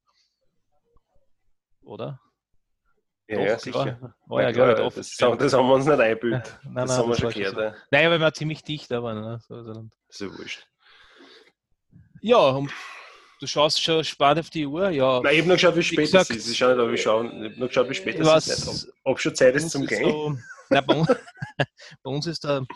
Oder? 1.83 2.21
Ja, 3.27 3.37
Doch, 3.37 3.45
ja 3.45 3.59
sicher. 3.59 4.15
War 4.27 4.43
ja, 4.43 4.53
klar, 4.53 4.75
das, 4.75 4.95
das, 4.95 5.19
haben, 5.21 5.39
das, 5.39 5.53
haben 5.53 5.67
wir 5.67 5.75
uns 5.75 5.87
nicht 5.87 5.99
eingebildet. 5.99 6.47
Ja, 6.47 6.59
nein, 6.65 6.75
das 6.75 6.91
nein, 6.91 6.99
haben 6.99 7.09
wir 7.09 7.17
schon 7.17 7.33
gehört. 7.33 7.55
So. 7.55 7.81
Nein, 7.91 8.11
weil 8.11 8.21
wir 8.21 8.35
ziemlich 8.35 8.63
dicht 8.63 8.91
da 8.91 9.03
waren. 9.03 9.21
Ne? 9.21 9.41
So, 9.49 9.63
so. 9.63 9.73
Das 9.73 9.83
ist 10.09 10.21
ja 10.21 10.39
wurscht. 10.39 10.67
Ja, 12.21 12.39
und 12.39 12.71
du 13.41 13.47
schaust 13.47 13.83
schon 13.83 14.05
spät 14.05 14.39
auf 14.39 14.51
die 14.51 14.67
Uhr. 14.67 14.91
Ja, 14.91 15.21
Nein, 15.21 15.35
ich 15.35 15.41
habe 15.41 15.49
noch 15.49 15.57
geschaut, 15.57 15.77
wie 15.77 15.83
spät 15.83 16.07
gesagt, 16.07 16.31
es 16.31 16.37
ist. 16.37 16.51
Ich, 16.51 16.59
schaue 16.59 16.77
nicht, 16.77 16.95
ich, 16.95 17.03
schaue, 17.03 17.27
ich 17.27 17.33
habe 17.33 17.61
noch 17.61 17.69
geschaut, 17.69 17.89
wie 17.89 17.95
spät 17.95 18.21
es 18.21 18.47
ist. 18.47 18.93
Ob, 19.05 19.19
schon 19.19 19.35
Zeit 19.35 19.55
ist 19.55 19.71
zum 19.71 19.87
Gehen. 19.87 20.11
So, 20.11 20.39
nein, 20.71 20.85
bei, 20.87 20.95
uns, 20.95 21.09
bei 22.03 22.11
uns 22.11 22.27
ist 22.27 22.45
der 22.45 22.67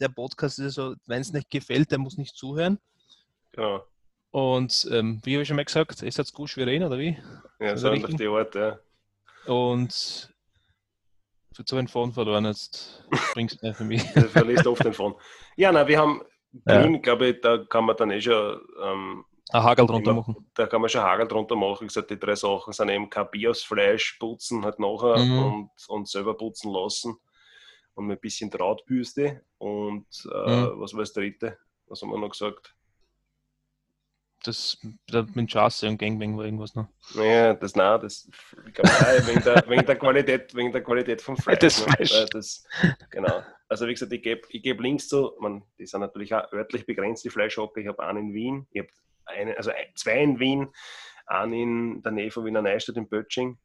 der 0.00 0.08
Podcast 0.08 0.58
ist 0.58 0.74
so, 0.74 0.94
wenn 1.06 1.20
es 1.20 1.32
nicht 1.32 1.50
gefällt, 1.50 1.90
der 1.90 1.98
muss 1.98 2.18
nicht 2.18 2.36
zuhören. 2.36 2.78
Ja. 3.56 3.82
Und 4.30 4.88
ähm, 4.90 5.20
wie 5.24 5.34
habe 5.34 5.42
ich 5.42 5.48
schon 5.48 5.56
mal 5.56 5.64
gesagt, 5.64 6.02
ist 6.02 6.18
das 6.18 6.32
gut 6.32 6.50
schwer 6.50 6.66
oder 6.86 6.98
wie? 6.98 7.16
Ja, 7.60 7.76
so 7.76 7.90
auf 7.90 8.04
die 8.04 8.26
Art, 8.26 8.54
ja. 8.54 8.78
Und 9.46 10.34
für 11.52 11.62
so 11.64 11.76
einen 11.76 11.86
Phone 11.86 12.12
verloren, 12.12 12.46
jetzt 12.46 13.04
bringst 13.32 13.62
du 13.62 13.72
für 13.72 13.84
mich. 13.84 14.02
Du 14.14 14.22
verlierst 14.22 14.66
oft 14.66 14.84
den 14.84 14.92
Phone. 14.92 15.14
Ja, 15.56 15.70
na, 15.70 15.86
wir 15.86 15.98
haben 16.00 16.22
grün, 16.66 16.94
ja. 16.94 17.00
glaube 17.00 17.28
ich, 17.28 17.40
da 17.42 17.58
kann 17.58 17.84
man 17.84 17.96
dann 17.96 18.10
eh 18.10 18.20
schon. 18.20 18.60
Ähm, 18.82 19.24
ein 19.52 19.62
Hagel 19.62 19.86
drunter 19.86 20.10
immer, 20.10 20.20
machen. 20.20 20.50
Da 20.54 20.66
kann 20.66 20.80
man 20.80 20.90
schon 20.90 21.02
Hagel 21.02 21.28
drunter 21.28 21.54
machen. 21.54 21.84
Ich 21.84 21.94
gesagt, 21.94 22.10
die 22.10 22.18
drei 22.18 22.34
Sachen 22.34 22.72
sind 22.72 22.88
eben 22.88 23.08
kein 23.08 23.30
Biosfleisch 23.30 24.16
putzen 24.18 24.64
halt 24.64 24.80
nachher 24.80 25.18
mhm. 25.18 25.38
und, 25.38 25.70
und 25.86 26.08
selber 26.08 26.36
putzen 26.36 26.72
lassen 26.72 27.16
und 27.94 28.06
mit 28.06 28.18
ein 28.18 28.20
bisschen 28.20 28.50
Drahtbürste 28.50 29.42
und 29.58 30.06
äh, 30.32 30.50
mhm. 30.50 30.80
was 30.80 30.92
war 30.92 31.00
das 31.00 31.12
dritte? 31.12 31.58
Was 31.86 32.02
haben 32.02 32.10
wir 32.10 32.18
noch 32.18 32.30
gesagt? 32.30 32.74
Das 34.42 34.76
mit 35.34 35.50
Chassis 35.50 35.88
und 35.88 35.96
Gangbang 35.96 36.36
war 36.36 36.44
irgendwas 36.44 36.74
noch. 36.74 36.88
Naja, 37.14 37.54
das 37.54 37.74
nein, 37.74 37.98
das 38.02 38.28
glaub, 38.74 38.84
nein, 39.00 39.26
wegen, 39.26 39.42
der, 39.42 39.64
wegen, 39.68 39.86
der 39.86 39.96
Qualität, 39.96 40.54
wegen 40.54 40.70
der 40.70 40.82
Qualität 40.82 41.22
vom 41.22 41.36
Fleisch. 41.36 41.60
Das 41.60 41.80
Fleisch. 41.80 42.12
Ne? 42.12 42.26
Das, 42.30 42.66
genau. 43.10 43.42
Also 43.68 43.86
wie 43.86 43.94
gesagt, 43.94 44.12
ich 44.12 44.22
gebe 44.22 44.42
ich 44.50 44.62
geb 44.62 44.80
Links 44.80 45.08
zu, 45.08 45.32
man, 45.40 45.62
die 45.78 45.86
sind 45.86 46.00
natürlich 46.00 46.34
auch 46.34 46.52
örtlich 46.52 46.84
begrenzt, 46.84 47.24
die 47.24 47.30
Fleischhocker. 47.30 47.80
Ich 47.80 47.86
habe 47.86 48.04
einen 48.04 48.28
in 48.28 48.34
Wien, 48.34 48.66
ich 48.70 48.82
habe 48.82 48.90
eine, 49.24 49.56
also 49.56 49.70
zwei 49.94 50.22
in 50.22 50.38
Wien, 50.38 50.68
einen 51.26 51.54
in 51.54 52.02
der 52.02 52.12
Nähe 52.12 52.30
von 52.30 52.44
Wiener 52.44 52.60
Neustadt 52.60 52.96
in 52.96 53.08
Bötsching 53.08 53.58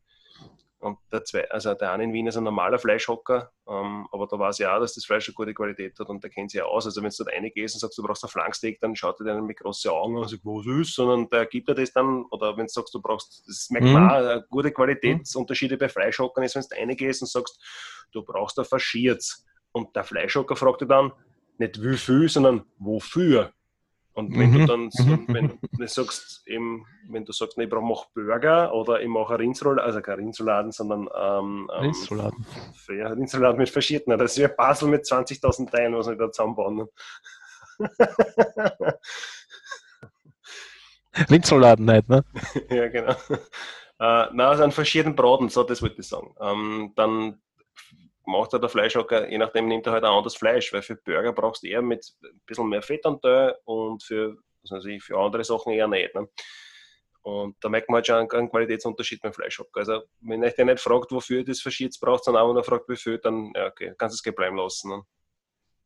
Und 0.80 0.98
der, 1.12 1.26
zwei, 1.26 1.50
also 1.52 1.74
der 1.74 1.92
eine 1.92 2.06
in 2.06 2.14
Wien 2.14 2.28
ist 2.28 2.38
ein 2.38 2.46
normaler 2.46 2.80
Fleischhocker, 2.80 3.52
ähm, 3.68 4.08
aber 4.14 4.28
da 4.28 4.40
weiß 4.40 4.62
ich 4.62 4.66
auch, 4.66 4.80
dass 4.80 4.94
das 4.94 5.04
Fleisch 5.04 5.28
eine 5.28 5.36
gute 5.36 5.54
Qualität 5.54 6.00
hat 6.00 6.08
und 6.08 6.24
der 6.24 6.32
kennt 6.32 6.52
sich 6.52 6.62
aus. 6.62 6.86
Also 6.86 7.04
wenn 7.04 7.10
du 7.10 7.16
dort 7.18 7.36
reingehst 7.36 7.76
und 7.76 7.82
sagst, 7.82 7.98
du 7.98 8.04
brauchst 8.04 8.24
ein 8.24 8.30
Flanksteak, 8.30 8.80
dann 8.80 8.96
schaut 8.96 9.20
er 9.20 9.26
dir 9.26 9.42
mit 9.42 9.58
großen 9.58 9.92
Augen 9.92 10.16
an 10.16 10.24
und 10.24 10.30
sagt, 10.30 10.46
was 10.46 10.66
ist, 10.66 10.96
sondern 10.96 11.30
der 11.30 11.48
gibt 11.48 11.68
dir 11.68 11.76
das 11.76 11.92
dann, 11.92 12.24
oder 12.32 12.56
wenn 12.56 12.68
du 12.68 12.72
sagst, 12.72 12.94
du 12.94 13.02
brauchst, 13.02 13.44
das 13.46 13.70
merkt 13.72 13.88
man 13.88 14.04
mhm. 14.04 14.10
auch, 14.10 14.42
gute 14.50 14.72
Qualitätsunterschiede 14.72 15.78
bei 15.78 15.90
Fleischhockern 15.90 16.46
ist, 16.46 16.56
wenn 16.56 16.64
du 16.64 16.76
reingehst 16.78 17.22
und 17.24 17.28
sagst, 17.28 17.60
du 18.14 18.24
brauchst 18.24 18.58
ein 18.58 18.66
Faschiert's. 18.66 19.46
Und 19.74 19.94
der 19.96 20.06
Fleischhocker 20.06 20.56
fragt 20.56 20.82
dir 20.82 20.88
dann, 20.88 21.12
nicht 21.58 21.84
wie 21.84 21.98
viel, 21.98 22.30
sondern 22.30 22.66
wofür. 22.78 23.52
Und 24.20 24.38
wenn 24.38 24.52
mhm. 24.52 24.60
du 24.60 24.66
dann 24.66 24.92
so, 24.92 25.04
mhm. 25.04 25.26
wenn 25.30 25.60
du 25.72 25.88
sagst, 25.88 26.46
eben, 26.46 26.86
wenn 27.08 27.24
du 27.24 27.32
sagst, 27.32 27.58
nee, 27.58 27.64
ich 27.64 27.70
brauche 27.70 28.10
Burger 28.14 28.74
oder 28.74 29.02
ich 29.02 29.08
mache 29.08 29.40
Rindsrouladen, 29.40 29.86
also 29.86 30.02
kein 30.02 30.16
Rindsrouladen, 30.16 30.74
sondern 30.74 31.08
ähm, 31.18 31.72
ähm 31.74 31.82
Rindsrouladen. 31.84 32.46
Ja, 32.90 33.08
Rindsrouladen 33.08 33.58
mit 33.58 33.70
verschiedenen. 33.70 34.20
Das 34.20 34.38
ist 34.38 34.44
wie 34.44 34.54
Puzzle 34.54 34.90
mit 34.90 35.06
20.000 35.06 35.72
Teilen, 35.72 35.96
was 35.96 36.08
wir 36.10 36.16
da 36.16 36.30
zusammenbauen. 36.30 36.90
Rindsrouladen 41.30 41.86
nicht, 41.86 42.10
ne? 42.10 42.26
ja, 42.70 42.90
genau. 42.90 43.14
Äh, 44.02 44.28
nein, 44.34 44.42
also 44.42 44.64
an 44.64 44.74
verschiedenen 44.74 45.16
Braten, 45.16 45.48
so 45.48 45.64
das 45.64 45.82
wollte 45.82 46.02
ich 46.02 46.08
sagen. 46.08 46.36
Ähm, 46.42 46.92
dann 46.98 47.42
macht 48.30 48.54
er 48.54 48.60
der 48.60 48.70
Fleischhocker, 48.70 49.30
je 49.30 49.38
nachdem 49.38 49.68
nimmt 49.68 49.88
er 49.88 49.94
halt 49.94 50.04
ein 50.04 50.12
anderes 50.12 50.36
Fleisch, 50.36 50.72
weil 50.72 50.82
für 50.82 50.96
Burger 50.96 51.34
brauchst 51.34 51.64
du 51.64 51.68
eher 51.68 51.82
mit 51.82 52.06
ein 52.24 52.42
bisschen 52.46 52.70
mehr 52.70 52.82
Fettanteil 52.82 53.58
und 53.66 54.04
für, 54.04 54.38
also 54.70 54.90
für 55.00 55.18
andere 55.18 55.44
Sachen 55.44 55.74
eher 55.74 55.88
nicht. 55.88 56.14
Ne? 56.16 56.30
Und 57.22 57.58
da 57.62 57.70
merkt 57.70 57.90
man 57.90 57.98
halt 57.98 58.08
schon 58.08 58.30
einen, 58.32 58.50
Qualitätsunterschied 58.50 59.22
beim 59.22 59.34
Fleischhocker. 59.34 59.80
Also, 59.80 60.04
wenn 60.22 60.44
euch 60.44 60.56
der 60.56 60.66
nicht 60.66 60.80
fragt, 60.80 61.12
wofür 61.12 61.44
das 61.44 61.60
Verschieds 61.60 62.00
braucht, 62.00 62.24
sondern 62.24 62.44
auch 62.44 62.54
nur 62.54 62.64
fragt, 62.64 62.88
wie 62.88 62.96
viel, 62.96 63.18
dann 63.18 63.52
ja, 63.56 63.68
okay, 63.68 63.94
kannst 63.98 64.26
du 64.26 64.30
es 64.30 64.36
bleiben 64.36 64.56
lassen. 64.56 64.90
Ne? 64.90 65.04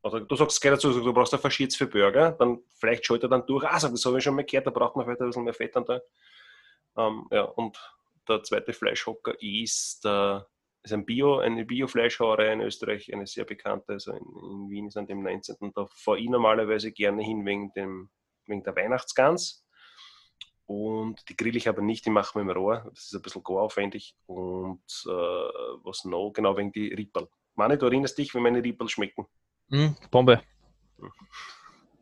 Oder 0.02 0.20
du 0.20 0.36
sagst, 0.36 0.60
geht 0.60 0.72
dazu, 0.72 0.92
du 0.92 1.12
brauchst 1.12 1.34
ein 1.34 1.40
Verschieds 1.40 1.76
für 1.76 1.86
Burger, 1.86 2.32
dann 2.32 2.60
vielleicht 2.78 3.06
schaltet 3.06 3.24
er 3.24 3.38
dann 3.38 3.46
durch, 3.46 3.64
also 3.64 3.88
das 3.88 4.04
habe 4.04 4.18
ich 4.18 4.24
schon 4.24 4.34
mal 4.34 4.44
gehört, 4.44 4.66
da 4.66 4.70
braucht 4.70 4.96
man 4.96 5.06
vielleicht 5.06 5.22
ein 5.22 5.26
bisschen 5.28 5.44
mehr 5.44 5.54
Fettanteil. 5.54 6.02
Ähm, 6.96 7.26
ja, 7.30 7.42
und 7.42 7.78
der 8.28 8.42
zweite 8.42 8.72
Fleischhocker 8.72 9.34
ist 9.40 10.04
der 10.04 10.46
ein 10.92 11.06
Bio, 11.06 11.38
eine 11.38 11.64
Bio-Fleischhauerei 11.64 12.52
in 12.52 12.60
Österreich, 12.60 13.12
eine 13.12 13.26
sehr 13.26 13.44
bekannte, 13.44 13.94
also 13.94 14.12
in, 14.12 14.18
in, 14.18 14.70
Wien 14.70 14.86
ist 14.88 14.96
an 14.96 15.06
dem 15.06 15.22
19. 15.22 15.72
Da 15.74 15.86
fahre 15.86 16.18
ich 16.18 16.28
normalerweise 16.28 16.92
gerne 16.92 17.22
hin 17.22 17.44
wegen, 17.46 17.72
dem, 17.72 18.10
wegen 18.46 18.62
der 18.62 18.76
Weihnachtsgans. 18.76 19.66
Und 20.66 21.28
die 21.28 21.36
grill 21.36 21.56
ich 21.56 21.68
aber 21.68 21.82
nicht, 21.82 22.06
die 22.06 22.10
mache 22.10 22.30
ich 22.30 22.34
mit 22.34 22.54
dem 22.54 22.56
Rohr. 22.56 22.86
Das 22.90 23.04
ist 23.04 23.14
ein 23.14 23.22
bisschen 23.22 23.42
gar 23.42 23.62
aufwendig. 23.62 24.16
Und 24.26 24.82
äh, 25.06 25.10
was 25.10 26.04
noch? 26.04 26.32
Genau 26.32 26.56
wegen 26.56 26.72
die 26.72 26.92
Rippel. 26.92 27.28
Mani, 27.54 27.78
du 27.78 27.86
erinnerst 27.86 28.18
dich, 28.18 28.34
wie 28.34 28.40
meine 28.40 28.62
Rippel 28.62 28.88
schmecken? 28.88 29.26
Mm, 29.68 29.90
Bombe. 30.10 30.42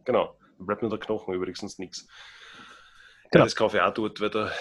Genau. 0.04 0.36
Da 0.58 0.64
bleibt 0.64 0.82
nur 0.82 0.90
der 0.90 1.00
Knochen 1.00 1.34
übrigens 1.34 1.78
nichts. 1.78 2.06
Genau. 3.30 3.42
Ja, 3.42 3.46
das 3.46 3.56
kaufe 3.56 3.78
ich 3.78 3.82
auch 3.82 3.94
dort, 3.94 4.20
weil 4.20 4.30
da 4.30 4.52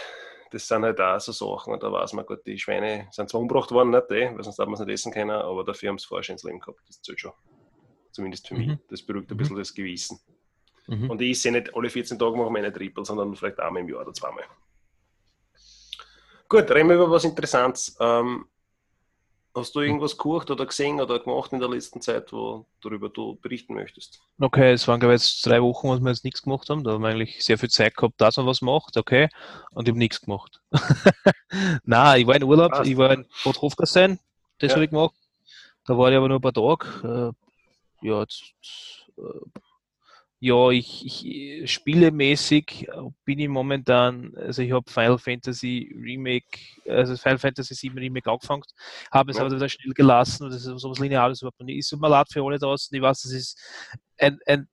das 0.52 0.68
sind 0.68 0.84
halt 0.84 1.00
auch 1.00 1.20
so 1.20 1.32
Sachen, 1.32 1.74
und 1.74 1.82
da 1.82 1.92
weiß 1.92 2.14
man, 2.14 2.26
gut, 2.26 2.46
die 2.46 2.60
Schweine 2.60 3.08
sind 3.12 3.30
zwar 3.30 3.42
umgebracht 3.42 3.72
worden, 3.72 3.90
nicht, 3.90 4.12
eh, 4.12 4.36
weil 4.36 4.44
sonst 4.44 4.60
hat 4.60 4.68
man 4.68 4.76
es 4.76 4.82
nicht 4.82 4.94
essen 4.94 5.12
können, 5.12 5.32
aber 5.32 5.64
dafür 5.64 5.90
haben 5.90 5.98
sie 5.98 6.08
vorher 6.08 6.30
ins 6.30 6.44
Leben 6.44 6.60
gehabt. 6.60 6.80
Das 6.88 7.02
zählt 7.02 7.20
schon. 7.20 7.32
Zumindest 8.12 8.48
für 8.48 8.56
mhm. 8.56 8.66
mich. 8.66 8.78
Das 8.90 9.02
beruhigt 9.02 9.32
ein 9.32 9.38
bisschen 9.38 9.56
mhm. 9.56 9.60
das 9.60 9.74
Gewissen. 9.74 10.20
Mhm. 10.88 11.10
Und 11.10 11.22
ich 11.22 11.42
sehe 11.42 11.52
nicht 11.52 11.74
alle 11.74 11.90
14 11.90 12.20
Tage 12.20 12.36
mache 12.36 12.52
meine 12.52 12.72
Triple, 12.72 13.06
sondern 13.06 13.34
vielleicht 13.36 13.60
einmal 13.60 13.82
im 13.82 13.90
Jahr 13.90 14.02
oder 14.02 14.14
zweimal. 14.14 14.44
Gut, 16.50 16.70
reden 16.70 16.90
wir 16.90 16.96
über 16.96 17.10
was 17.10 17.24
Interessantes. 17.24 17.96
Ähm, 18.02 18.46
Hast 19.54 19.76
du 19.76 19.82
irgendwas 19.82 20.18
gekocht 20.18 20.50
oder 20.50 20.66
gesehen 20.66 21.02
oder 21.02 21.20
gemacht 21.20 21.52
in 21.52 21.60
der 21.60 21.68
letzten 21.68 22.00
Zeit, 22.00 22.32
wo 22.32 22.66
darüber 22.82 23.10
du 23.10 23.36
berichten 23.36 23.74
möchtest? 23.74 24.22
Okay, 24.40 24.72
es 24.72 24.88
waren 24.88 25.00
glaube 25.00 25.14
ich 25.14 25.22
jetzt 25.22 25.46
drei 25.46 25.62
Wochen, 25.62 25.90
wo 25.90 26.00
wir 26.00 26.10
jetzt 26.10 26.24
nichts 26.24 26.42
gemacht 26.42 26.70
haben. 26.70 26.86
Da 26.86 26.92
haben 26.92 27.02
wir 27.02 27.10
eigentlich 27.10 27.44
sehr 27.44 27.58
viel 27.58 27.70
Zeit 27.70 27.96
gehabt, 27.96 28.20
dass 28.22 28.38
man 28.38 28.46
was 28.46 28.62
macht, 28.62 28.96
okay. 28.96 29.28
Und 29.72 29.88
ich 29.88 29.92
habe 29.92 30.00
nichts 30.00 30.22
gemacht. 30.22 30.62
Nein, 31.84 32.22
ich 32.22 32.28
war 32.28 32.36
in 32.36 32.44
Urlaub, 32.44 32.72
Passt. 32.72 32.90
ich 32.90 32.96
war 32.96 33.12
in 33.12 33.26
Bad 33.44 33.62
Hofgassen, 33.62 34.20
das 34.60 34.70
ja. 34.70 34.76
habe 34.76 34.86
ich 34.86 34.90
gemacht. 34.90 35.16
Da 35.86 35.98
war 35.98 36.10
ich 36.10 36.18
aber 36.18 36.30
nur 36.30 36.38
ein 36.38 36.42
paar 36.42 36.54
Tage. 36.54 37.34
Äh, 38.04 38.08
ja, 38.08 38.22
jetzt, 38.22 38.54
äh, 39.18 39.62
ja, 40.44 40.72
ich, 40.72 41.06
ich 41.06 41.72
spielemäßig 41.72 42.90
bin 43.26 43.38
ich 43.38 43.48
momentan, 43.48 44.36
also 44.36 44.64
ich 44.64 44.72
habe 44.72 44.90
Final 44.90 45.20
Fantasy 45.20 45.96
Remake, 45.96 46.58
also 46.88 47.16
Final 47.16 47.38
Fantasy 47.38 47.76
7 47.76 47.96
Remake 47.96 48.28
angefangen, 48.30 48.64
habe 49.12 49.30
es 49.30 49.38
ja. 49.38 49.46
aber 49.46 49.56
wieder 49.56 49.70
schnell 49.70 49.94
gelassen, 49.94 50.50
das 50.50 50.66
ist 50.66 50.80
sowas 50.82 50.98
Lineares 50.98 51.44
überhaupt 51.44 51.62
nicht. 51.62 51.78
Ist 51.78 51.94
immer 51.94 52.10
leid 52.10 52.26
für 52.32 52.44
alle 52.44 52.58
da 52.58 52.74
Ich 52.74 53.02
weiß, 53.02 53.22
das 53.22 53.32
ist 53.32 53.60
ein, 54.18 54.40
ein, 54.48 54.68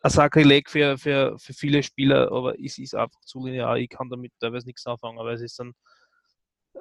ein 0.00 0.10
Sakrileg 0.10 0.70
für, 0.70 0.96
für, 0.96 1.38
für 1.38 1.52
viele 1.52 1.82
Spieler, 1.82 2.32
aber 2.32 2.58
es 2.58 2.78
ist 2.78 2.94
einfach 2.94 3.20
zu 3.20 3.44
linear. 3.44 3.76
Ich 3.76 3.90
kann 3.90 4.08
damit 4.08 4.32
teilweise 4.40 4.66
nichts 4.66 4.86
anfangen, 4.86 5.18
aber 5.18 5.34
es 5.34 5.42
ist 5.42 5.58
dann, 5.58 5.74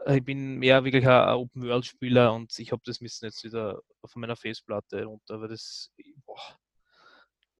ich 0.08 0.24
bin 0.24 0.60
mehr 0.60 0.82
wirklich 0.86 1.06
ein 1.06 1.36
Open-World-Spieler 1.36 2.32
und 2.34 2.58
ich 2.58 2.72
habe 2.72 2.82
das 2.86 3.02
müssen 3.02 3.26
jetzt 3.26 3.44
wieder 3.44 3.82
auf 4.02 4.16
meiner 4.16 4.38
Festplatte 4.38 5.04
runter, 5.04 5.42
weil 5.42 5.50
das, 5.50 5.92
boah, 6.26 6.58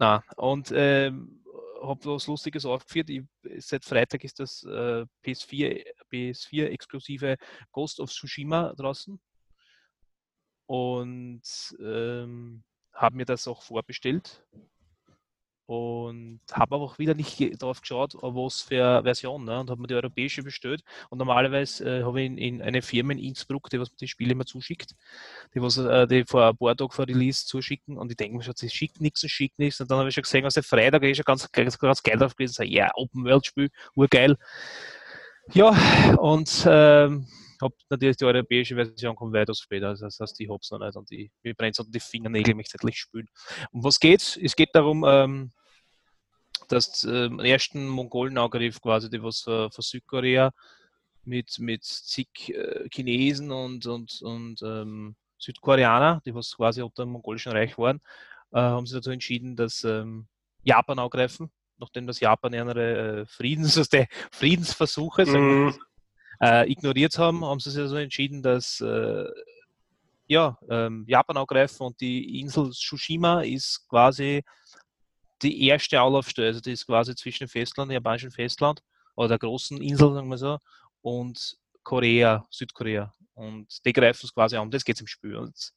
na, 0.04 0.22
und 0.36 0.70
ähm, 0.76 1.42
habe 1.82 2.06
was 2.06 2.28
Lustiges 2.28 2.66
aufgeführt. 2.66 3.10
Ich, 3.10 3.24
seit 3.60 3.86
Freitag 3.86 4.26
ist 4.26 4.38
das 4.38 4.64
äh, 4.64 5.06
PS4, 5.24 5.82
PS4 6.12 6.66
exklusive 6.66 7.38
Ghost 7.72 8.02
of 8.02 8.12
Tsushima 8.12 8.74
draußen. 8.74 9.18
Und 10.66 11.42
ähm, 11.80 12.64
habe 12.94 13.16
mir 13.16 13.26
das 13.26 13.48
auch 13.48 13.62
vorbestellt 13.62 14.46
und 15.66 16.42
habe 16.52 16.76
aber 16.76 16.84
auch 16.84 17.00
wieder 17.00 17.14
nicht 17.14 17.62
darauf 17.62 17.82
geschaut, 17.82 18.16
was 18.22 18.62
für 18.62 19.02
Version, 19.04 19.46
ne? 19.46 19.60
und 19.60 19.70
habe 19.70 19.82
mir 19.82 19.88
die 19.88 19.96
europäische 19.96 20.44
bestellt. 20.44 20.84
Und 21.10 21.20
normalerweise 21.20 22.00
äh, 22.00 22.04
habe 22.04 22.22
ich 22.22 22.28
in, 22.28 22.38
in, 22.38 22.62
eine 22.62 22.82
Firma 22.82 23.14
in 23.14 23.20
Innsbruck, 23.20 23.70
die 23.70 23.80
was 23.80 23.92
mir 23.92 23.98
die 23.98 24.08
Spiele 24.08 24.34
immer 24.34 24.46
zuschickt, 24.46 24.96
die 25.56 25.62
was 25.62 25.78
äh, 25.78 26.08
die 26.08 26.26
vor 26.26 26.48
ein 26.48 26.58
paar 26.58 26.76
Tagen 26.76 26.92
vor 26.92 27.08
Release 27.08 27.46
zuschicken 27.46 27.98
und 27.98 28.12
ich 28.12 28.18
denke 28.18 28.38
mir 28.38 28.44
schon, 28.44 28.56
sie 28.56 28.70
schickt 28.70 29.00
nichts 29.00 29.24
und 29.24 29.30
schickt 29.30 29.60
nichts. 29.60 29.80
Und 29.80 29.90
dann 29.90 30.00
habe 30.00 30.10
ich 30.10 30.16
schon 30.16 30.24
gesehen, 30.24 30.48
der 30.54 30.64
Freitag 30.64 31.04
ist 31.04 31.18
schon 31.18 31.26
ganz, 31.26 31.52
ganz, 31.52 31.80
ganz 31.80 32.04
geil 32.04 32.18
drauf 32.18 32.36
gewesen. 32.36 32.66
Ja, 32.68 32.92
Open 32.96 33.24
World 33.24 33.46
Spiel, 33.46 33.70
urgeil. 33.96 34.38
Ja, 35.54 36.16
und 36.20 36.66
ähm, 36.68 37.28
habe 37.62 37.76
natürlich 37.90 38.18
die 38.18 38.26
europäische 38.26 38.76
Version 38.76 39.16
kommt 39.16 39.34
weitaus 39.34 39.60
später, 39.60 39.90
also 39.90 40.06
das 40.06 40.20
heißt, 40.20 40.40
ich 40.40 40.50
habe 40.50 40.60
es 40.62 40.72
noch 40.72 40.80
nicht 40.80 40.96
und 40.96 41.10
die, 41.10 41.32
mir 41.44 41.54
brennt 41.54 41.76
so 41.76 41.84
die 41.84 42.00
Fingernägel 42.00 42.56
mich 42.56 42.68
zeitlich 42.68 42.98
spülen. 42.98 43.28
Um 43.72 43.84
was 43.84 44.00
geht's? 44.00 44.38
Es 44.42 44.56
geht 44.56 44.70
darum, 44.74 45.04
ähm, 45.08 45.52
dass 46.70 47.04
äh, 47.04 47.30
ersten 47.48 47.88
Mongolenangriff 47.88 48.82
quasi, 48.82 49.10
die 49.10 49.22
was 49.22 49.42
von, 49.42 49.70
von 49.72 49.82
Südkorea 49.82 50.52
mit, 51.26 51.60
mit 51.60 51.84
zig 51.84 52.28
äh, 52.50 52.88
Chinesen 52.94 53.52
und, 53.52 53.86
und, 53.86 54.22
und 54.22 54.62
ähm, 54.62 55.16
Südkoreaner, 55.38 56.22
die 56.26 56.34
was 56.34 56.56
quasi 56.56 56.82
unter 56.82 57.04
dem 57.04 57.12
mongolischen 57.12 57.52
Reich 57.52 57.78
waren, 57.78 58.02
äh, 58.52 58.60
haben 58.60 58.86
sie 58.86 58.96
dazu 58.96 59.12
entschieden, 59.12 59.56
dass 59.56 59.84
ähm, 59.84 60.28
Japan 60.64 61.00
angreifen, 61.00 61.52
nachdem 61.78 62.08
das 62.08 62.20
Japan 62.20 62.54
ihre 62.54 63.22
äh, 63.22 63.26
Friedens, 63.26 63.78
also 63.94 64.06
Friedensversuche 64.32 65.26
mm. 65.26 65.74
Äh, 66.42 66.70
ignoriert 66.72 67.18
haben, 67.18 67.44
haben 67.46 67.60
sie 67.60 67.72
sich 67.72 67.82
also 67.82 67.96
entschieden, 67.98 68.42
dass 68.42 68.82
äh, 68.82 69.26
ja, 70.28 70.58
ähm, 70.70 71.06
Japan 71.08 71.38
angreifen 71.38 71.84
und 71.84 72.00
die 72.00 72.40
Insel 72.40 72.72
Tsushima 72.72 73.42
ist 73.42 73.88
quasi 73.88 74.44
die 75.42 75.68
erste 75.68 76.00
Anlaufstelle, 76.00 76.48
also 76.48 76.62
die 76.62 76.72
ist 76.72 76.86
quasi 76.86 77.16
zwischen 77.16 77.46
dem 77.46 77.50
Festland, 77.50 77.90
dem 77.90 77.96
japanischen 77.96 78.32
Festland 78.32 78.82
oder 79.16 79.30
der 79.30 79.40
großen 79.40 79.82
Insel, 79.82 80.14
sagen 80.14 80.30
wir 80.30 80.38
so, 80.38 80.58
und 81.02 81.58
Korea, 81.84 82.46
Südkorea. 82.50 83.14
Und 83.36 83.84
die 83.84 83.94
greifen 83.94 84.26
es 84.26 84.34
quasi 84.34 84.56
an. 84.56 84.70
Das 84.70 84.86
geht 84.86 85.00
im 85.02 85.08
Spiel. 85.08 85.36
Und 85.36 85.74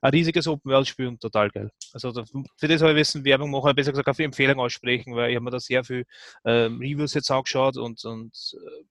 ein 0.00 0.10
riesiges 0.12 0.46
Open-World-Spiel 0.46 1.08
und 1.08 1.20
total 1.20 1.50
geil. 1.50 1.70
Also 1.92 2.12
für 2.56 2.68
das 2.68 2.80
habe 2.80 2.92
ich 2.92 2.96
wissen 2.96 3.24
Werbung 3.24 3.50
machen, 3.50 3.74
besser 3.74 3.90
gesagt 3.90 4.08
auf 4.08 4.18
Empfehlung 4.20 4.60
aussprechen, 4.60 5.14
weil 5.14 5.30
ich 5.30 5.36
habe 5.36 5.44
mir 5.44 5.50
da 5.50 5.58
sehr 5.58 5.82
viel 5.82 6.04
ähm, 6.44 6.78
Reviews 6.78 7.14
jetzt 7.14 7.30
angeschaut 7.30 7.76
und, 7.76 8.04
und 8.04 8.32
äh, 8.54 8.84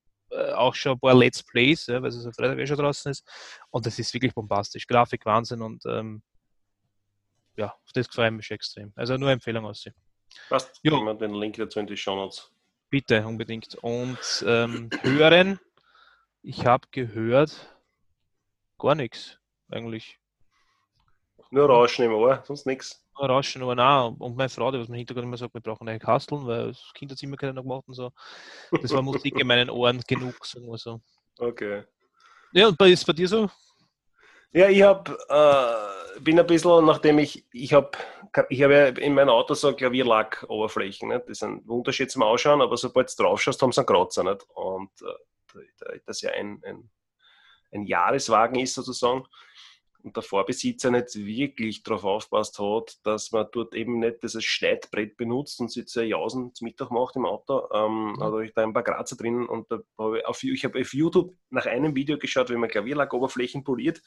auch 0.54 0.74
schon 0.74 0.92
ein 0.92 1.00
paar 1.00 1.14
Let's 1.14 1.42
Plays, 1.42 1.86
ja, 1.86 2.02
weil 2.02 2.08
es 2.08 2.26
auf 2.26 2.34
Freitag 2.34 2.58
eh 2.58 2.66
schon 2.66 2.78
draußen 2.78 3.10
ist. 3.10 3.28
Und 3.70 3.86
das 3.86 3.98
ist 3.98 4.12
wirklich 4.14 4.34
bombastisch. 4.34 4.86
Grafik, 4.86 5.24
Wahnsinn 5.26 5.62
und 5.62 5.84
ähm, 5.86 6.22
ja, 7.56 7.66
auf 7.66 7.92
das 7.92 8.08
gefällt 8.08 8.32
mich 8.32 8.50
extrem. 8.50 8.92
Also 8.96 9.16
nur 9.16 9.30
Empfehlung 9.30 9.66
aussehen. 9.66 9.94
Passt, 10.48 10.80
ja. 10.82 10.92
wir 10.92 11.14
den 11.14 11.34
Link 11.34 11.56
dazu 11.56 11.80
in 11.80 11.86
die 11.86 11.96
Show 11.96 12.16
Notes. 12.16 12.50
Bitte, 12.88 13.26
unbedingt. 13.26 13.74
Und 13.76 14.44
ähm, 14.46 14.90
hören, 15.02 15.60
ich 16.42 16.66
habe 16.66 16.88
gehört, 16.90 17.74
gar 18.78 18.94
nichts 18.94 19.38
eigentlich. 19.70 20.18
Nur 21.52 21.66
Rauschen 21.66 22.06
im 22.06 22.14
Ohr, 22.14 22.42
sonst 22.46 22.64
nichts. 22.64 23.04
Nur 23.18 23.28
Rauschen 23.28 23.60
im 23.60 23.68
Ohr, 23.68 23.74
nein. 23.74 24.14
Und 24.18 24.38
meine 24.38 24.48
Frau, 24.48 24.72
die 24.72 24.80
was 24.80 24.88
mir 24.88 24.96
Hintergrund 24.96 25.26
immer 25.26 25.36
sagt, 25.36 25.52
wir 25.52 25.60
brauchen 25.60 25.86
eine 25.86 25.98
Kasteln, 25.98 26.46
weil 26.46 26.68
das 26.68 26.92
Kinderzimmer 26.94 27.36
keiner 27.36 27.52
noch 27.52 27.62
gemacht 27.62 27.84
und 27.86 27.92
so. 27.92 28.10
Das 28.80 28.90
war 28.90 29.02
Musik 29.02 29.38
in 29.38 29.46
meinen 29.46 29.68
Ohren 29.68 30.00
genug, 30.08 30.46
sagen 30.46 30.66
wir 30.66 30.78
so. 30.78 31.02
Okay. 31.38 31.84
Ja, 32.54 32.68
und 32.68 32.80
ist 32.80 33.04
bei 33.04 33.12
dir 33.12 33.28
so? 33.28 33.50
Ja, 34.52 34.70
ich 34.70 34.82
hab, 34.82 35.10
äh, 35.10 36.20
bin 36.20 36.40
ein 36.40 36.46
bisschen, 36.46 36.86
nachdem 36.86 37.18
ich, 37.18 37.44
ich 37.52 37.74
habe 37.74 37.90
ich 38.48 38.62
hab 38.62 38.70
ja 38.70 38.86
in 38.86 39.12
meinem 39.12 39.28
Auto 39.28 39.52
so 39.52 39.74
Klavierlack-Oberflächen. 39.74 41.10
Das 41.10 41.22
ist 41.26 41.42
ein 41.42 41.60
Unterschied 41.66 42.10
zum 42.10 42.22
Ausschauen, 42.22 42.62
aber 42.62 42.78
sobald 42.78 43.10
du 43.10 43.24
drauf 43.24 43.42
schaust, 43.42 43.60
haben 43.60 43.72
sie 43.72 43.80
einen 43.80 43.86
Kratzer. 43.86 44.24
Nicht? 44.24 44.42
Und 44.54 44.90
äh, 45.02 45.98
das 46.06 46.22
ja 46.22 46.30
ein, 46.30 46.62
ein, 46.64 46.88
ein 47.72 47.84
Jahreswagen 47.84 48.58
ist 48.58 48.72
sozusagen 48.72 49.26
und 50.04 50.16
der 50.16 50.22
Vorbesitzer 50.22 50.90
nicht 50.90 51.14
wirklich 51.14 51.82
darauf 51.82 52.04
aufpasst 52.04 52.58
hat, 52.58 52.96
dass 53.04 53.32
man 53.32 53.46
dort 53.52 53.74
eben 53.74 53.98
nicht 53.98 54.22
dieses 54.22 54.44
Schneidbrett 54.44 55.16
benutzt 55.16 55.60
und 55.60 55.70
sich 55.70 55.86
zu 55.86 56.04
Jausen 56.04 56.54
zum 56.54 56.66
Mittag 56.66 56.90
macht 56.90 57.16
im 57.16 57.26
Auto, 57.26 57.68
ähm, 57.72 58.12
mhm. 58.12 58.22
habe 58.22 58.44
ich 58.44 58.52
da 58.54 58.62
ein 58.62 58.72
paar 58.72 58.82
Kratzer 58.82 59.16
drin 59.16 59.46
und 59.46 59.70
da 59.70 59.80
habe 59.98 60.18
ich, 60.18 60.26
auf, 60.26 60.42
ich 60.42 60.64
habe 60.64 60.80
auf 60.80 60.92
YouTube 60.92 61.34
nach 61.50 61.66
einem 61.66 61.94
Video 61.94 62.18
geschaut, 62.18 62.50
wie 62.50 62.56
man 62.56 62.68
Klavierlackoberflächen 62.68 63.64
poliert. 63.64 64.02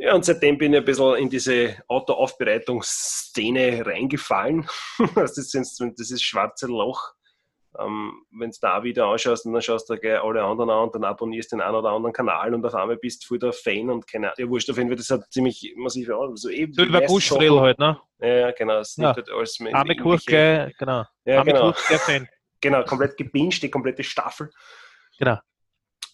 Ja, 0.00 0.14
und 0.14 0.24
seitdem 0.24 0.58
bin 0.58 0.72
ich 0.72 0.78
ein 0.78 0.84
bisschen 0.84 1.16
in 1.16 1.28
diese 1.28 1.76
Autoaufbereitungsszene 1.88 3.84
reingefallen. 3.84 4.68
das, 5.16 5.36
ist, 5.36 5.54
das 5.54 6.10
ist 6.10 6.22
schwarze 6.22 6.68
Loch 6.68 7.17
ähm, 7.78 8.24
wenn 8.32 8.50
du 8.50 8.56
da 8.60 8.82
wieder 8.82 9.06
anschaust 9.06 9.46
und 9.46 9.52
dann 9.52 9.62
schaust 9.62 9.88
du 9.88 9.96
gleich 9.96 10.20
alle 10.20 10.42
anderen 10.42 10.70
an 10.70 10.84
und 10.84 10.94
dann 10.94 11.04
abonnierst 11.04 11.52
den 11.52 11.60
einen 11.60 11.76
oder 11.76 11.90
anderen 11.90 12.12
Kanal 12.12 12.54
und 12.54 12.64
auf 12.64 12.74
einmal 12.74 12.96
bist 12.96 13.22
du 13.22 13.28
voll 13.28 13.38
der 13.38 13.52
Fan 13.52 13.90
und 13.90 14.06
keine 14.06 14.28
Ahnung. 14.28 14.36
Ja, 14.38 14.48
wurscht, 14.48 14.70
auf 14.70 14.76
jeden 14.76 14.88
Fall, 14.88 14.96
das 14.96 15.10
hat 15.10 15.30
ziemlich 15.30 15.74
massiv 15.76 16.10
aus. 16.10 16.30
Also 16.30 16.50
eben 16.50 16.72
so 16.72 16.82
über 16.82 17.00
Buschfrill 17.02 17.60
halt, 17.60 17.78
ne? 17.78 18.00
Ja, 18.20 18.50
genau. 18.50 18.78
Es 18.78 18.96
ja. 18.96 19.14
halt 19.14 19.30
alles 19.30 19.60
mit 19.60 19.74
Arme 19.74 19.96
Kurke, 19.96 20.72
genau. 20.78 21.04
Ja, 21.24 21.38
Arme 21.38 21.52
genau. 21.52 21.72
Kurke, 21.72 21.98
Fan. 21.98 22.28
Genau, 22.60 22.82
komplett 22.82 23.16
gebinged, 23.16 23.62
die 23.62 23.70
komplette 23.70 24.02
Staffel. 24.02 24.50
Genau. 25.16 25.38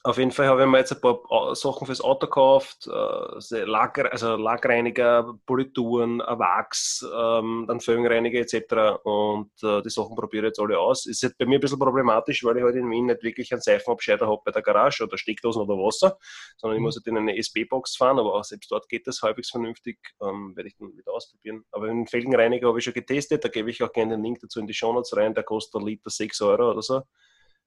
Auf 0.06 0.18
jeden 0.18 0.32
Fall 0.32 0.48
habe 0.48 0.60
ich 0.60 0.68
mir 0.68 0.76
jetzt 0.76 0.92
ein 0.92 1.00
paar 1.00 1.56
Sachen 1.56 1.86
fürs 1.86 2.02
Auto 2.02 2.26
gekauft, 2.26 2.86
äh, 2.88 3.64
Lack, 3.64 3.98
also 4.12 4.36
Lackreiniger, 4.36 5.34
Polituren, 5.46 6.18
Wachs, 6.18 7.02
ähm, 7.10 7.64
dann 7.66 7.80
Föhnreiniger 7.80 8.38
etc. 8.38 9.02
Und 9.02 9.50
äh, 9.62 9.80
die 9.80 9.88
Sachen 9.88 10.14
probiere 10.14 10.44
ich 10.44 10.48
jetzt 10.48 10.60
alle 10.60 10.78
aus. 10.78 11.06
Ist 11.06 11.22
jetzt 11.22 11.38
bei 11.38 11.46
mir 11.46 11.54
ein 11.54 11.60
bisschen 11.62 11.78
problematisch, 11.78 12.44
weil 12.44 12.58
ich 12.58 12.62
heute 12.62 12.74
halt 12.74 12.84
in 12.84 12.90
Wien 12.90 13.06
nicht 13.06 13.22
wirklich 13.22 13.50
einen 13.52 13.62
Seifenabscheider 13.62 14.26
habe 14.26 14.42
bei 14.44 14.50
der 14.50 14.60
Garage 14.60 15.04
oder 15.04 15.16
Steckdosen 15.16 15.62
oder 15.62 15.74
Wasser, 15.76 16.18
sondern 16.58 16.76
ich 16.76 16.80
mhm. 16.80 16.84
muss 16.84 16.96
halt 16.96 17.06
in 17.06 17.16
eine 17.16 17.38
SB-Box 17.38 17.96
fahren, 17.96 18.18
aber 18.18 18.34
auch 18.34 18.44
selbst 18.44 18.70
dort 18.70 18.86
geht 18.90 19.06
das 19.06 19.22
halbwegs 19.22 19.48
vernünftig. 19.48 19.96
Ähm, 20.20 20.54
werde 20.54 20.68
ich 20.68 20.76
dann 20.76 20.94
wieder 20.94 21.14
ausprobieren. 21.14 21.64
Aber 21.72 21.86
den 21.86 22.06
Felgenreiniger 22.06 22.68
habe 22.68 22.78
ich 22.78 22.84
schon 22.84 22.92
getestet, 22.92 23.42
da 23.42 23.48
gebe 23.48 23.70
ich 23.70 23.82
auch 23.82 23.90
gerne 23.90 24.16
den 24.16 24.22
Link 24.22 24.40
dazu 24.40 24.60
in 24.60 24.66
die 24.66 24.74
Show 24.74 24.92
Notes 24.92 25.16
rein, 25.16 25.32
der 25.32 25.44
kostet 25.44 25.80
ein 25.80 25.86
Liter 25.86 26.10
6 26.10 26.42
Euro 26.42 26.72
oder 26.72 26.82
so. 26.82 27.00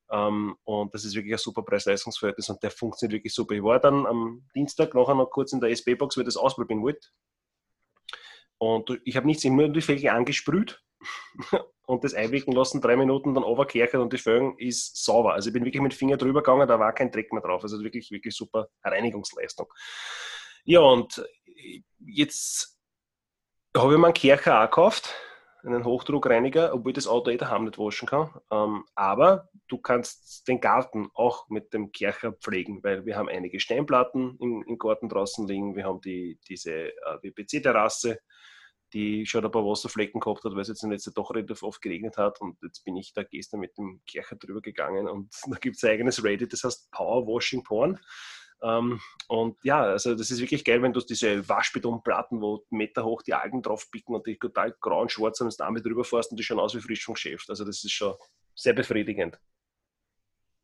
Ähm, 0.09 0.55
und 0.63 0.93
das 0.93 1.03
ist 1.03 1.15
wirklich 1.15 1.33
ein 1.33 1.39
super 1.39 1.63
Preis-Leistungsverhältnis 1.63 2.49
und 2.49 2.61
der 2.63 2.71
funktioniert 2.71 3.17
wirklich 3.17 3.33
super. 3.33 3.55
Ich 3.55 3.63
war 3.63 3.79
dann 3.79 4.05
am 4.05 4.47
Dienstag 4.55 4.93
nachher 4.93 5.15
noch 5.15 5.29
kurz 5.29 5.51
in 5.53 5.59
der 5.59 5.69
SB-Box, 5.71 6.17
weil 6.17 6.23
ich 6.23 6.27
das 6.27 6.37
ausprobieren 6.37 6.81
wollte. 6.81 7.07
Und 8.57 8.99
ich 9.03 9.15
habe 9.15 9.27
nichts, 9.27 9.43
ich 9.43 9.51
nur 9.51 9.69
die 9.69 9.81
Felge 9.81 10.11
angesprüht 10.11 10.81
und 11.85 12.03
das 12.03 12.13
einwickeln 12.13 12.55
lassen, 12.55 12.81
drei 12.81 12.95
Minuten, 12.95 13.35
dann 13.35 13.43
overkerchert 13.43 14.01
und 14.01 14.13
die 14.13 14.17
Felgen 14.17 14.57
ist 14.57 15.03
sauber. 15.03 15.33
Also 15.33 15.49
ich 15.49 15.53
bin 15.53 15.65
wirklich 15.65 15.81
mit 15.81 15.91
dem 15.91 15.97
Finger 15.97 16.17
drüber 16.17 16.41
gegangen, 16.41 16.67
da 16.67 16.79
war 16.79 16.93
kein 16.93 17.11
Dreck 17.11 17.31
mehr 17.31 17.41
drauf. 17.41 17.61
Also 17.63 17.83
wirklich, 17.83 18.09
wirklich 18.09 18.35
super 18.35 18.69
Reinigungsleistung. 18.83 19.67
Ja, 20.63 20.79
und 20.79 21.23
jetzt 21.99 22.77
habe 23.75 23.93
ich 23.93 23.99
mir 23.99 24.07
einen 24.07 24.13
Kercher 24.13 24.61
auch 24.63 24.65
gekauft 24.65 25.13
einen 25.63 25.85
Hochdruckreiniger, 25.85 26.73
obwohl 26.73 26.93
das 26.93 27.07
Auto 27.07 27.29
eh 27.29 27.37
daheim 27.37 27.65
nicht 27.65 27.77
waschen 27.77 28.07
kann. 28.07 28.29
Ähm, 28.51 28.85
aber 28.95 29.49
du 29.67 29.77
kannst 29.77 30.47
den 30.47 30.61
Garten 30.61 31.09
auch 31.13 31.49
mit 31.49 31.73
dem 31.73 31.91
Kercher 31.91 32.33
pflegen, 32.33 32.83
weil 32.83 33.05
wir 33.05 33.17
haben 33.17 33.29
einige 33.29 33.59
Steinplatten 33.59 34.37
im, 34.39 34.63
im 34.67 34.77
Garten 34.77 35.09
draußen 35.09 35.47
liegen. 35.47 35.75
Wir 35.75 35.85
haben 35.85 36.01
die, 36.01 36.39
diese 36.47 36.89
äh, 36.89 37.17
WPC-Terrasse, 37.21 38.19
die 38.93 39.25
schon 39.25 39.43
ein 39.43 39.51
paar 39.51 39.65
Wasserflecken 39.65 40.21
gehabt 40.21 40.43
hat, 40.43 40.53
weil 40.53 40.61
es 40.61 40.69
jetzt 40.69 40.83
in 40.83 40.91
letzter 40.91 41.11
doch 41.11 41.31
relativ 41.31 41.63
oft 41.63 41.81
geregnet 41.81 42.17
hat. 42.17 42.39
Und 42.39 42.57
jetzt 42.63 42.83
bin 42.83 42.95
ich 42.95 43.13
da 43.13 43.23
gestern 43.23 43.59
mit 43.59 43.77
dem 43.77 44.01
Kercher 44.07 44.35
drüber 44.35 44.61
gegangen 44.61 45.07
und 45.07 45.29
da 45.47 45.57
gibt 45.57 45.75
es 45.77 45.83
ein 45.83 45.91
eigenes 45.91 46.23
Reddit, 46.23 46.53
das 46.53 46.63
heißt 46.63 46.91
Power 46.91 47.25
Washing 47.27 47.63
Porn. 47.63 47.99
Ähm, 48.61 48.99
und 49.27 49.57
ja, 49.63 49.83
also 49.83 50.15
das 50.15 50.31
ist 50.31 50.39
wirklich 50.39 50.63
geil, 50.63 50.81
wenn 50.81 50.93
du 50.93 50.99
diese 51.01 51.47
Waschbetonplatten, 51.47 52.41
wo 52.41 52.65
Meter 52.69 53.03
hoch 53.03 53.21
die 53.21 53.33
Algen 53.33 53.61
drauf 53.61 53.89
picken 53.91 54.15
und 54.15 54.25
dich 54.25 54.39
total 54.39 54.75
grau 54.79 55.01
und 55.01 55.11
schwarz 55.11 55.41
und 55.41 55.59
damit 55.59 55.85
drüber 55.85 56.03
fährst 56.03 56.31
und 56.31 56.37
die 56.37 56.43
schauen 56.43 56.59
aus 56.59 56.75
wie 56.75 56.81
frisch 56.81 57.05
vom 57.05 57.13
Geschäft. 57.13 57.49
Also 57.49 57.63
das 57.65 57.83
ist 57.83 57.91
schon 57.91 58.15
sehr 58.55 58.73
befriedigend. 58.73 59.39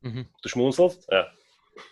Mhm. 0.00 0.26
Du 0.42 0.48
schmunzelst? 0.48 1.06
Ja. 1.10 1.26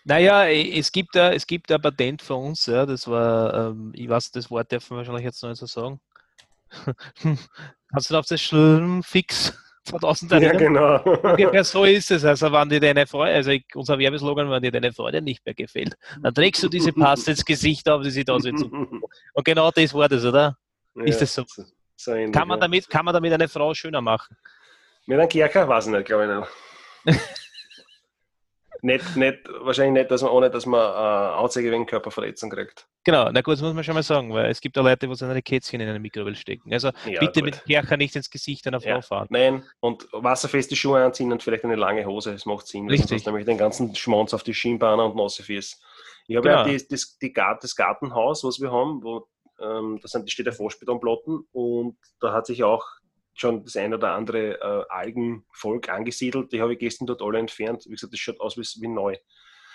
Naja, 0.05 0.47
es 0.47 0.91
gibt 0.91 1.17
ein 1.17 1.81
Patent 1.81 2.21
für 2.21 2.35
uns, 2.35 2.65
ja, 2.67 2.85
das 2.85 3.07
war, 3.07 3.71
ähm, 3.71 3.91
ich 3.95 4.07
weiß, 4.07 4.31
das 4.31 4.49
Wort 4.49 4.71
dürfen 4.71 4.91
wir 4.91 4.97
wahrscheinlich 4.97 5.25
jetzt 5.25 5.41
noch 5.43 5.49
nicht 5.49 5.59
so 5.59 5.65
sagen. 5.65 5.99
Kannst 7.91 8.09
du 8.09 8.17
auf 8.17 8.25
das 8.25 8.41
Schlimm 8.41 9.03
fix? 9.03 9.53
2001. 9.83 10.43
Ja, 10.43 10.53
genau. 10.53 11.03
Ungefähr 11.03 11.63
so 11.63 11.83
ist 11.83 12.11
es. 12.11 12.23
Also, 12.23 12.51
wenn 12.51 12.69
dir 12.69 12.79
deine 12.79 13.05
Freude, 13.05 13.35
also 13.35 13.51
unser 13.75 13.99
Werbeslogan, 13.99 14.49
wenn 14.49 14.61
dir 14.61 14.71
deine 14.71 14.93
Freude 14.93 15.21
nicht 15.21 15.45
mehr 15.45 15.53
gefällt, 15.53 15.95
dann 16.21 16.33
trägst 16.33 16.63
du 16.63 16.69
diese 16.69 16.93
Paste 16.93 17.31
ins 17.31 17.43
Gesicht 17.43 17.87
auf, 17.89 18.01
die 18.01 18.11
sie 18.11 18.23
da 18.23 18.39
sitzen. 18.39 18.71
Und 19.33 19.45
genau 19.45 19.71
das 19.71 19.93
war 19.93 20.07
das, 20.07 20.23
oder? 20.23 20.57
Ja, 20.95 21.03
ist 21.03 21.21
das 21.21 21.33
so? 21.33 21.43
so 21.95 22.11
ähnlich, 22.11 22.31
kann, 22.33 22.47
man 22.47 22.59
damit, 22.59 22.89
kann 22.89 23.05
man 23.05 23.13
damit 23.13 23.33
eine 23.33 23.47
Frau 23.47 23.73
schöner 23.73 24.01
machen? 24.01 24.37
Mit 25.05 25.19
einem 25.19 25.29
Kerker 25.29 25.67
weiß 25.67 25.87
ich 25.87 25.91
nicht, 25.91 26.05
glaube 26.05 26.45
ich 27.05 27.13
nicht. 27.13 27.19
nicht, 28.83 29.15
nicht, 29.15 29.39
wahrscheinlich 29.61 30.01
nicht, 30.01 30.11
dass 30.11 30.21
man 30.21 30.31
ohne, 30.31 30.49
dass 30.49 30.65
man 30.65 30.79
äh, 30.79 31.41
Anzeige 31.41 31.71
wegen 31.71 31.85
Körperverletzung 31.85 32.49
kriegt. 32.49 32.87
Genau, 33.05 33.29
na 33.31 33.41
gut, 33.41 33.53
das 33.53 33.61
muss 33.61 33.73
man 33.73 33.83
schon 33.83 33.95
mal 33.95 34.03
sagen, 34.03 34.33
weil 34.33 34.49
es 34.49 34.61
gibt 34.61 34.75
ja 34.75 34.81
Leute, 34.83 35.07
die 35.07 35.15
seine 35.15 35.41
Kätzchen 35.41 35.81
in 35.81 35.89
eine 35.89 35.99
Mikrowelle 35.99 36.35
stecken. 36.35 36.71
Also 36.71 36.91
ja, 37.05 37.19
bitte 37.19 37.41
gut. 37.41 37.45
mit 37.45 37.65
Kercher 37.65 37.97
nicht 37.97 38.15
ins 38.15 38.29
Gesicht 38.29 38.65
einer 38.67 38.79
Frau 38.79 38.89
ja, 38.89 39.01
fahren. 39.01 39.27
Nein, 39.29 39.63
und 39.79 40.07
wasserfeste 40.11 40.75
Schuhe 40.75 41.03
anziehen 41.03 41.31
und 41.31 41.43
vielleicht 41.43 41.63
eine 41.63 41.75
lange 41.75 42.05
Hose, 42.05 42.31
das 42.33 42.45
macht 42.45 42.67
Sinn. 42.67 42.89
Richtig. 42.89 43.09
Sonst 43.09 43.25
nämlich 43.25 43.45
den 43.45 43.57
ganzen 43.57 43.95
Schmonz 43.95 44.33
auf 44.33 44.43
die 44.43 44.53
Schienbahner 44.53 45.05
und 45.05 45.15
nasse 45.15 45.43
Füße. 45.43 45.77
Ich 46.27 46.35
habe 46.35 46.47
genau. 46.47 46.65
ja 46.65 46.77
die, 46.77 46.87
das, 46.87 47.17
die, 47.17 47.33
das 47.33 47.75
Gartenhaus, 47.75 48.43
was 48.43 48.61
wir 48.61 48.71
haben, 48.71 49.03
wo 49.03 49.27
ähm, 49.61 49.99
da 50.01 50.07
sind, 50.07 50.29
steht 50.31 50.45
der 50.45 50.53
Vorspielplatten 50.53 51.45
und 51.51 51.97
da 52.19 52.33
hat 52.33 52.45
sich 52.45 52.63
auch 52.63 52.85
schon 53.33 53.63
das 53.63 53.75
ein 53.75 53.93
oder 53.93 54.11
andere 54.11 54.59
äh, 54.59 54.85
Algenvolk 54.89 55.89
angesiedelt. 55.89 56.51
Die 56.51 56.61
habe 56.61 56.73
ich 56.73 56.79
gestern 56.79 57.07
dort 57.07 57.21
alle 57.21 57.39
entfernt. 57.39 57.85
Wie 57.85 57.91
gesagt, 57.91 58.13
das 58.13 58.19
schaut 58.19 58.39
aus 58.39 58.57
wie, 58.57 58.81
wie 58.81 58.87
neu. 58.87 59.15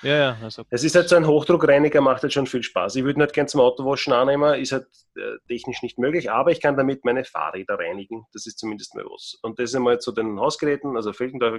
Ja, 0.02 0.16
ja. 0.16 0.38
Also. 0.42 0.64
Es 0.70 0.84
ist 0.84 0.94
halt 0.94 1.08
so 1.08 1.16
ein 1.16 1.26
Hochdruckreiniger, 1.26 2.00
macht 2.00 2.22
halt 2.22 2.32
schon 2.32 2.46
viel 2.46 2.62
Spaß. 2.62 2.96
Ich 2.96 3.04
würde 3.04 3.18
nicht 3.18 3.32
gerne 3.32 3.48
zum 3.48 3.60
Autowaschen 3.60 4.12
annehmen, 4.12 4.60
ist 4.60 4.72
halt 4.72 4.86
äh, 5.16 5.38
technisch 5.48 5.82
nicht 5.82 5.98
möglich, 5.98 6.30
aber 6.30 6.52
ich 6.52 6.60
kann 6.60 6.76
damit 6.76 7.04
meine 7.04 7.24
Fahrräder 7.24 7.78
reinigen. 7.78 8.24
Das 8.32 8.46
ist 8.46 8.58
zumindest 8.58 8.94
mal 8.94 9.04
was. 9.04 9.38
Und 9.42 9.58
das 9.58 9.70
ist 9.70 9.76
einmal 9.76 9.98
zu 9.98 10.12
den 10.12 10.38
Hausgeräten, 10.38 10.96
also 10.96 11.12
Felgendorf, 11.12 11.58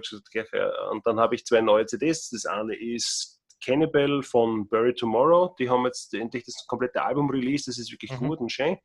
und 0.91 1.05
dann 1.05 1.19
habe 1.19 1.35
ich 1.35 1.45
zwei 1.45 1.61
neue 1.61 1.85
CDs. 1.85 2.29
Das 2.29 2.45
eine 2.45 2.75
ist 2.75 3.38
Cannibal 3.63 4.23
von 4.23 4.67
Bury 4.67 4.93
Tomorrow. 4.93 5.55
Die 5.59 5.69
haben 5.69 5.85
jetzt 5.85 6.13
endlich 6.13 6.45
das 6.45 6.65
komplette 6.67 7.01
Album 7.03 7.29
released. 7.29 7.67
Das 7.67 7.77
ist 7.77 7.91
wirklich 7.91 8.11
mhm. 8.19 8.27
gut 8.27 8.39
und 8.39 8.51
schön. 8.51 8.77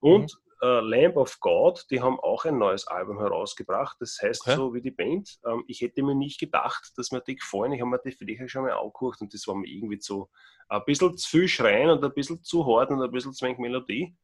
Und 0.00 0.34
mhm 0.34 0.50
äh, 0.62 0.80
Lamb 0.80 1.16
of 1.16 1.40
God, 1.40 1.86
die 1.90 2.00
haben 2.00 2.20
auch 2.20 2.44
ein 2.44 2.58
neues 2.58 2.86
Album 2.86 3.18
herausgebracht. 3.18 3.96
Das 4.00 4.18
heißt 4.20 4.42
okay. 4.42 4.56
so 4.56 4.74
wie 4.74 4.82
die 4.82 4.90
Band. 4.90 5.38
Ähm, 5.46 5.64
ich 5.66 5.80
hätte 5.80 6.02
mir 6.02 6.14
nicht 6.14 6.38
gedacht, 6.38 6.92
dass 6.96 7.12
mir 7.12 7.20
die 7.20 7.36
gefallen. 7.36 7.72
Ich 7.72 7.80
habe 7.80 7.90
mir 7.90 7.98
die 7.98 8.12
Fläche 8.12 8.48
schon 8.48 8.62
mal 8.62 8.72
angeguckt 8.72 9.20
und 9.20 9.32
das 9.32 9.46
war 9.46 9.54
mir 9.54 9.68
irgendwie 9.68 10.00
so 10.00 10.28
ein 10.68 10.84
bisschen 10.84 11.16
zu 11.16 11.28
viel 11.28 11.48
Schreien 11.48 11.90
und 11.90 12.04
ein 12.04 12.12
bisschen 12.12 12.42
zu 12.42 12.66
hart 12.66 12.90
und 12.90 13.02
ein 13.02 13.10
bisschen 13.10 13.32
zu 13.32 13.44
wenig 13.44 13.58
Melodie. 13.58 14.16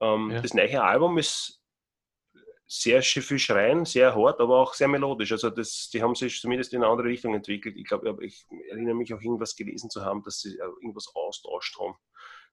Ähm, 0.00 0.30
ja. 0.30 0.42
Das 0.42 0.52
neue 0.52 0.82
Album 0.82 1.16
ist 1.16 1.55
sehr 2.66 3.02
viel 3.02 3.38
Schreien, 3.38 3.84
sehr 3.84 4.14
hart, 4.14 4.40
aber 4.40 4.58
auch 4.58 4.74
sehr 4.74 4.88
melodisch. 4.88 5.32
Also 5.32 5.50
das, 5.50 5.88
die 5.92 6.02
haben 6.02 6.14
sich 6.14 6.40
zumindest 6.40 6.72
in 6.72 6.82
eine 6.82 6.90
andere 6.90 7.08
Richtung 7.08 7.34
entwickelt. 7.34 7.76
Ich 7.76 7.86
glaube, 7.86 8.16
ich 8.24 8.44
erinnere 8.70 8.94
mich 8.94 9.14
auch 9.14 9.20
irgendwas 9.20 9.54
gelesen 9.54 9.88
zu 9.88 10.04
haben, 10.04 10.22
dass 10.24 10.40
sie 10.40 10.56
irgendwas 10.56 11.08
austauscht 11.14 11.78
haben 11.78 11.94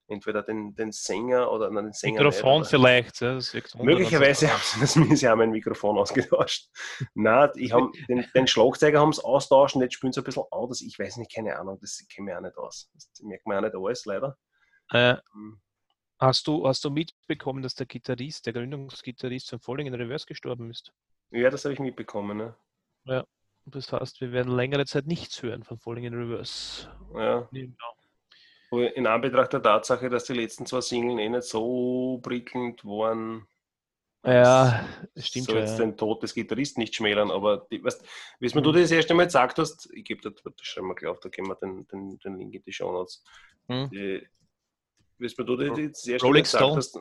entweder 0.07 0.43
den, 0.43 0.75
den 0.75 0.91
Sänger 0.91 1.51
oder 1.51 1.69
nein, 1.69 1.85
den 1.85 1.93
Sänger. 1.93 2.21
Mikrofon 2.21 2.61
nicht, 2.61 2.69
vielleicht. 2.69 3.21
Ja, 3.21 3.39
möglicherweise 3.81 4.51
haben 4.51 4.61
sie 4.61 4.79
das, 4.81 5.19
sie 5.19 5.27
haben 5.27 5.41
ein 5.41 5.51
Mikrofon 5.51 5.97
ausgetauscht. 5.97 6.69
Nein, 7.13 7.49
ich 7.55 7.71
hab, 7.71 7.91
den, 8.07 8.25
den 8.35 8.47
Schlagzeuger 8.47 8.99
haben 8.99 9.13
sie 9.13 9.23
austauscht 9.23 9.75
und 9.75 9.81
jetzt 9.81 9.93
spielen 9.93 10.13
sie 10.13 10.21
ein 10.21 10.25
bisschen 10.25 10.43
anders. 10.51 10.81
Ich 10.81 10.97
weiß 10.99 11.17
nicht, 11.17 11.33
keine 11.33 11.57
Ahnung, 11.57 11.77
das 11.79 12.05
kenne 12.13 12.31
ich 12.31 12.37
auch 12.37 12.41
nicht 12.41 12.57
aus. 12.57 12.89
Das 12.93 13.09
merkt 13.21 13.45
man 13.47 13.57
auch 13.57 13.61
nicht 13.61 13.75
alles, 13.75 14.05
leider. 14.05 14.37
Äh. 14.91 15.15
Hast, 16.23 16.47
du, 16.47 16.67
hast 16.67 16.83
du 16.85 16.89
mitbekommen, 16.89 17.61
dass 17.61 17.75
der 17.75 17.85
Gitarrist, 17.85 18.45
der 18.45 18.53
Gründungsgitarrist 18.53 19.49
von 19.49 19.59
Falling 19.59 19.87
in 19.87 19.93
Reverse 19.93 20.25
gestorben 20.25 20.69
ist? 20.71 20.91
Ja, 21.31 21.49
das 21.49 21.65
habe 21.65 21.73
ich 21.73 21.79
mitbekommen. 21.79 22.37
Ne? 22.37 22.55
Ja, 23.05 23.25
das 23.65 23.91
heißt, 23.91 24.21
wir 24.21 24.31
werden 24.31 24.55
längere 24.55 24.85
Zeit 24.85 25.07
nichts 25.07 25.41
hören 25.41 25.63
von 25.63 25.77
Falling 25.79 26.05
in 26.05 26.13
Reverse. 26.13 26.89
Ja. 27.15 27.47
ja 27.51 27.67
in 28.95 29.05
Anbetracht 29.05 29.53
der 29.53 29.61
Tatsache, 29.61 30.09
dass 30.09 30.25
die 30.25 30.33
letzten 30.33 30.65
zwei 30.65 30.81
Singles 30.81 31.19
eh 31.19 31.29
nicht 31.29 31.43
so 31.43 32.19
prickelnd 32.23 32.83
waren, 32.83 33.47
Ja, 34.25 34.83
das 35.13 35.27
stimmt 35.27 35.45
soll 35.45 35.55
schon. 35.55 35.61
jetzt 35.61 35.77
Ja. 35.79 35.85
den 35.85 35.97
Tod 35.97 36.23
des 36.23 36.33
Gitarristen 36.33 36.79
nicht 36.81 36.95
schmälern, 36.95 37.29
aber 37.29 37.67
die, 37.69 37.83
weißt, 37.83 38.03
wie 38.39 38.45
es 38.47 38.55
mir 38.55 38.61
Mhm. 38.61 38.65
du 38.65 38.71
das 38.71 38.89
erste 38.89 39.13
Mal 39.13 39.25
gesagt 39.25 39.59
hast, 39.59 39.91
ich 39.93 40.03
gebe 40.05 40.21
das, 40.21 40.41
das 40.41 40.53
schreiben 40.61 40.87
wir 40.87 40.95
gleich 40.95 41.11
auf, 41.11 41.19
da 41.19 41.29
geben 41.29 41.49
wir 41.49 41.55
den, 41.55 41.85
den, 41.87 42.17
den 42.19 42.37
Link 42.37 42.55
in 42.55 42.63
die 42.63 42.73
Show 42.73 42.91
Notes. 42.91 43.23
Mhm. 43.67 43.89
Die, 43.91 44.27
wie 45.17 45.25
es 45.25 45.37
mir 45.37 45.45
du 45.45 45.55
das 45.55 45.69
das 45.75 46.07
erste 46.07 46.25
Rolling 46.27 46.45
Stone. 46.45 46.75
hast, 46.77 46.99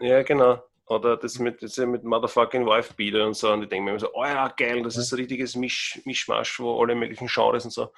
ja 0.00 0.22
genau, 0.22 0.62
oder 0.86 1.16
das 1.16 1.38
mit, 1.38 1.62
das 1.62 1.76
mit 1.78 2.04
Motherfucking 2.04 2.64
Wife 2.66 2.94
Beater 2.94 3.26
und 3.26 3.34
so, 3.34 3.52
und 3.52 3.62
ich 3.64 3.68
denke 3.68 3.84
mir 3.84 3.90
immer 3.90 4.00
so, 4.00 4.12
oh 4.14 4.24
ja, 4.24 4.48
geil, 4.48 4.82
das 4.82 4.96
ist 4.96 5.12
ein 5.12 5.16
richtiges 5.16 5.54
Misch, 5.56 6.00
Mischmasch, 6.04 6.60
wo 6.60 6.80
alle 6.80 6.94
möglichen 6.94 7.26
Genres 7.28 7.64
und 7.64 7.72
so. 7.72 7.92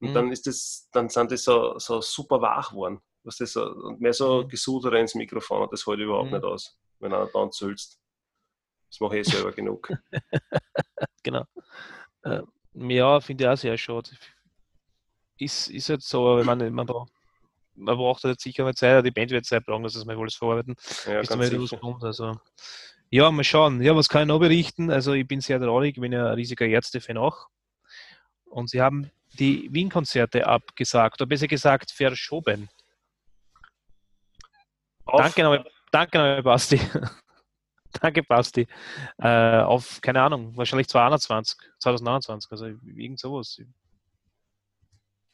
Und 0.00 0.10
Mhm. 0.10 0.14
dann 0.14 0.32
ist 0.32 0.46
das, 0.46 0.88
dann 0.92 1.08
sind 1.08 1.30
die 1.32 1.36
so, 1.36 1.78
so 1.78 2.00
super 2.00 2.40
wach 2.40 2.70
geworden. 2.70 3.00
Was 3.24 3.36
das 3.38 3.52
so, 3.52 3.64
und 3.64 4.00
mehr 4.00 4.12
so 4.12 4.44
Mhm. 4.44 4.48
gesuderer 4.48 4.98
ins 5.00 5.14
Mikrofon 5.16 5.62
und 5.62 5.72
das 5.72 5.86
hält 5.86 5.98
überhaupt 5.98 6.30
Mhm. 6.30 6.36
nicht 6.36 6.44
aus, 6.44 6.78
wenn 7.00 7.12
einer 7.12 7.26
dann 7.26 7.50
zülzt. 7.50 7.98
Das 8.90 9.00
mache 9.00 9.18
ich 9.18 9.26
eh 9.26 9.30
selber 9.30 9.52
genug. 9.52 9.90
Genau. 11.22 11.44
Äh, 12.22 12.42
ja, 12.74 13.20
finde 13.20 13.44
ich 13.44 13.50
auch 13.50 13.56
sehr 13.56 13.76
schade. 13.76 14.10
Ist, 15.38 15.68
ist 15.68 15.88
halt 15.88 16.02
so, 16.02 16.26
aber 16.28 16.40
ich 16.40 16.46
meine, 16.46 16.70
man 16.70 16.86
braucht, 16.86 17.12
man 17.78 17.96
braucht 17.96 18.24
halt 18.24 18.40
sicher 18.40 18.64
mal 18.64 18.74
Zeit, 18.74 19.04
die 19.04 19.10
Band 19.10 19.30
wird 19.30 19.44
Zeit 19.46 19.64
brauchen, 19.64 19.82
dass 19.82 19.94
das 19.94 20.04
mal 20.04 20.16
alles 20.18 20.34
verarbeiten, 20.34 20.74
Ja, 21.06 21.20
bis 21.20 21.30
mal 21.30 21.62
was 21.62 21.80
kommt. 21.80 22.04
Also, 22.04 22.38
ja, 23.10 23.30
mal 23.30 23.44
schauen. 23.44 23.80
Ja, 23.80 23.96
was 23.96 24.08
kann 24.08 24.22
ich 24.22 24.28
noch 24.28 24.38
berichten? 24.40 24.90
Also, 24.90 25.12
ich 25.12 25.26
bin 25.26 25.40
sehr 25.40 25.60
traurig, 25.60 25.96
ich 25.96 26.00
bin 26.00 26.12
ja 26.12 26.26
ein 26.28 26.34
riesiger 26.34 26.66
Ärzte-Fan 26.66 27.16
auch. 27.16 27.48
Und 28.44 28.70
sie 28.70 28.80
haben 28.80 29.10
die 29.38 29.68
Wien-Konzerte 29.72 30.46
abgesagt, 30.46 31.20
oder 31.20 31.28
besser 31.28 31.46
gesagt 31.46 31.90
verschoben. 31.90 32.68
Auf, 35.04 35.20
Danke, 35.20 35.42
nochmal- 35.42 35.66
danke, 35.90 36.18
nochmal, 36.18 36.42
Basti. 36.42 36.78
danke, 38.00 38.22
Basti. 38.22 38.66
Äh, 39.18 39.60
auf, 39.62 40.00
keine 40.02 40.20
Ahnung, 40.22 40.54
wahrscheinlich 40.56 40.88
2021, 40.88 41.58
2029, 41.78 42.50
also 42.50 42.66
irgend 42.84 43.18
sowas. 43.18 43.60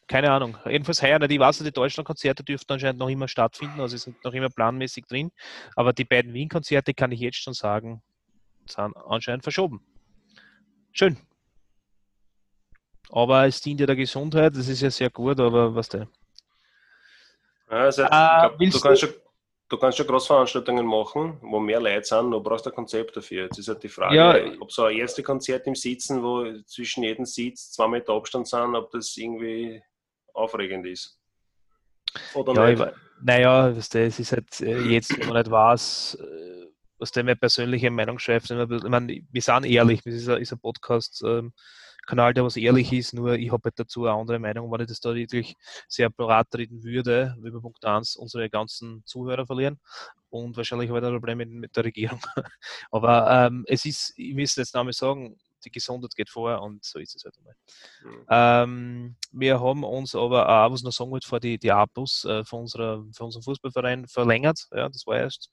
Keine 0.06 0.30
Ahnung. 0.30 0.56
Jedenfalls 0.66 1.00
heuer 1.02 1.18
nicht. 1.18 1.30
Ich 1.32 1.38
weiß, 1.38 1.58
die 1.58 1.72
Deutschland-Konzerte 1.72 2.44
dürften 2.44 2.72
anscheinend 2.74 2.98
noch 3.00 3.08
immer 3.08 3.26
stattfinden, 3.28 3.80
also 3.80 3.96
sie 3.96 4.02
sind 4.02 4.22
noch 4.24 4.34
immer 4.34 4.50
planmäßig 4.50 5.06
drin. 5.06 5.30
Aber 5.76 5.92
die 5.92 6.04
beiden 6.04 6.34
Wien-Konzerte 6.34 6.92
kann 6.92 7.10
ich 7.12 7.20
jetzt 7.20 7.38
schon 7.42 7.54
sagen, 7.54 8.02
sind 8.68 8.94
anscheinend 8.96 9.42
verschoben. 9.44 9.80
Schön. 10.92 11.16
Aber 13.10 13.46
es 13.46 13.60
dient 13.60 13.80
ja 13.80 13.86
der 13.86 13.96
Gesundheit, 13.96 14.56
das 14.56 14.68
ist 14.68 14.80
ja 14.82 14.90
sehr 14.90 15.10
gut, 15.10 15.40
aber 15.40 15.74
was. 15.74 15.88
Ja, 15.92 16.06
also 17.68 18.02
jetzt, 18.02 18.12
Ah, 18.12 18.48
glaub, 18.48 18.58
du, 18.58 18.80
kannst 18.80 19.00
schon, 19.00 19.10
du 19.68 19.76
kannst 19.78 19.98
schon 19.98 20.06
Großveranstaltungen 20.06 20.86
machen, 20.86 21.38
wo 21.42 21.60
mehr 21.60 21.80
Leute 21.80 22.04
sind, 22.04 22.30
du 22.30 22.40
brauchst 22.42 22.66
ein 22.66 22.74
Konzept 22.74 23.16
dafür. 23.16 23.44
Jetzt 23.44 23.58
ist 23.58 23.68
halt 23.68 23.82
die 23.82 23.88
Frage, 23.88 24.16
Ja. 24.16 24.60
ob 24.60 24.70
so 24.70 24.84
ein 24.84 24.96
erste 24.96 25.22
Konzert 25.22 25.66
im 25.66 25.74
Sitzen, 25.74 26.22
wo 26.22 26.44
zwischen 26.66 27.04
jedem 27.04 27.24
Sitz 27.24 27.72
zwei 27.72 27.88
Meter 27.88 28.12
Abstand 28.14 28.48
sind, 28.48 28.74
ob 28.74 28.90
das 28.90 29.16
irgendwie 29.16 29.82
aufregend 30.34 30.86
ist. 30.86 31.18
Oder 32.34 32.54
Ja, 32.54 32.68
ich, 32.68 32.78
nicht? 32.78 32.92
naja, 33.22 33.68
es 33.68 33.94
ist 33.94 34.32
halt 34.32 34.60
äh, 34.60 34.80
jetzt, 34.82 35.18
wenn 35.18 35.28
man 35.28 35.38
nicht 35.38 35.50
weiß, 35.50 36.18
äh, 36.20 36.66
was 36.98 37.10
der 37.10 37.24
meine 37.24 37.36
persönliche 37.36 37.90
Meinung 37.90 38.18
schreibt. 38.18 38.50
Ich 38.50 38.56
meine, 38.56 39.08
wir 39.30 39.42
sind 39.42 39.66
ehrlich, 39.66 40.02
das 40.02 40.14
ist 40.14 40.28
ein, 40.28 40.40
ist 40.40 40.52
ein 40.52 40.60
Podcast-Kanal, 40.60 42.34
der 42.34 42.44
was 42.44 42.56
ehrlich 42.56 42.92
ist, 42.92 43.14
nur 43.14 43.34
ich 43.34 43.50
habe 43.50 43.62
halt 43.64 43.78
dazu 43.78 44.06
eine 44.06 44.16
andere 44.16 44.38
Meinung, 44.38 44.70
wenn 44.70 44.80
ich 44.82 44.88
das 44.88 45.00
da 45.00 45.14
wirklich 45.14 45.56
sehr 45.88 46.10
parat 46.10 46.48
reden 46.54 46.84
würde, 46.84 47.34
über 47.42 47.60
Punkt 47.60 47.84
1 47.84 48.16
unsere 48.16 48.48
ganzen 48.48 49.02
Zuhörer 49.04 49.46
verlieren 49.46 49.80
und 50.30 50.56
wahrscheinlich 50.56 50.88
habe 50.88 50.98
ich 50.98 51.02
da 51.02 51.08
ein 51.08 51.14
Problem 51.14 51.38
mit, 51.38 51.50
mit 51.50 51.76
der 51.76 51.84
Regierung. 51.84 52.20
Aber 52.90 53.30
ähm, 53.30 53.64
es 53.68 53.84
ist, 53.84 54.14
ich 54.16 54.34
muss 54.34 54.56
jetzt 54.56 54.74
einmal 54.76 54.92
sagen, 54.92 55.36
die 55.64 55.70
Gesundheit 55.70 56.14
geht 56.14 56.30
vor 56.30 56.62
und 56.62 56.84
so 56.84 56.98
ist 56.98 57.14
es 57.14 57.24
halt 57.24 57.36
einmal. 57.38 57.54
Mhm. 58.02 58.26
Ähm, 58.30 59.16
wir 59.32 59.60
haben 59.60 59.84
uns 59.84 60.14
aber 60.14 60.48
auch, 60.48 60.70
was 60.70 60.80
ich 60.80 60.84
noch 60.84 60.92
sagen 60.92 61.10
wollte, 61.10 61.28
vor 61.28 61.40
die, 61.40 61.58
die 61.58 61.72
A-Bus 61.72 62.24
äh, 62.24 62.44
von, 62.44 62.60
unserer, 62.60 63.04
von 63.12 63.26
unserem 63.26 63.42
Fußballverein 63.42 64.06
verlängert. 64.06 64.68
Ja, 64.72 64.88
das 64.88 65.06
war 65.06 65.18
erst. 65.18 65.50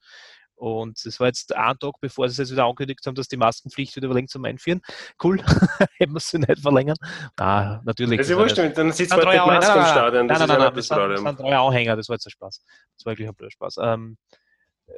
Und 0.61 1.03
das 1.03 1.19
war 1.19 1.25
jetzt 1.25 1.55
ein 1.55 1.79
Tag, 1.79 1.93
bevor 2.01 2.29
sie 2.29 2.33
es 2.33 2.37
jetzt 2.37 2.51
wieder 2.51 2.65
angekündigt 2.65 3.03
haben, 3.07 3.15
dass 3.15 3.27
die 3.27 3.35
Maskenpflicht 3.35 3.95
wieder 3.95 4.27
zum 4.27 4.45
Einführen. 4.45 4.81
Cool. 5.23 5.39
Hätten 5.97 6.13
wir 6.13 6.19
sie 6.19 6.37
nicht 6.37 6.59
verlängern. 6.59 6.97
Ah, 7.39 7.81
natürlich. 7.83 8.19
Das 8.19 8.27
ist 8.27 8.31
ja 8.31 8.37
wurscht, 8.37 8.57
dann 8.59 8.91
sitzt 8.91 9.11
die 9.11 9.19
treue 9.19 9.39
Maske 9.39 9.79
im. 9.79 9.85
Stadion, 9.85 10.27
das 10.27 10.37
Nein, 10.37 10.47
nein, 10.47 10.59
nein, 10.59 10.73
das 10.75 10.87
sind, 10.87 10.97
das 10.97 11.19
sind 11.19 11.39
treue 11.39 11.59
Anhänger, 11.59 11.95
das 11.95 12.09
war 12.09 12.15
jetzt 12.15 12.27
ein 12.27 12.29
Spaß. 12.29 12.63
Das 12.95 13.05
war 13.07 13.11
wirklich 13.11 13.27
ein 13.27 13.33
blöder 13.33 13.49
Spaß. 13.49 13.77
Ähm, 13.81 14.17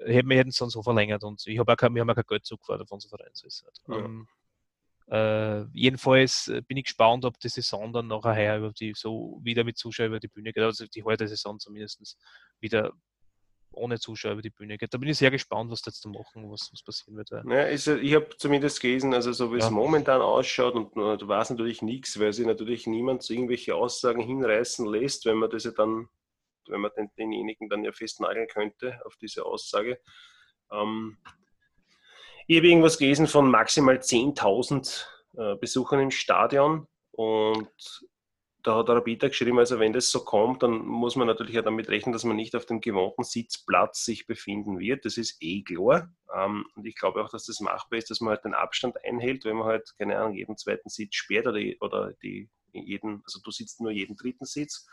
hätten 0.05 0.29
wir 0.29 0.37
hätten 0.37 0.49
es 0.49 0.57
dann 0.57 0.69
so 0.69 0.83
verlängert 0.83 1.23
und 1.23 1.45
ich 1.47 1.57
habe 1.57 1.71
auch 1.71 1.77
kein, 1.77 1.95
wir 1.95 2.01
haben 2.01 2.09
auch 2.09 2.15
kein 2.15 2.25
Geld 2.27 2.45
zugefordert 2.45 2.89
von 2.89 2.97
unserem 2.97 3.17
Verein. 3.17 3.31
So 3.31 3.47
ist 3.47 3.63
halt. 3.63 3.77
Ja. 3.87 4.05
ähm, 4.05 4.27
äh, 5.07 5.63
jedenfalls 5.73 6.47
äh, 6.47 6.61
bin 6.61 6.77
ich 6.77 6.85
gespannt, 6.85 7.25
ob 7.25 7.39
die 7.39 7.49
Saison 7.49 7.91
dann 7.93 8.07
nachher 8.07 8.57
über 8.57 8.71
die, 8.71 8.93
so 8.95 9.39
wieder 9.43 9.63
mit 9.63 9.77
Zuschauern 9.77 10.09
über 10.09 10.19
die 10.19 10.27
Bühne 10.27 10.53
geht, 10.53 10.63
also 10.63 10.85
die 10.87 11.03
heutige 11.03 11.27
Saison 11.29 11.59
zumindest 11.59 12.17
wieder 12.59 12.93
ohne 13.75 13.99
Zuschauer 13.99 14.33
über 14.33 14.41
die 14.43 14.51
Bühne 14.51 14.77
geht. 14.77 14.93
Da 14.93 14.99
bin 14.99 15.09
ich 15.09 15.17
sehr 15.17 15.31
gespannt, 15.31 15.71
was 15.71 15.81
da 15.81 15.89
jetzt 15.89 16.05
machen, 16.05 16.49
was, 16.51 16.69
was 16.71 16.83
passieren 16.83 17.17
wird. 17.17 17.31
weil- 17.31 17.43
Ja, 17.51 17.63
ist, 17.63 17.87
ich 17.87 18.13
habe 18.13 18.29
zumindest 18.37 18.79
gelesen, 18.79 19.13
also 19.15 19.33
so 19.33 19.51
wie 19.51 19.57
es 19.57 19.65
Ja. 19.65 19.71
momentan 19.71 20.21
ausschaut, 20.21 20.75
und 20.75 20.95
du 20.95 21.27
weißt 21.27 21.51
natürlich 21.51 21.81
nichts, 21.81 22.19
weil 22.19 22.33
sich 22.33 22.45
natürlich 22.45 22.85
niemand 22.85 23.23
zu 23.23 23.33
irgendwelche 23.33 23.73
Aussagen 23.75 24.21
hinreißen 24.21 24.85
lässt, 24.85 25.25
wenn 25.25 25.37
man 25.37 25.49
das 25.49 25.63
ja 25.63 25.71
dann, 25.71 26.07
wenn 26.67 26.81
man 26.81 26.91
den, 26.95 27.09
denjenigen 27.17 27.67
dann 27.67 27.83
ja 27.83 27.91
festnageln 27.91 28.47
könnte 28.47 28.99
auf 29.05 29.15
diese 29.17 29.43
Aussage. 29.43 29.99
Ähm, 30.71 31.17
ich 32.47 32.57
habe 32.57 32.67
irgendwas 32.67 32.97
gelesen 32.97 33.27
von 33.27 33.49
maximal 33.49 33.97
10.000 33.97 35.05
äh, 35.37 35.55
Besuchern 35.55 35.99
im 35.99 36.11
Stadion 36.11 36.87
und 37.11 37.69
da 38.63 38.77
hat 38.77 38.87
der 38.87 38.95
Rabita 38.95 39.27
geschrieben, 39.27 39.59
also 39.59 39.79
wenn 39.79 39.91
das 39.91 40.09
so 40.09 40.23
kommt, 40.23 40.63
dann 40.63 40.85
muss 40.85 41.17
man 41.17 41.27
natürlich 41.27 41.59
auch 41.59 41.63
damit 41.63 41.89
rechnen, 41.89 42.13
dass 42.13 42.23
man 42.23 42.37
nicht 42.37 42.55
auf 42.55 42.65
dem 42.65 42.79
gewohnten 42.79 43.23
Sitzplatz 43.23 44.05
sich 44.05 44.25
befinden 44.25 44.79
wird. 44.79 45.03
Das 45.03 45.17
ist 45.17 45.37
eh 45.41 45.63
klar. 45.63 46.09
Ähm, 46.33 46.65
und 46.75 46.85
ich 46.85 46.95
glaube 46.95 47.21
auch, 47.21 47.29
dass 47.29 47.45
das 47.45 47.59
machbar 47.59 47.99
ist, 47.99 48.09
dass 48.09 48.21
man 48.21 48.31
halt 48.31 48.45
den 48.45 48.53
Abstand 48.53 48.95
einhält, 49.03 49.43
wenn 49.43 49.57
man 49.57 49.67
halt, 49.67 49.93
keine 49.97 50.17
Ahnung, 50.17 50.33
jeden 50.35 50.57
zweiten 50.57 50.89
Sitz 50.89 51.15
sperrt 51.15 51.45
oder, 51.45 51.59
oder 51.81 52.13
die, 52.23 52.49
jeden, 52.71 53.21
also 53.25 53.39
du 53.43 53.51
sitzt 53.51 53.81
nur 53.81 53.91
jeden 53.91 54.15
dritten 54.15 54.45
Sitz. 54.45 54.87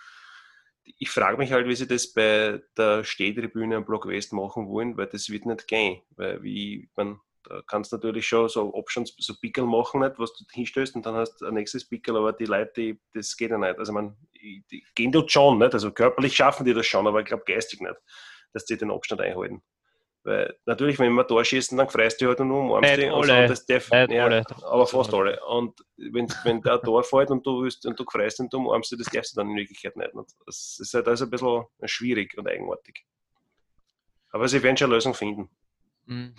Ich 0.83 1.11
frage 1.11 1.39
mich 1.39 1.53
halt, 1.53 1.69
wie 1.69 1.77
sie 1.77 1.87
das 1.87 2.13
bei 2.13 2.61
der 2.77 3.05
Stehtribüne 3.05 3.77
am 3.77 3.85
Block 3.85 4.09
West 4.09 4.33
machen 4.33 4.67
wollen, 4.69 4.97
weil 4.97 5.07
das 5.07 5.31
wird 5.31 5.47
nicht 5.47 5.69
gehen. 5.69 6.03
Weil 6.11 6.43
wie, 6.43 6.91
man, 6.97 7.21
da 7.45 7.63
kannst 7.67 7.93
du 7.93 7.97
natürlich 7.97 8.27
schon 8.27 8.49
so 8.49 8.75
Options, 8.75 9.15
so 9.19 9.35
Pickel 9.41 9.65
machen, 9.65 10.01
nicht, 10.01 10.19
was 10.19 10.33
du 10.35 10.45
hinstellst 10.53 10.95
und 10.97 11.07
dann 11.07 11.15
hast 11.15 11.41
du 11.41 11.47
ein 11.47 11.55
nächstes 11.55 11.89
Pickel, 11.89 12.17
aber 12.17 12.33
die 12.33 12.45
Leute, 12.45 12.73
die, 12.77 13.01
das 13.15 13.37
geht 13.37 13.51
ja 13.51 13.59
nicht. 13.59 13.79
Also 13.79 13.93
man, 13.93 14.17
gehen 14.95 15.13
dort 15.13 15.31
schon, 15.31 15.59
nicht? 15.59 15.75
Also 15.75 15.91
körperlich 15.93 16.35
schaffen 16.35 16.65
die 16.65 16.75
das 16.75 16.87
schon, 16.87 17.07
aber 17.07 17.21
ich 17.21 17.27
glaube 17.27 17.45
geistig 17.47 17.81
nicht, 17.81 17.97
dass 18.53 18.65
die 18.65 18.77
den 18.77 18.91
Abstand 18.91 19.21
einhalten. 19.21 19.63
Weil 20.23 20.55
natürlich, 20.67 20.99
wenn 20.99 21.15
wir 21.15 21.25
da 21.25 21.43
schießen, 21.43 21.79
dann 21.79 21.89
freust 21.89 22.21
du 22.21 22.27
halt 22.27 22.41
und 22.41 22.51
umarmst 22.51 22.99
die 22.99 23.07
und 23.07 23.31
alle. 23.31 23.49
so, 23.49 23.55
das 23.55 23.65
darf, 23.65 23.91
Nicht 23.91 24.11
ja, 24.11 24.25
alle. 24.25 24.45
aber 24.65 24.87
fast 24.87 25.15
alle. 25.15 25.43
Und 25.47 25.81
wenn, 25.97 26.29
wenn 26.45 26.61
der 26.61 26.81
Tor 26.83 27.03
fällt 27.05 27.31
und 27.31 27.47
du, 27.47 27.63
willst, 27.63 27.87
und 27.87 27.99
du 27.99 28.05
freust 28.05 28.39
und 28.41 28.53
du 28.53 28.59
umarmst, 28.59 28.93
die, 28.93 28.99
das 28.99 29.07
darfst 29.07 29.33
du 29.35 29.41
dann 29.41 29.51
in 29.51 29.57
Wirklichkeit 29.57 29.97
nicht. 29.97 30.13
Und 30.13 30.31
das 30.45 30.79
ist 30.79 30.93
halt 30.93 31.09
also 31.09 31.25
ein 31.25 31.31
bisschen 31.31 31.65
schwierig 31.85 32.37
und 32.37 32.47
eigenartig. 32.47 33.07
Aber 34.31 34.47
sie 34.47 34.63
werden 34.63 34.77
schon 34.77 34.87
eine 34.87 34.97
Lösung 34.97 35.15
finden. 35.15 35.49
Mhm. 36.05 36.35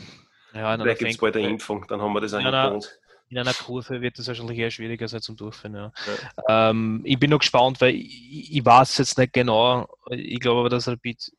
Ja, 0.53 0.77
Vielleicht 0.77 0.99
gibt 0.99 1.11
es 1.11 1.17
bald 1.17 1.35
eine 1.37 1.49
Impfung, 1.49 1.85
dann 1.87 2.01
haben 2.01 2.13
wir 2.13 2.21
das 2.21 2.33
auch 2.33 2.39
Ja, 2.41 2.51
na, 2.51 2.63
hinter 2.63 2.75
uns. 2.75 2.99
in 3.29 3.37
einer 3.37 3.53
Kurve 3.53 4.01
wird 4.01 4.19
das 4.19 4.27
wahrscheinlich 4.27 4.57
eher 4.57 4.71
schwieriger 4.71 5.07
sein 5.07 5.21
zum 5.21 5.37
Durchführen. 5.37 5.75
Ja. 5.75 5.91
Ähm, 6.69 7.01
ich 7.05 7.17
bin 7.19 7.29
noch 7.29 7.39
gespannt, 7.39 7.79
weil 7.81 7.95
ich, 7.95 8.53
ich 8.55 8.65
weiß 8.65 8.97
jetzt 8.97 9.17
nicht 9.17 9.33
genau. 9.33 9.87
Ich 10.09 10.39
glaube 10.39 10.59
aber, 10.61 10.69
dass 10.69 10.87
Rapid 10.87 11.31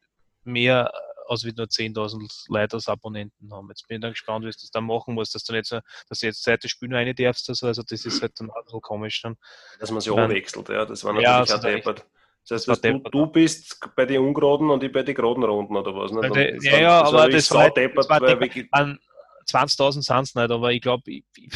mehr 0.45 0.91
als 1.29 1.45
wie 1.45 1.53
nur 1.53 1.67
10.000 1.67 2.47
Leute 2.49 2.77
als 2.77 2.89
Abonnenten 2.89 3.53
haben. 3.55 3.69
Jetzt 3.69 3.87
bin 3.87 3.97
ich 3.97 4.01
dann 4.03 4.13
gespannt, 4.13 4.45
wie 4.45 4.49
es 4.49 4.57
das 4.59 4.71
dann 4.71 4.85
machen 4.85 5.15
muss, 5.15 5.31
dass 5.31 5.45
du 5.45 5.53
nicht 5.53 5.67
so, 5.67 5.79
dass 6.09 6.19
du 6.21 6.27
jetzt 6.27 6.43
seit 6.43 6.63
der 6.63 6.69
Spiel 6.69 6.89
nur 6.89 6.99
eine 6.99 7.15
darfst. 7.15 7.49
Also, 7.49 7.67
also 7.67 7.83
das 7.83 8.05
ist 8.05 8.21
halt 8.21 8.39
dann 8.41 8.51
auch 8.51 8.57
ein 8.57 8.65
bisschen 8.65 8.81
komisch 8.81 9.23
dann. 9.23 9.37
Dass 9.79 9.91
man 9.91 10.01
sich 10.01 10.13
Nein. 10.13 10.25
anwechselt, 10.31 10.69
ja, 10.69 10.85
das 10.85 11.05
war 11.05 11.15
Ja, 11.21 11.39
natürlich 11.39 11.49
das 11.51 11.61
auch 11.61 11.65
er 11.65 11.75
deppert. 11.77 12.07
Das 12.49 12.67
heißt, 12.67 12.85
du, 12.85 12.93
deppert. 12.93 13.15
du 13.15 13.27
bist 13.27 13.79
bei 13.95 14.05
den 14.05 14.21
Ungeraden 14.21 14.69
und 14.71 14.83
ich 14.83 14.93
bei 14.93 15.03
den 15.03 15.15
geraden 15.15 15.45
Runden 15.45 15.77
oder 15.77 15.95
was? 15.95 16.11
Und 16.11 16.23
der- 16.35 16.55
das 16.57 16.65
ja, 16.65 16.79
ja, 16.81 17.03
aber 17.03 17.29
das 17.29 17.51
war- 17.53 17.65
saudeppert, 17.67 17.99
das 17.99 18.09
war 18.09 18.21
deppert. 18.21 18.67
An 18.73 18.99
20.000 19.47 20.05
sind 20.05 20.23
es 20.23 20.35
nicht, 20.35 20.51
aber 20.51 20.73
ich 20.73 20.81
glaube, 20.83 21.03
ich, 21.11 21.25
ich, 21.37 21.53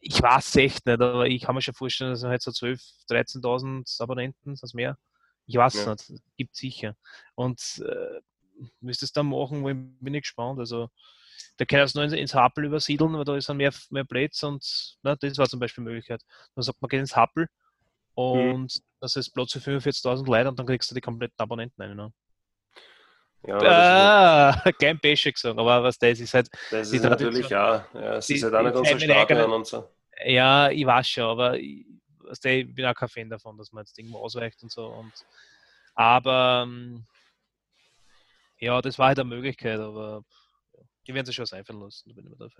ich 0.00 0.22
weiß 0.22 0.48
es 0.48 0.56
echt 0.56 0.86
nicht, 0.86 1.00
aber 1.00 1.26
ich 1.26 1.42
kann 1.42 1.54
mir 1.54 1.60
schon 1.62 1.74
vorstellen, 1.74 2.10
dass 2.12 2.22
halt 2.24 2.42
so 2.42 2.50
12.000, 2.52 2.80
13.000 3.08 4.00
Abonnenten, 4.00 4.56
das 4.60 4.72
mehr. 4.74 4.96
Ich 5.46 5.56
weiß 5.56 5.74
es 5.74 5.84
Ja. 5.84 5.92
nicht, 5.92 6.22
gibt 6.36 6.56
sicher. 6.56 6.94
Und 7.34 7.82
äh, 7.86 8.20
müsste 8.80 9.04
es 9.04 9.12
dann 9.12 9.28
machen, 9.28 9.62
bin 10.00 10.14
ich 10.14 10.22
gespannt. 10.22 10.58
Also, 10.58 10.90
da 11.56 11.64
kann 11.64 11.80
es 11.80 11.94
nur 11.94 12.04
ins, 12.04 12.12
ins 12.12 12.34
Happel 12.34 12.64
übersiedeln, 12.64 13.14
weil 13.14 13.24
da 13.24 13.36
ist 13.36 13.48
dann 13.48 13.56
mehr, 13.56 13.72
mehr 13.90 14.04
Plätze 14.04 14.46
und 14.48 14.96
na, 15.02 15.16
das 15.16 15.38
war 15.38 15.48
zum 15.48 15.60
Beispiel 15.60 15.82
eine 15.82 15.90
Möglichkeit. 15.90 16.22
Dann 16.54 16.62
sagt 16.62 16.80
man, 16.82 16.88
geht 16.88 17.00
ins 17.00 17.16
Happel 17.16 17.48
und 18.18 18.82
das 19.00 19.14
ist 19.14 19.30
Platz 19.30 19.52
für 19.52 19.60
45.000 19.60 20.26
Leute 20.26 20.48
und 20.48 20.58
dann 20.58 20.66
kriegst 20.66 20.90
du 20.90 20.94
die 20.96 21.00
kompletten 21.00 21.38
Abonnenten 21.38 21.80
ein. 21.80 21.94
Ne? 21.94 22.12
Ja, 23.46 23.58
ah, 24.64 24.72
kein 24.80 24.98
Pesche 24.98 25.32
gesagt, 25.32 25.56
aber 25.56 25.84
was 25.84 25.96
das 25.98 26.18
ist 26.18 26.34
halt. 26.34 26.48
Das 26.72 26.92
ist 26.92 27.04
natürlich 27.04 27.46
auch, 27.46 27.80
ja, 27.94 28.16
es 28.16 28.28
ist 28.28 28.42
halt 28.42 28.54
auch 28.54 28.62
nicht 28.62 28.74
unser 28.74 28.98
Stadion 28.98 29.52
und 29.52 29.66
so. 29.68 29.88
Ja, 30.24 30.68
ich 30.68 30.84
weiß 30.84 31.08
schon, 31.08 31.22
aber 31.22 31.56
ich, 31.60 31.86
ich 32.42 32.74
bin 32.74 32.86
auch 32.86 32.94
kein 32.94 33.08
Fan 33.08 33.30
davon, 33.30 33.56
dass 33.56 33.70
man 33.70 33.84
jetzt 33.84 33.96
irgendwo 33.96 34.18
ausweicht 34.18 34.60
und 34.64 34.72
so. 34.72 34.86
Und, 34.86 35.12
aber 35.94 36.64
ähm, 36.66 37.06
ja, 38.58 38.82
das 38.82 38.98
war 38.98 39.06
halt 39.06 39.20
eine 39.20 39.28
Möglichkeit, 39.28 39.78
aber 39.78 40.24
die 41.08 41.14
werden 41.14 41.24
sich 41.24 41.34
schon 41.34 41.44
was 41.44 41.54
einfallen 41.54 41.80
lassen. 41.80 42.14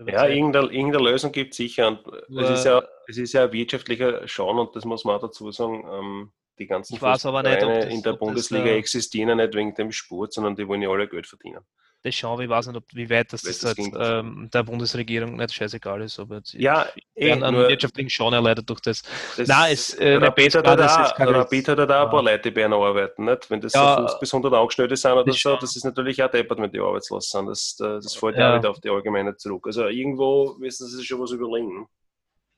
ja, 0.07 0.27
irgendeine, 0.27 0.71
irgendeine, 0.71 1.03
Lösung 1.03 1.31
gibt 1.31 1.51
es 1.51 1.57
sicher. 1.57 1.87
Und 1.87 2.01
es, 2.35 2.49
ist 2.49 2.65
ja, 2.65 2.83
es 3.07 3.17
ist 3.17 3.33
ja 3.33 3.43
ein 3.43 3.53
wirtschaftlicher 3.53 4.27
Schauen 4.27 4.57
und 4.57 4.75
das 4.75 4.85
muss 4.85 5.05
man 5.05 5.15
auch 5.15 5.21
dazu 5.21 5.51
sagen. 5.51 5.85
Ähm, 5.89 6.31
die 6.57 6.67
ganzen 6.67 6.95
ich 6.95 7.01
nicht, 7.01 7.61
das, 7.61 7.85
in 7.85 8.03
der 8.03 8.13
Bundesliga 8.13 8.65
das, 8.65 8.73
existieren 8.73 9.29
ja 9.29 9.35
nicht 9.35 9.55
wegen 9.55 9.73
dem 9.75 9.93
Sport, 9.93 10.33
sondern 10.33 10.57
die 10.57 10.67
wollen 10.67 10.81
ja 10.81 10.89
alle 10.89 11.07
Geld 11.07 11.25
verdienen 11.25 11.61
das 12.01 12.15
schauen 12.15 12.39
wir, 12.39 12.45
ich 12.45 12.49
weiß 12.49 12.67
nicht, 12.67 12.77
ob, 12.77 12.83
wie 12.93 13.09
weit 13.09 13.33
das, 13.33 13.41
das, 13.41 13.59
das 13.59 13.77
halt, 13.77 13.93
ähm, 13.97 14.49
der 14.53 14.63
Bundesregierung 14.63 15.35
nicht 15.35 15.53
scheißegal 15.53 16.01
ist, 16.01 16.17
aber 16.19 16.37
jetzt 16.37 16.53
ja, 16.53 16.87
eh, 17.15 17.31
einen 17.31 17.55
wirtschaftlichen 17.55 18.09
Schaden 18.09 18.33
erleidet 18.33 18.69
durch 18.69 18.79
das. 18.79 19.03
das 19.35 19.47
Nein, 19.47 19.73
es, 19.73 19.93
äh, 19.95 20.15
Rapid 20.15 20.55
hat 20.55 20.67
auch, 20.67 21.19
Rapid 21.19 21.67
hat 21.67 21.79
ein 21.79 21.87
paar 21.87 22.23
Leute, 22.23 22.43
die 22.43 22.51
bei 22.51 22.65
einer 22.65 22.77
arbeiten, 22.77 23.25
nicht? 23.25 23.49
wenn 23.49 23.59
das 23.59 23.73
ja, 23.73 23.95
so 23.95 24.01
50 24.01 24.19
bis 24.19 24.33
100 24.33 24.53
Angestellte 24.53 24.95
sind 24.95 25.11
oder 25.11 25.33
so, 25.33 25.55
das 25.57 25.75
ist 25.75 25.83
natürlich 25.83 26.23
auch 26.23 26.31
deppert, 26.31 26.59
wenn 26.59 26.71
die 26.71 26.79
arbeitslos 26.79 27.29
sind, 27.29 27.47
das, 27.47 27.75
das 27.75 28.15
fällt 28.15 28.37
ja 28.37 28.53
auch 28.53 28.59
wieder 28.59 28.69
auf 28.69 28.79
die 28.79 28.89
Allgemeine 28.89 29.35
zurück. 29.35 29.67
Also 29.67 29.87
irgendwo 29.87 30.55
müssen 30.57 30.87
sie 30.87 30.97
sich 30.97 31.07
schon 31.07 31.19
was 31.19 31.31
überlegen. 31.31 31.87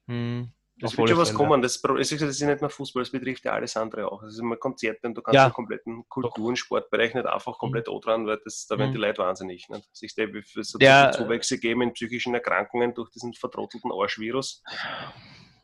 Hm. 0.07 0.51
Das 0.81 0.97
wird 0.97 1.09
schon 1.09 1.17
was 1.17 1.33
kommen. 1.33 1.61
Das, 1.61 1.79
das, 1.81 2.11
ist, 2.11 2.41
nicht 2.41 2.61
nur 2.61 2.69
Fußball, 2.69 3.03
das 3.03 3.11
betrifft 3.11 3.45
ja 3.45 3.53
alles 3.53 3.77
andere 3.77 4.11
auch. 4.11 4.21
Das 4.23 4.33
ist 4.33 4.39
immer 4.39 4.57
Konzerte 4.57 5.07
und 5.07 5.15
du 5.15 5.21
kannst 5.21 5.35
ja. 5.35 5.47
den 5.47 5.53
kompletten 5.53 6.09
Kultur- 6.09 6.47
und 6.47 6.55
Sportbereich 6.57 7.13
nicht 7.13 7.25
einfach 7.25 7.57
komplett 7.57 7.87
mhm. 7.87 8.01
dran, 8.01 8.27
weil 8.27 8.39
das, 8.43 8.65
da 8.67 8.77
werden 8.77 8.89
mhm. 8.89 8.95
die 8.95 8.99
Leute 8.99 9.21
wahnsinnig. 9.21 9.69
Nicht? 9.69 9.89
Sich 9.95 10.15
da 10.15 10.23
so 10.61 10.79
ja. 10.79 11.11
Zuwächse 11.11 11.59
geben 11.59 11.83
in 11.83 11.93
psychischen 11.93 12.33
Erkrankungen 12.33 12.93
durch 12.93 13.09
diesen 13.11 13.33
vertrottelten 13.33 13.91
Arschvirus. 13.91 14.63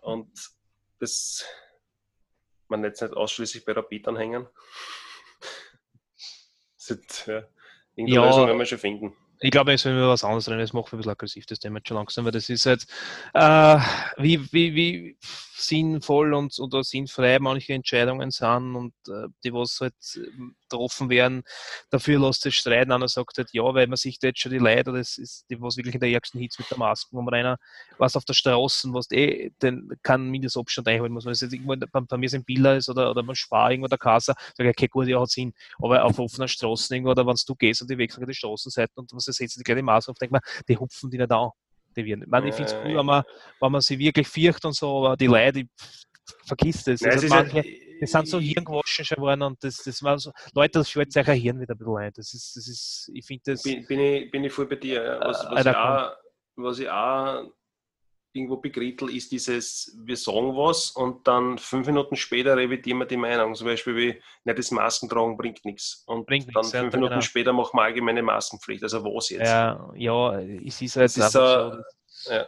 Und 0.01 0.31
das 0.99 1.45
man 2.69 2.83
jetzt 2.83 3.01
nicht 3.01 3.13
ausschließlich 3.13 3.65
bei 3.65 3.73
Rapid 3.73 4.07
anhängen. 4.07 4.47
Das 6.79 6.97
ist, 6.97 7.27
ja, 7.27 7.43
irgendeine 7.95 8.15
ja. 8.15 8.25
Lösung 8.27 8.47
werden 8.47 8.59
wir 8.59 8.65
schon 8.65 8.77
finden 8.77 9.13
ich 9.39 9.51
glaube, 9.51 9.73
es 9.73 9.85
wenn 9.85 9.95
wir 9.95 10.07
was 10.07 10.23
anderes 10.23 10.47
reden, 10.49 10.59
das 10.59 10.73
macht 10.73 10.91
ein 10.93 10.97
bisschen 10.97 11.11
aggressiv, 11.11 11.45
das 11.45 11.59
Thema 11.59 11.79
schon 11.85 11.97
langsam, 11.97 12.25
weil 12.25 12.31
das 12.31 12.49
ist 12.49 12.65
jetzt, 12.65 12.89
äh, 13.33 13.77
wie, 14.17 14.51
wie, 14.51 14.75
wie 14.75 15.17
sinnvoll 15.55 16.33
und 16.33 16.57
oder 16.59 16.83
sinnfrei 16.83 17.39
manche 17.39 17.73
Entscheidungen 17.73 18.31
sind 18.31 18.75
und 18.75 18.93
äh, 19.07 19.27
die, 19.43 19.53
was 19.53 19.79
halt 19.81 19.95
getroffen 20.69 21.09
werden, 21.09 21.43
dafür 21.89 22.19
lässt 22.19 22.45
es 22.45 22.55
streiten. 22.55 22.91
Einer 22.91 23.07
sagt 23.07 23.37
halt, 23.37 23.49
ja, 23.51 23.63
weil 23.63 23.87
man 23.87 23.97
sich 23.97 24.19
da 24.19 24.27
jetzt 24.27 24.39
schon 24.39 24.51
die 24.51 24.57
Leute, 24.57 24.91
das 24.91 25.17
ist 25.17 25.45
die, 25.49 25.59
was 25.61 25.77
wirklich 25.77 25.95
in 25.95 26.01
der 26.01 26.09
ärgsten 26.09 26.39
Hitze 26.39 26.61
mit 26.61 26.69
der 26.69 26.77
Maske, 26.77 27.09
wo 27.11 27.21
man 27.21 27.33
einer, 27.33 27.57
was 27.97 28.15
auf 28.15 28.25
der 28.25 28.33
Straße, 28.33 28.93
was 28.93 29.09
eh, 29.11 29.51
den 29.61 29.89
kann 30.03 30.29
Mindestabstand 30.29 30.87
einhalten 30.87 31.13
muss. 31.13 31.25
Wenn 31.25 31.33
es 31.33 31.41
jetzt 31.41 31.53
irgendwo 31.53 31.75
bei, 31.75 32.01
bei 32.01 32.17
mir 32.17 32.29
sind 32.29 32.45
Bilder 32.45 32.77
ist 32.77 32.89
oder, 32.89 33.11
oder 33.11 33.23
man 33.23 33.35
spart 33.35 33.71
irgendwo 33.71 33.87
der 33.87 33.97
Kasse, 33.97 34.33
sage 34.55 34.69
ich, 34.69 34.75
okay, 34.75 34.87
gut, 34.87 35.07
ja, 35.07 35.19
hat 35.19 35.29
Sinn. 35.29 35.53
Aber 35.79 36.03
auf 36.03 36.19
offener 36.19 36.47
Straße 36.47 36.93
irgendwo, 36.93 37.11
oder 37.11 37.25
wenn 37.25 37.35
du 37.45 37.55
gehst 37.55 37.81
und 37.81 37.89
die 37.89 37.97
wechseln 37.97 38.25
die 38.25 38.33
Straßenseiten 38.33 38.93
und 38.97 39.11
was 39.13 39.25
setzen 39.25 39.59
die 39.59 39.63
gleiche 39.63 39.83
Maske 39.83 40.11
auf, 40.11 40.17
denkt 40.17 40.31
man, 40.31 40.41
die 40.67 40.77
hupfen 40.77 41.09
die 41.09 41.17
nicht 41.17 41.31
an. 41.31 41.49
Die 41.95 42.05
werden. 42.05 42.23
Ich, 42.23 42.27
meine, 42.27 42.49
ich 42.49 42.55
finde 42.55 42.71
es 42.71 42.77
cool, 42.85 42.95
wenn 42.95 43.05
man, 43.05 43.23
wenn 43.59 43.71
man 43.71 43.81
sie 43.81 43.97
wirklich 43.97 44.27
fürcht 44.27 44.63
und 44.65 44.75
so, 44.75 45.05
aber 45.05 45.17
die 45.17 45.25
Leute, 45.25 45.61
ich 45.61 45.67
vergiss 46.45 46.83
das. 46.83 47.01
Nein, 47.01 47.11
also 47.11 47.27
manche, 47.27 47.63
die 48.01 48.05
sind 48.05 48.27
so 48.27 48.39
hirngewaschen 48.39 49.05
schon 49.05 49.15
geworden 49.15 49.41
und 49.43 49.63
das, 49.63 49.77
das 49.77 50.03
war 50.03 50.17
so, 50.17 50.31
Leute, 50.53 50.79
das 50.79 50.89
schwört 50.89 51.11
sich 51.11 51.27
ein 51.27 51.39
Hirn 51.39 51.59
wieder 51.59 51.73
ein 51.73 51.77
bisschen 51.77 51.97
ein. 51.97 52.11
Das 52.15 52.33
ist, 52.33 52.55
das 52.55 52.67
ist, 52.67 53.11
ich 53.13 53.25
finde 53.25 53.51
das. 53.51 53.63
Bin, 53.63 53.85
bin, 53.85 53.99
ich, 53.99 54.31
bin 54.31 54.43
ich 54.43 54.53
voll 54.53 54.67
bei 54.67 54.75
dir. 54.75 55.19
Was, 55.21 55.45
was, 55.49 55.65
äh, 55.65 55.69
ich 55.69 55.75
auch, 55.75 56.11
was 56.55 56.79
ich 56.79 56.89
auch 56.89 57.51
irgendwo 58.37 58.57
begrittel, 58.57 59.09
ist 59.09 59.31
dieses, 59.31 59.97
wir 60.03 60.15
sagen 60.15 60.55
was 60.55 60.91
und 60.91 61.27
dann 61.27 61.57
fünf 61.57 61.87
Minuten 61.87 62.15
später 62.15 62.55
revidieren 62.55 62.99
wir 62.99 63.05
die 63.05 63.17
Meinung. 63.17 63.55
Zum 63.55 63.67
Beispiel 63.67 63.95
wie, 63.95 64.21
ne, 64.43 64.53
das 64.53 64.71
Maskentragen 64.71 65.35
bringt 65.37 65.65
nichts. 65.65 66.03
Und 66.05 66.25
bringt 66.25 66.47
dann 66.47 66.61
nichts, 66.61 66.71
fünf 66.71 66.93
ja, 66.93 66.97
Minuten 66.97 67.15
genau. 67.15 67.21
später 67.21 67.53
machen 67.53 67.77
wir 67.77 67.83
allgemeine 67.83 68.21
Maskenpflicht. 68.21 68.83
Also 68.83 69.03
was 69.03 69.29
jetzt? 69.29 69.47
Ja, 69.47 69.91
ja 69.95 70.39
es 70.39 70.81
ist 70.81 70.95
halt 70.95 71.05
das 71.05 71.17
ist 71.17 71.31
so, 71.31 71.83
so 72.05 72.31
ja. 72.31 72.47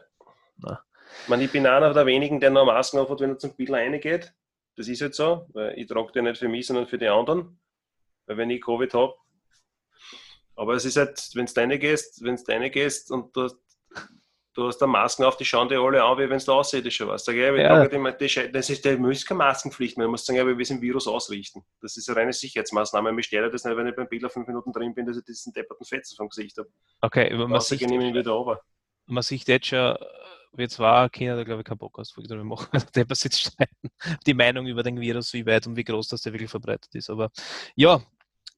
Ich, 1.24 1.28
meine, 1.28 1.44
ich 1.44 1.52
bin 1.52 1.66
einer 1.66 1.94
der 1.94 2.06
wenigen, 2.06 2.40
der 2.40 2.50
noch 2.50 2.66
Masken 2.66 3.00
aufhat, 3.00 3.20
wenn 3.22 3.32
er 3.32 3.38
zum 3.40 3.56
Bild 3.56 3.72
reingeht. 3.72 4.34
Das 4.80 4.88
ist 4.88 5.02
halt 5.02 5.14
so, 5.14 5.46
weil 5.50 5.78
ich 5.78 5.88
trage 5.88 6.14
die 6.14 6.22
nicht 6.22 6.38
für 6.38 6.48
mich, 6.48 6.66
sondern 6.66 6.88
für 6.88 6.98
die 6.98 7.10
anderen. 7.10 7.60
Weil 8.28 8.38
wenn 8.38 8.50
ich 8.50 8.62
Covid 8.62 8.94
habe, 8.94 9.14
aber 10.56 10.76
es 10.76 10.86
ist 10.86 10.96
halt, 10.96 11.32
wenn 11.34 11.48
du 11.48 11.54
deine 11.54 11.78
gehst, 11.78 12.24
wenn 12.24 12.38
du 12.38 12.44
deine 12.46 12.72
gehst 12.72 13.12
und 13.12 13.36
du, 13.36 13.50
du 14.54 14.68
hast 14.68 14.78
da 14.78 14.88
Masken 14.88 15.26
auf, 15.26 15.36
die 15.36 15.44
schauen 15.44 15.68
dir 15.68 15.82
alle 15.82 16.02
an, 16.02 16.18
wie 16.18 16.30
wenn 16.30 16.38
es 16.38 16.46
da 16.46 16.54
aussieht, 16.54 16.86
ist 16.86 16.94
schon 16.94 17.10
was. 17.10 17.26
Sag 17.26 17.36
ich, 17.36 17.42
ja. 17.42 17.88
die, 17.88 18.52
das 18.54 18.70
ist, 18.70 18.86
der 18.86 18.98
muss 18.98 19.26
keine 19.26 19.40
Maskenpflicht 19.40 19.98
mehr. 19.98 20.06
Du 20.06 20.12
musst 20.12 20.26
sagen, 20.26 20.38
ja, 20.38 20.48
wir 20.48 20.56
müssen 20.56 20.78
ein 20.78 20.82
Virus 20.82 21.10
ausrichten. 21.10 21.66
Das 21.82 21.98
ist 21.98 22.08
eine 22.08 22.18
reine 22.18 22.32
Sicherheitsmaßnahme. 22.32 23.12
Mich 23.12 23.26
stört 23.26 23.54
das 23.54 23.66
nicht, 23.66 23.76
wenn 23.76 23.88
ich 23.88 23.96
beim 23.98 24.08
Bilder 24.08 24.30
fünf 24.30 24.48
Minuten 24.48 24.72
drin 24.72 24.96
bin, 24.96 25.06
dass 25.06 25.18
ich 25.18 25.26
diesen 25.26 25.52
depperten 25.52 25.86
Fetzen 25.86 26.16
vom 26.16 26.30
Gesicht 26.30 26.58
habe. 26.58 26.70
Okay, 27.02 27.36
man 27.36 27.60
sieht, 27.60 27.82
wieder 27.82 28.34
man 29.10 29.24
sieht 29.24 29.48
jetzt 29.48 29.68
schon, 29.68 29.96
wir 30.54 30.70
zwar 30.70 31.10
China 31.10 31.36
da 31.36 31.44
glaube 31.44 31.62
ich 31.62 31.68
keinen 31.68 31.78
Podcast 31.78 32.16
wir 32.18 32.44
machen, 32.44 32.70
der 32.96 33.06
sitzt 33.12 33.42
streiten, 33.42 33.90
die 34.26 34.34
Meinung 34.34 34.68
über 34.68 34.84
den 34.84 35.00
Virus, 35.00 35.34
wie 35.34 35.46
weit 35.46 35.68
und 35.68 35.76
wie 35.76 35.84
groß 35.84 36.08
das 36.08 36.22
der 36.22 36.34
wirklich 36.34 36.50
verbreitet 36.50 36.94
ist. 36.96 37.10
Aber 37.10 37.30
ja, 37.76 38.02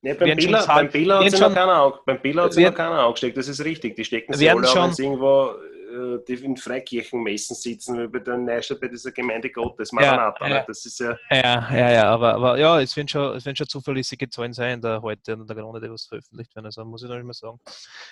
Nee, 0.04 0.16
beim 0.16 0.36
Bela, 0.36 0.66
hat 0.66 0.92
sich 1.30 1.40
noch 1.40 1.54
keiner, 1.54 1.94
beim 2.08 2.20
Bela 2.20 2.46
hat 2.46 2.54
sich 2.54 2.66
noch 2.66 2.74
keiner 2.74 3.04
angesteckt, 3.06 3.38
das 3.38 3.48
ist 3.48 3.64
richtig. 3.64 3.96
Die 3.96 4.04
stecken 4.04 4.34
sich 4.34 4.50
alle 4.50 4.66
schon, 4.66 4.98
wenn 4.98 5.06
irgendwo 5.06 5.52
äh, 5.92 6.20
die 6.28 6.34
in 6.44 6.58
Freikirchenmessen 6.58 7.56
sitzen, 7.56 8.02
wie 8.02 8.08
bei 8.08 8.20
der 8.20 8.38
Neustadt, 8.38 8.80
bei 8.80 8.88
dieser 8.88 9.12
Gemeinde 9.12 9.50
Gottes, 9.50 9.92
Maranatha. 9.92 10.48
Ja, 10.48 10.56
ja. 10.56 10.64
Das 10.68 10.86
ist 10.86 11.00
ja, 11.00 11.18
ja, 11.30 11.70
ja, 11.72 11.92
ja, 11.92 12.04
aber, 12.06 12.34
aber 12.34 12.58
ja, 12.58 12.82
es 12.82 12.96
werden 12.96 13.08
schon, 13.08 13.36
es 13.36 13.46
werden 13.46 13.56
schon 13.56 13.68
zuverlässige 13.68 14.30
Zahlen 14.30 14.54
sein, 14.54 14.82
da 14.82 15.02
heute 15.02 15.36
und 15.36 15.48
der 15.48 15.56
Corona, 15.56 15.80
die 15.80 15.92
was 15.92 16.06
veröffentlicht 16.06 16.56
werden, 16.56 16.66
also 16.66 16.84
muss 16.86 17.04
ich 17.04 17.10
noch 17.10 17.18
nicht 17.18 17.26
mehr 17.26 17.34
sagen. 17.34 17.60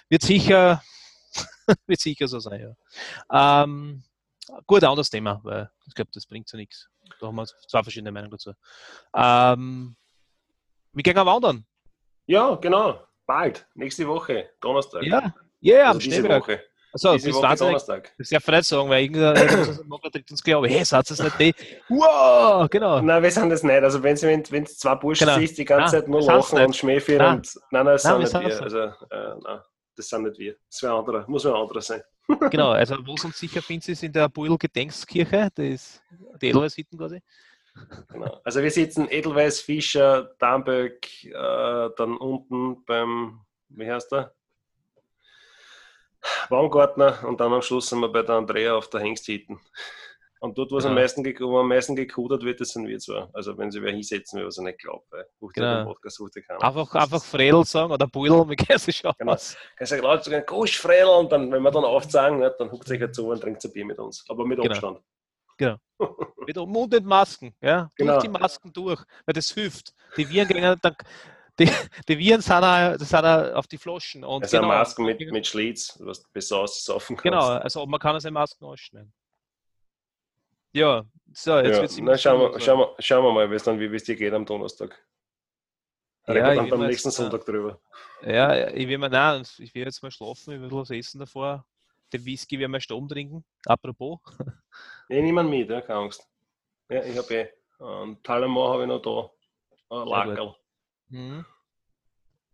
Wird 0.09 0.21
sicher, 0.21 0.83
wird 1.87 1.99
sicher 1.99 2.27
so 2.27 2.39
sein, 2.39 2.75
ja. 3.31 3.63
Ähm, 3.63 4.03
gut, 4.65 4.83
anderes 4.83 5.09
Thema, 5.09 5.39
weil 5.43 5.69
ich 5.87 5.95
glaube, 5.95 6.11
das 6.13 6.25
bringt 6.25 6.47
so 6.47 6.57
nichts. 6.57 6.89
Da 7.19 7.27
haben 7.27 7.35
wir 7.35 7.45
zwei 7.45 7.83
verschiedene 7.83 8.11
Meinungen 8.11 8.31
dazu. 8.31 8.53
Ähm, 9.15 9.95
wir 10.93 11.03
gehen 11.03 11.15
wandern. 11.15 11.65
Ja, 12.25 12.55
genau. 12.55 13.03
Bald. 13.25 13.67
Nächste 13.75 14.07
Woche, 14.07 14.49
Donnerstag. 14.61 15.03
Ja, 15.03 15.33
ja, 15.61 15.75
yeah, 15.75 15.87
also 15.87 15.97
am 15.97 16.01
Schneeberg. 16.01 16.43
Woche. 16.43 16.63
Also, 16.91 17.13
diese 17.13 17.27
bis 17.27 17.35
Woche 17.35 17.55
Donnerstag. 17.55 18.11
Das 18.17 18.29
darf 18.29 18.47
ich 18.47 18.47
nicht 18.47 18.65
sagen, 18.65 18.89
weil 18.89 19.03
irgendeiner 19.03 20.11
trägt 20.11 20.31
uns 20.31 20.43
glaube, 20.43 20.67
hey, 20.67 20.83
sagt 20.83 21.11
es 21.11 21.21
nicht 21.21 21.39
die? 21.39 21.53
Wow, 21.89 22.67
genau. 22.69 23.01
Nein, 23.01 23.21
wir 23.21 23.29
sind 23.29 23.51
das 23.51 23.61
nicht. 23.61 23.83
Also, 23.83 24.01
wenn 24.01 24.15
es 24.15 24.77
zwei 24.79 24.95
Burschen 24.95 25.27
genau. 25.27 25.37
siehst, 25.37 25.57
die 25.59 25.65
ganze 25.65 25.97
nein, 25.97 26.01
Zeit 26.01 26.09
nur 26.09 26.21
lachen 26.21 26.59
und 26.59 26.75
schmähführen 26.75 27.37
und. 27.37 27.55
Nein, 27.69 27.85
nein, 27.85 27.93
das 27.93 28.03
nein, 28.03 28.25
sind 28.25 28.43
nicht 28.43 28.57
wir. 28.57 28.63
Also, 28.63 28.79
äh, 28.79 29.35
nein, 29.43 29.59
das 29.99 30.09
sind 30.09 30.23
nicht 30.23 30.39
wir. 30.39 30.55
Das 30.69 30.81
wäre 30.81 30.97
andere. 30.97 31.25
Muss 31.27 31.45
ein 31.45 31.53
anderer 31.53 31.81
sein. 31.81 32.01
genau, 32.49 32.71
also, 32.71 32.95
wo 33.05 33.15
es 33.15 33.25
uns 33.25 33.37
sicher 33.37 33.61
findet, 33.61 33.89
ist 33.89 34.03
in 34.03 34.13
der 34.13 34.29
Buhl-Gedenkskirche. 34.29 35.49
Das 35.53 35.65
ist 35.65 36.03
die 36.41 36.47
Edelweiß 36.47 36.75
hinten 36.75 36.97
quasi. 36.97 37.21
Genau. 38.09 38.41
Also 38.43 38.61
wir 38.61 38.71
sitzen 38.71 39.07
Edelweiß, 39.09 39.61
Fischer, 39.61 40.35
Damböck, 40.39 41.25
äh, 41.25 41.89
dann 41.97 42.17
unten 42.17 42.83
beim, 42.85 43.41
wie 43.69 43.89
heißt 43.89 44.11
der? 44.11 44.33
Baumgartner 46.49 47.23
und 47.25 47.39
dann 47.39 47.53
am 47.53 47.61
Schluss 47.61 47.89
sind 47.89 47.99
wir 48.01 48.09
bei 48.09 48.21
der 48.21 48.35
Andrea 48.35 48.75
auf 48.75 48.89
der 48.89 49.01
Hengsthitten. 49.01 49.59
Und 50.41 50.57
dort, 50.57 50.71
wo, 50.71 50.77
genau. 50.77 50.89
am 50.89 50.95
meisten, 50.95 51.25
wo 51.25 51.59
am 51.59 51.67
meisten 51.67 51.95
gekudert 51.95 52.43
wird, 52.43 52.61
das 52.61 52.69
sind 52.69 52.87
wir 52.87 52.97
zwar. 52.99 53.29
Also 53.33 53.57
wenn 53.57 53.71
sie 53.71 53.81
wer 53.81 53.91
hinsetzen 53.91 54.39
will, 54.39 54.47
was 54.47 54.57
ich 54.57 54.63
nicht 54.63 54.79
glaube. 54.79 55.03
Genau. 55.53 55.95
Einfach, 56.59 56.95
einfach 56.95 57.23
Fredel 57.23 57.65
sagen 57.65 57.91
oder 57.91 58.07
Buidel, 58.07 58.49
wie 58.49 58.55
geht 58.55 58.69
es 58.69 58.95
schon 58.95 59.11
genau. 59.17 59.33
aus. 59.33 59.57
Kannst 59.75 59.91
du 59.91 59.97
laut 59.97 60.23
sagen, 60.23 60.43
Gusch, 60.47 60.79
Fredel, 60.79 61.09
und 61.09 61.31
dann, 61.31 61.51
wenn 61.51 61.61
wir 61.61 61.71
dann 61.71 61.83
aufzeigen, 61.83 62.39
dann 62.57 62.71
huckt 62.71 62.87
sich 62.87 63.01
halt 63.01 63.13
zu 63.13 63.27
und 63.27 63.41
trinkt 63.41 63.63
ein 63.65 63.71
Bier 63.73 63.85
mit 63.85 63.99
uns. 63.99 64.23
Aber 64.29 64.45
mit 64.45 64.59
genau. 64.59 64.71
Abstand. 64.71 64.99
Genau. 65.57 65.75
mit 66.47 66.55
Mund 66.55 66.95
und 66.95 67.05
Masken, 67.05 67.53
ja. 67.61 67.89
Genau. 67.97 68.13
Durch 68.13 68.23
die 68.23 68.29
Masken 68.29 68.71
durch, 68.71 69.03
weil 69.25 69.33
das 69.33 69.51
hilft. 69.51 69.93
Die 70.15 70.29
Viren 70.29 70.47
gehen 70.47 70.79
dann 70.81 70.95
die, 71.59 71.69
die 72.07 72.17
Viren 72.17 72.41
sind, 72.41 72.63
auch, 72.63 72.97
sind 72.97 73.25
auch 73.25 73.55
auf 73.55 73.67
die 73.67 73.77
Flaschen. 73.77 74.23
Und 74.23 74.43
also 74.43 74.57
genau, 74.57 74.69
Masken 74.69 75.03
mit, 75.03 75.19
mit 75.31 75.45
Schlitz, 75.45 75.99
was 75.99 76.21
du 76.21 76.29
besser 76.31 76.59
aussaufen 76.59 77.17
kannst. 77.17 77.23
Genau, 77.23 77.47
also 77.47 77.85
man 77.85 77.99
kann 77.99 78.15
also 78.15 78.31
Masken 78.31 78.63
ausschneiden. 78.63 79.11
Ja, 80.71 81.05
so, 81.33 81.57
jetzt 81.57 81.75
ja, 81.75 81.81
wird 81.81 82.15
es 82.15 82.21
schauen, 82.21 82.39
wir, 82.39 82.59
schauen, 82.59 82.79
wir, 82.79 82.95
schauen 82.99 83.23
wir 83.23 83.31
mal, 83.31 83.49
wie 83.51 83.95
es 83.95 84.03
dir 84.03 84.15
geht 84.15 84.33
am 84.33 84.45
Donnerstag. 84.45 84.97
Ja, 86.27 86.53
dann 86.53 86.69
beim 86.69 86.81
nächsten 86.81 87.09
jetzt, 87.09 87.17
Sonntag 87.17 87.45
drüber. 87.45 87.79
Ja, 88.21 88.67
ich 88.69 88.87
will 88.87 88.97
mir, 88.97 89.09
nein, 89.09 89.43
ich 89.57 89.73
will 89.73 89.85
jetzt 89.85 90.01
mal 90.03 90.11
schlafen, 90.11 90.53
ich 90.53 90.61
will 90.61 90.71
was 90.71 90.91
essen 90.91 91.19
davor. 91.19 91.65
Den 92.13 92.25
Whisky 92.25 92.59
werden 92.59 92.71
wir 92.71 92.79
Sturm 92.79 93.07
trinken. 93.07 93.43
Apropos. 93.65 94.19
Nee, 95.07 95.21
niemand 95.23 95.49
mit, 95.49 95.69
ja, 95.69 95.81
keine 95.81 95.99
Angst. 95.99 96.27
Ja, 96.89 97.03
ich 97.03 97.17
habe 97.17 97.33
eh. 97.33 97.49
Und 97.79 98.23
Talamar 98.23 98.73
habe 98.73 98.83
ich 98.83 98.89
noch 98.89 99.01
da. 99.01 99.95
Ein 99.95 100.07
Lackerl. 100.07 100.55
Mhm. 101.09 101.45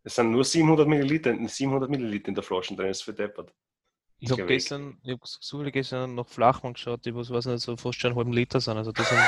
Es 0.04 0.16
sind 0.16 0.32
nur 0.32 0.44
700 0.44 0.88
Milliliter, 0.88 1.36
700 1.36 1.90
Milliliter 1.90 2.30
in 2.30 2.36
der 2.36 2.44
Flasche 2.44 2.76
drin, 2.76 2.88
das 2.88 2.98
ist 2.98 3.04
für 3.04 3.14
deppert. 3.14 3.54
Ich 4.26 4.32
habe 4.32 4.46
gestern, 4.46 4.98
ich 5.04 5.18
habe 5.54 5.72
gestern 5.72 6.16
noch 6.16 6.28
Flachmann 6.28 6.74
geschaut, 6.74 7.06
die 7.06 7.16
was 7.16 7.30
weiß 7.30 7.46
nicht, 7.46 7.62
so 7.62 7.78
fast 7.78 8.00
schon 8.00 8.12
einen 8.12 8.18
halben 8.18 8.34
Liter 8.34 8.60
sind. 8.60 8.78
Also 8.78 8.92
das 8.92 9.08
sind, 9.08 9.20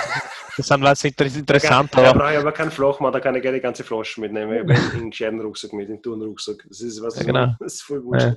das 0.57 0.67
sind 0.67 0.81
was 0.81 1.03
interessant. 1.35 1.89
Da 1.93 2.13
brauche 2.13 2.31
ich 2.31 2.37
aber 2.39 2.51
keinen 2.51 2.71
Flachmann, 2.71 3.13
da 3.13 3.19
kann 3.19 3.35
ich 3.35 3.41
gerne 3.41 3.57
die 3.57 3.61
ganze 3.61 3.83
Flasche 3.83 4.19
mitnehmen. 4.21 4.53
Ich 4.53 4.59
habe 4.59 4.97
einen 4.97 5.11
gescheiten 5.11 5.39
Rucksack 5.39 5.73
mit, 5.73 5.89
einen 5.89 6.01
Turnrucksack. 6.01 6.65
Das 6.67 6.81
ist 6.81 7.01
was, 7.01 7.17
ja, 7.17 7.23
genau. 7.23 7.55
das 7.59 7.75
ist 7.75 7.81
voll 7.83 8.03
wurscht. 8.03 8.25
Ja. 8.25 8.35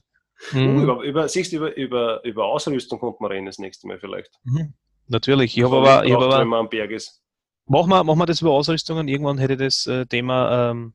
Mhm. 0.52 0.82
über, 0.82 1.02
über, 1.02 1.28
siehst 1.28 1.52
du, 1.52 1.56
über, 1.56 1.76
über, 1.76 2.24
über 2.24 2.44
Ausrüstung 2.46 2.98
kommt 2.98 3.20
man 3.20 3.30
reden 3.30 3.46
das 3.46 3.58
nächste 3.58 3.86
Mal 3.86 3.98
vielleicht. 3.98 4.30
Mhm. 4.44 4.74
Natürlich, 5.08 5.56
ich 5.56 5.64
habe 5.64 5.76
aber, 5.76 6.04
ich 6.04 6.12
hab 6.12 6.22
aber. 6.22 6.38
Wenn 6.38 6.48
man 6.48 6.60
am 6.60 6.68
Berg 6.68 6.90
ist. 6.90 7.20
Machen 7.66 7.90
wir, 7.90 8.02
machen 8.04 8.18
wir 8.18 8.26
das 8.26 8.40
über 8.40 8.52
Ausrüstungen. 8.52 9.08
Irgendwann 9.08 9.38
hätte 9.38 9.56
das 9.56 9.86
äh, 9.86 10.06
Thema 10.06 10.70
ähm, 10.70 10.94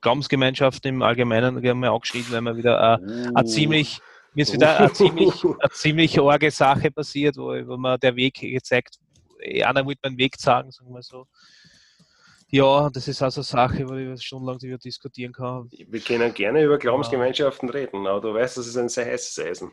Glaubensgemeinschaften 0.00 0.88
im 0.88 1.02
Allgemeinen 1.02 1.60
gerne 1.60 1.80
mal 1.80 1.90
angeschnitten, 1.90 2.32
weil 2.32 2.40
man 2.40 2.56
wieder 2.56 3.00
äh, 3.00 3.28
uh. 3.28 3.42
ziemlich 3.42 4.00
mir 4.36 4.42
ist 4.42 4.52
wieder 4.52 4.78
eine 4.78 4.92
ziemlich, 4.92 5.44
eine 5.44 5.70
ziemlich 5.72 6.20
arge 6.20 6.50
Sache 6.50 6.90
passiert, 6.90 7.38
wo, 7.38 7.46
wo 7.66 7.76
mir 7.78 7.96
der 7.98 8.14
Weg 8.14 8.34
gezeigt, 8.34 8.98
einer 9.64 9.84
wollte 9.84 10.00
meinen 10.04 10.18
Weg 10.18 10.38
zeigen, 10.38 10.70
sagen 10.70 10.92
wir 10.92 11.02
so. 11.02 11.26
Ja, 12.48 12.90
das 12.90 13.08
ist 13.08 13.22
also 13.22 13.40
eine 13.40 13.44
Sache, 13.44 13.82
über 13.82 13.96
die 13.96 14.06
wir 14.06 14.16
stundenlang 14.18 14.58
darüber 14.58 14.78
diskutieren 14.78 15.32
kann. 15.32 15.68
Wir 15.70 16.00
können 16.00 16.32
gerne 16.34 16.62
über 16.62 16.78
Glaubensgemeinschaften 16.78 17.70
reden, 17.70 18.06
aber 18.06 18.20
du 18.20 18.34
weißt, 18.34 18.58
das 18.58 18.66
ist 18.66 18.76
ein 18.76 18.90
sehr 18.90 19.06
heißes 19.06 19.38
Eisen. 19.38 19.72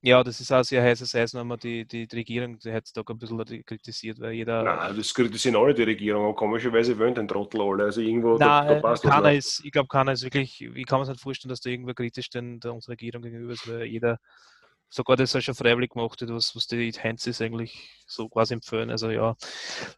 Ja, 0.00 0.22
das 0.22 0.40
ist 0.40 0.52
auch 0.52 0.62
sehr 0.62 0.82
heißes 0.82 1.12
Eisen, 1.16 1.40
wenn 1.40 1.46
man 1.48 1.58
die, 1.58 1.84
die, 1.84 2.06
die 2.06 2.16
Regierung 2.16 2.56
heutzutage 2.64 3.12
ein 3.12 3.18
bisschen 3.18 3.64
kritisiert, 3.64 4.20
weil 4.20 4.32
jeder. 4.32 4.62
Nein, 4.62 4.96
das 4.96 5.12
kritisieren 5.12 5.56
alle 5.56 5.74
die 5.74 5.82
Regierung, 5.82 6.24
aber 6.24 6.36
komischerweise 6.36 6.96
wollen 6.96 7.16
den 7.16 7.26
Trottel 7.26 7.60
alle. 7.60 7.84
Also 7.84 8.00
irgendwo 8.00 8.36
Nein, 8.36 8.68
da, 8.68 8.74
da 8.74 8.80
passt 8.80 9.02
keiner 9.02 9.32
ist, 9.32 9.64
ich 9.64 9.72
glaube, 9.72 9.88
keiner 9.88 10.12
ist 10.12 10.22
wirklich, 10.22 10.60
wie 10.60 10.84
kann 10.84 11.00
man 11.00 11.06
sich 11.06 11.14
nicht 11.14 11.22
vorstellen, 11.22 11.50
dass 11.50 11.60
da 11.60 11.70
irgendwer 11.70 11.94
kritisch 11.94 12.30
denn 12.30 12.60
der 12.60 12.74
unserer 12.74 12.92
Regierung 12.92 13.22
gegenüber 13.22 13.52
ist, 13.52 13.68
weil 13.68 13.86
jeder 13.86 14.20
sogar 14.90 15.16
das 15.16 15.36
auch 15.36 15.40
schon 15.40 15.54
freiwillig 15.54 15.90
gemacht 15.90 16.20
hat, 16.20 16.28
was, 16.30 16.56
was 16.56 16.66
die 16.66 16.92
Heinzis 16.92 17.40
eigentlich 17.40 18.02
so 18.06 18.28
quasi 18.28 18.54
empfehlen. 18.54 18.90
Also 18.90 19.10
ja, 19.10 19.36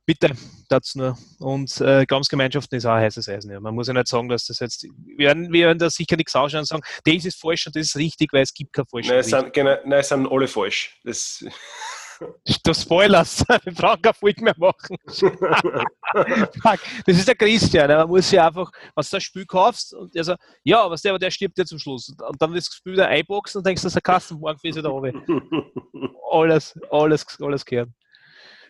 bitte, 0.04 0.32
dazu 0.68 0.98
nur. 0.98 1.18
Und 1.38 1.80
äh, 1.80 2.04
Glaubensgemeinschaften 2.06 2.76
ist 2.76 2.86
auch 2.86 2.92
ein 2.92 3.02
heißes 3.02 3.28
Eisen. 3.28 3.50
Ja. 3.50 3.60
Man 3.60 3.74
muss 3.74 3.86
ja 3.86 3.94
nicht 3.94 4.08
sagen, 4.08 4.28
dass 4.28 4.46
das 4.46 4.58
jetzt, 4.58 4.82
wir 4.82 5.26
werden, 5.26 5.52
wir 5.52 5.66
werden 5.66 5.78
da 5.78 5.90
sicher 5.90 6.16
nichts 6.16 6.34
ausschauen 6.34 6.60
und 6.60 6.66
sagen, 6.66 6.82
das 7.04 7.24
ist 7.24 7.40
falsch 7.40 7.66
und 7.66 7.76
das 7.76 7.86
ist 7.86 7.96
richtig, 7.96 8.32
weil 8.32 8.42
es 8.42 8.52
gibt 8.52 8.72
kein 8.72 8.86
falsch. 8.86 9.08
Nein, 9.08 9.18
es 9.18 9.28
sind, 9.28 9.52
genau, 9.52 9.76
nein, 9.84 10.00
es 10.00 10.08
sind 10.08 10.26
alle 10.26 10.48
falsch. 10.48 10.98
Das 11.04 11.44
Du 12.64 12.74
spoilerst, 12.74 13.48
wir 13.64 13.72
brauchen 13.72 14.02
kein 14.02 14.14
Folge 14.14 14.44
mehr 14.44 14.54
machen. 14.56 14.96
das 17.06 17.16
ist 17.16 17.28
der 17.28 17.34
Christian, 17.34 17.88
man 17.88 18.08
muss 18.08 18.30
ja 18.30 18.46
einfach, 18.46 18.70
was 18.94 19.10
du 19.10 19.16
das 19.16 19.24
Spiel 19.24 19.46
kaufst 19.46 19.94
und 19.94 20.14
der 20.14 20.24
sagt, 20.24 20.42
ja, 20.62 20.90
was 20.90 21.02
der, 21.02 21.12
aber 21.12 21.18
der 21.18 21.30
stirbt 21.30 21.58
ja 21.58 21.64
zum 21.64 21.78
Schluss. 21.78 22.08
Und 22.08 22.42
dann 22.42 22.54
das 22.54 22.66
Spiel 22.66 22.94
wieder 22.94 23.08
einboxen 23.08 23.58
und 23.58 23.66
denkst, 23.66 23.82
das 23.82 23.92
ist 23.92 23.96
ein 23.96 24.02
Kastenwagen 24.02 24.58
für 24.58 24.82
da 24.82 24.88
oben. 24.88 25.22
Alles, 26.30 26.78
alles, 26.90 27.26
alles 27.40 27.64
gehört. 27.64 27.90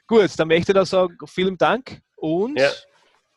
Gut, 0.06 0.30
dann 0.38 0.48
möchte 0.48 0.72
ich 0.72 0.74
da 0.74 0.84
sagen, 0.84 1.16
vielen 1.26 1.56
Dank 1.56 2.00
und 2.16 2.58
ja. 2.58 2.70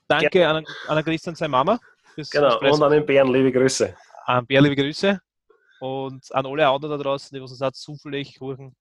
danke 0.08 0.40
ja. 0.40 0.52
an, 0.52 0.66
an 0.88 1.04
Christian 1.04 1.36
seine 1.36 1.50
Mama. 1.50 1.80
genau, 2.32 2.60
und 2.60 2.84
an 2.84 2.92
den 2.92 3.06
Bären, 3.06 3.32
liebe 3.32 3.52
Grüße. 3.52 3.96
An 4.26 4.46
Bären, 4.46 4.66
liebe 4.66 4.82
Grüße. 4.82 5.20
Und 5.80 6.34
an 6.34 6.46
alle 6.46 6.68
anderen 6.68 6.98
da 6.98 7.04
draußen, 7.04 7.36
die 7.36 7.42
uns 7.42 7.62
auch 7.62 7.72
zufällig 7.72 8.40
rufen, 8.40 8.74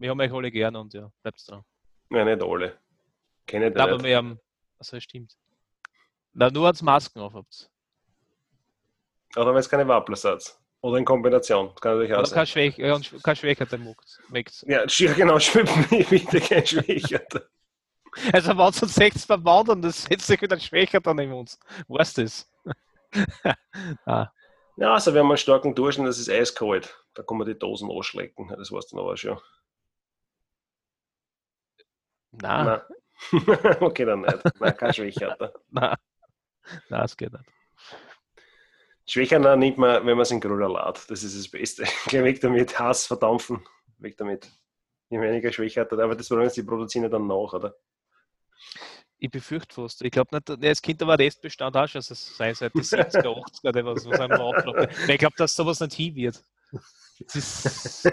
wir 0.00 0.10
haben 0.10 0.20
euch 0.20 0.32
alle 0.32 0.50
gern 0.50 0.74
und 0.76 0.94
ja, 0.94 1.10
bleibt 1.22 1.46
dran. 1.46 1.62
Ja, 2.10 2.24
nicht 2.24 2.42
alle. 2.42 2.78
Kenne 3.46 3.68
ich 3.68 3.76
Aber 3.76 4.02
wir 4.02 4.16
haben, 4.16 4.40
also 4.78 4.98
stimmt. 4.98 5.36
Na, 6.32 6.50
nur 6.50 6.66
als 6.66 6.80
Masken 6.80 7.20
auf 7.20 7.34
habt. 7.34 7.70
Oder 9.36 9.52
wenn 9.52 9.60
es 9.60 9.68
keine 9.68 9.86
Wapplersatz. 9.86 10.58
Oder 10.80 10.96
in 10.96 11.04
Kombination. 11.04 11.68
Das 11.68 11.80
kann 11.80 11.92
natürlich 11.92 12.14
auch 12.14 12.20
Oder 12.20 12.30
kein, 12.30 12.46
Schwäch, 12.46 12.78
ja, 12.78 12.98
kein 13.22 13.36
Schwächerter 13.36 13.78
weckt. 14.30 14.64
Ja, 14.66 14.86
genau, 14.86 15.38
schwimmt 15.38 15.90
mich 15.90 16.10
wieder 16.10 16.40
kein 16.40 16.66
Schwächerter. 16.66 17.42
Also, 18.32 18.56
wenn 18.56 18.68
es 18.68 18.82
uns 18.82 18.94
sechs 18.94 19.26
beim 19.26 19.44
Wandern, 19.44 19.82
das 19.82 20.04
setzt 20.04 20.26
sich 20.26 20.40
wieder 20.40 20.56
ein 20.56 20.60
Schwächerter 20.60 21.12
neben 21.12 21.32
uns. 21.34 21.60
Weißt 21.86 22.18
du 22.18 22.22
das? 22.22 22.50
ah. 24.06 24.28
Ja, 24.76 24.94
also 24.94 25.12
wir 25.12 25.20
haben 25.20 25.28
einen 25.28 25.36
starken 25.36 25.74
Duschen, 25.74 26.06
das 26.06 26.18
ist 26.18 26.30
eiskalt. 26.30 27.04
Da 27.12 27.22
kann 27.22 27.36
man 27.36 27.46
die 27.46 27.58
Dosen 27.58 27.90
anschlecken. 27.90 28.48
Das 28.48 28.72
weißt 28.72 28.92
du 28.92 28.96
noch 28.96 29.02
aber 29.02 29.16
schon. 29.16 29.38
Nein. 32.32 32.66
Nein. 32.66 32.80
okay, 33.80 34.04
dann 34.04 34.22
nicht. 34.22 34.60
Nein, 34.60 34.76
kein 34.76 34.94
Schwächerter. 34.94 35.52
Nein. 35.70 35.96
Nein, 36.88 37.00
das 37.00 37.16
geht 37.16 37.32
nicht. 37.32 37.44
Schwächerner 39.06 39.56
nimmt 39.56 39.78
man, 39.78 40.06
wenn 40.06 40.16
man 40.16 40.20
es 40.20 40.30
in 40.30 40.40
Grüller 40.40 40.68
lädt. 40.68 41.10
Das 41.10 41.22
ist 41.22 41.36
das 41.36 41.48
Beste. 41.48 41.84
Geh 42.06 42.22
weg 42.22 42.40
damit, 42.40 42.78
Hass 42.78 43.06
verdampfen. 43.06 43.64
Weg 43.98 44.16
damit. 44.16 44.50
Je 45.08 45.20
weniger 45.20 45.52
Schwächerter. 45.52 45.98
Aber 45.98 46.14
das 46.14 46.28
Problem 46.28 46.46
ist, 46.46 46.56
die 46.56 46.62
produzieren 46.62 47.10
dann 47.10 47.26
nach, 47.26 47.52
oder? 47.52 47.74
Ich 49.18 49.30
befürchte 49.30 49.74
fast. 49.74 50.02
Ich 50.02 50.12
glaube 50.12 50.36
nicht, 50.36 50.64
es 50.64 50.80
könnte 50.80 51.04
aber 51.04 51.18
Restbestand 51.18 51.76
auch 51.76 51.88
schon 51.88 52.00
sein, 52.00 52.54
seit 52.54 52.72
die 52.72 52.80
70er, 52.80 53.26
80er 53.26 53.68
oder 53.68 53.84
was, 53.84 54.06
was 54.06 54.20
einem 54.20 54.88
Ich 55.08 55.18
glaube, 55.18 55.34
dass 55.36 55.54
sowas 55.54 55.80
nicht 55.80 55.94
hin 55.94 56.14
wird. 56.14 56.42
Das, 57.32 58.08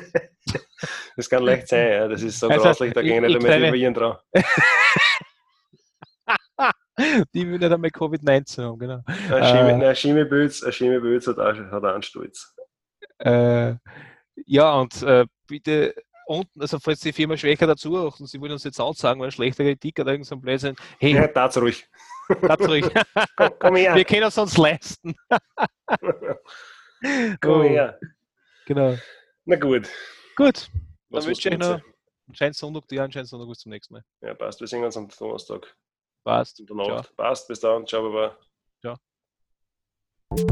das 1.15 1.29
kann 1.29 1.43
leicht 1.43 1.67
sein, 1.67 1.91
ja. 1.91 2.07
Das 2.07 2.21
ist 2.21 2.39
so 2.39 2.47
also, 2.47 2.63
grauslich, 2.63 2.93
da 2.93 3.01
gehen 3.01 3.23
nicht 3.23 3.41
mehr 3.41 3.59
die 3.59 3.73
Viren 3.73 3.93
dran. 3.93 4.17
die 7.33 7.47
will 7.47 7.59
nicht 7.59 7.71
einmal 7.71 7.89
Covid-19 7.89 8.63
haben, 8.63 8.79
genau. 8.79 9.03
Ein 9.29 9.95
Schimmeböz 9.95 11.27
hat, 11.27 11.39
auch, 11.39 11.55
hat 11.55 11.83
auch 11.83 11.93
einen 11.93 12.03
Stolz. 12.03 12.53
Äh, 13.19 13.75
ja, 14.45 14.73
und 14.73 15.01
äh, 15.03 15.25
bitte 15.47 15.95
unten, 16.27 16.61
also 16.61 16.77
falls 16.79 16.99
die 16.99 17.13
Firma 17.13 17.37
schwächer 17.37 17.67
dazu 17.67 17.97
und 17.97 18.27
sie 18.27 18.39
wollen 18.39 18.51
uns 18.51 18.63
jetzt 18.63 18.79
auch 18.79 18.93
sagen, 18.93 19.21
weil 19.21 19.31
schlechte 19.31 19.63
Kritik 19.63 19.99
oder 19.99 20.11
irgendein 20.11 20.29
so 20.29 20.37
Blödsinn. 20.37 20.75
Hey, 20.99 21.13
ja, 21.13 21.27
das 21.27 21.57
ruhig. 21.57 21.87
Das 22.41 22.59
ruhig. 22.59 22.85
komm, 23.37 23.49
komm 23.57 23.75
her. 23.77 23.95
Wir 23.95 24.03
können 24.03 24.23
es 24.23 24.37
uns 24.37 24.57
leisten. 24.57 25.15
komm 27.39 27.63
her. 27.63 27.97
Genau. 28.67 28.97
Na 29.45 29.55
gut. 29.55 29.89
Gut. 30.35 30.69
Was 31.09 31.23
Dann 31.23 31.29
wünsche 31.29 31.49
ich 31.49 31.57
noch 31.57 31.75
einen 31.75 31.83
schönen 32.33 32.53
Sonntag, 32.53 32.85
dir 32.89 33.01
einen 33.01 33.13
schönen 33.13 33.25
Sonntag, 33.25 33.47
bis 33.47 33.59
zum 33.59 33.71
nächsten 33.71 33.93
Mal. 33.93 34.03
Ja, 34.21 34.33
passt. 34.33 34.59
Wir 34.59 34.67
sehen 34.67 34.83
uns 34.83 34.97
am 34.97 35.07
Donnerstag. 35.07 35.73
Passt. 36.25 36.61
Passt. 37.15 37.47
Bis 37.47 37.61
dann. 37.61 37.87
Ciao, 37.87 38.03
Baba. 38.03 38.37
Ciao. 38.81 38.97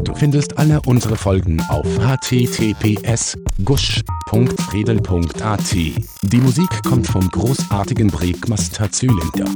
Du 0.05 0.15
findest 0.15 0.57
alle 0.57 0.79
unsere 0.85 1.17
Folgen 1.17 1.59
auf 1.69 1.85
https 1.85 3.37
gusch.redel.at. 3.65 5.71
Die 5.73 6.37
Musik 6.37 6.83
kommt 6.87 7.07
vom 7.07 7.29
großartigen 7.29 8.07
Breakmaster 8.07 8.89
Zylinder. 8.89 9.53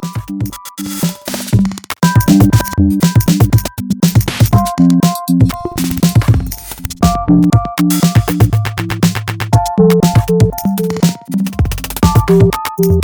Thank 12.80 13.04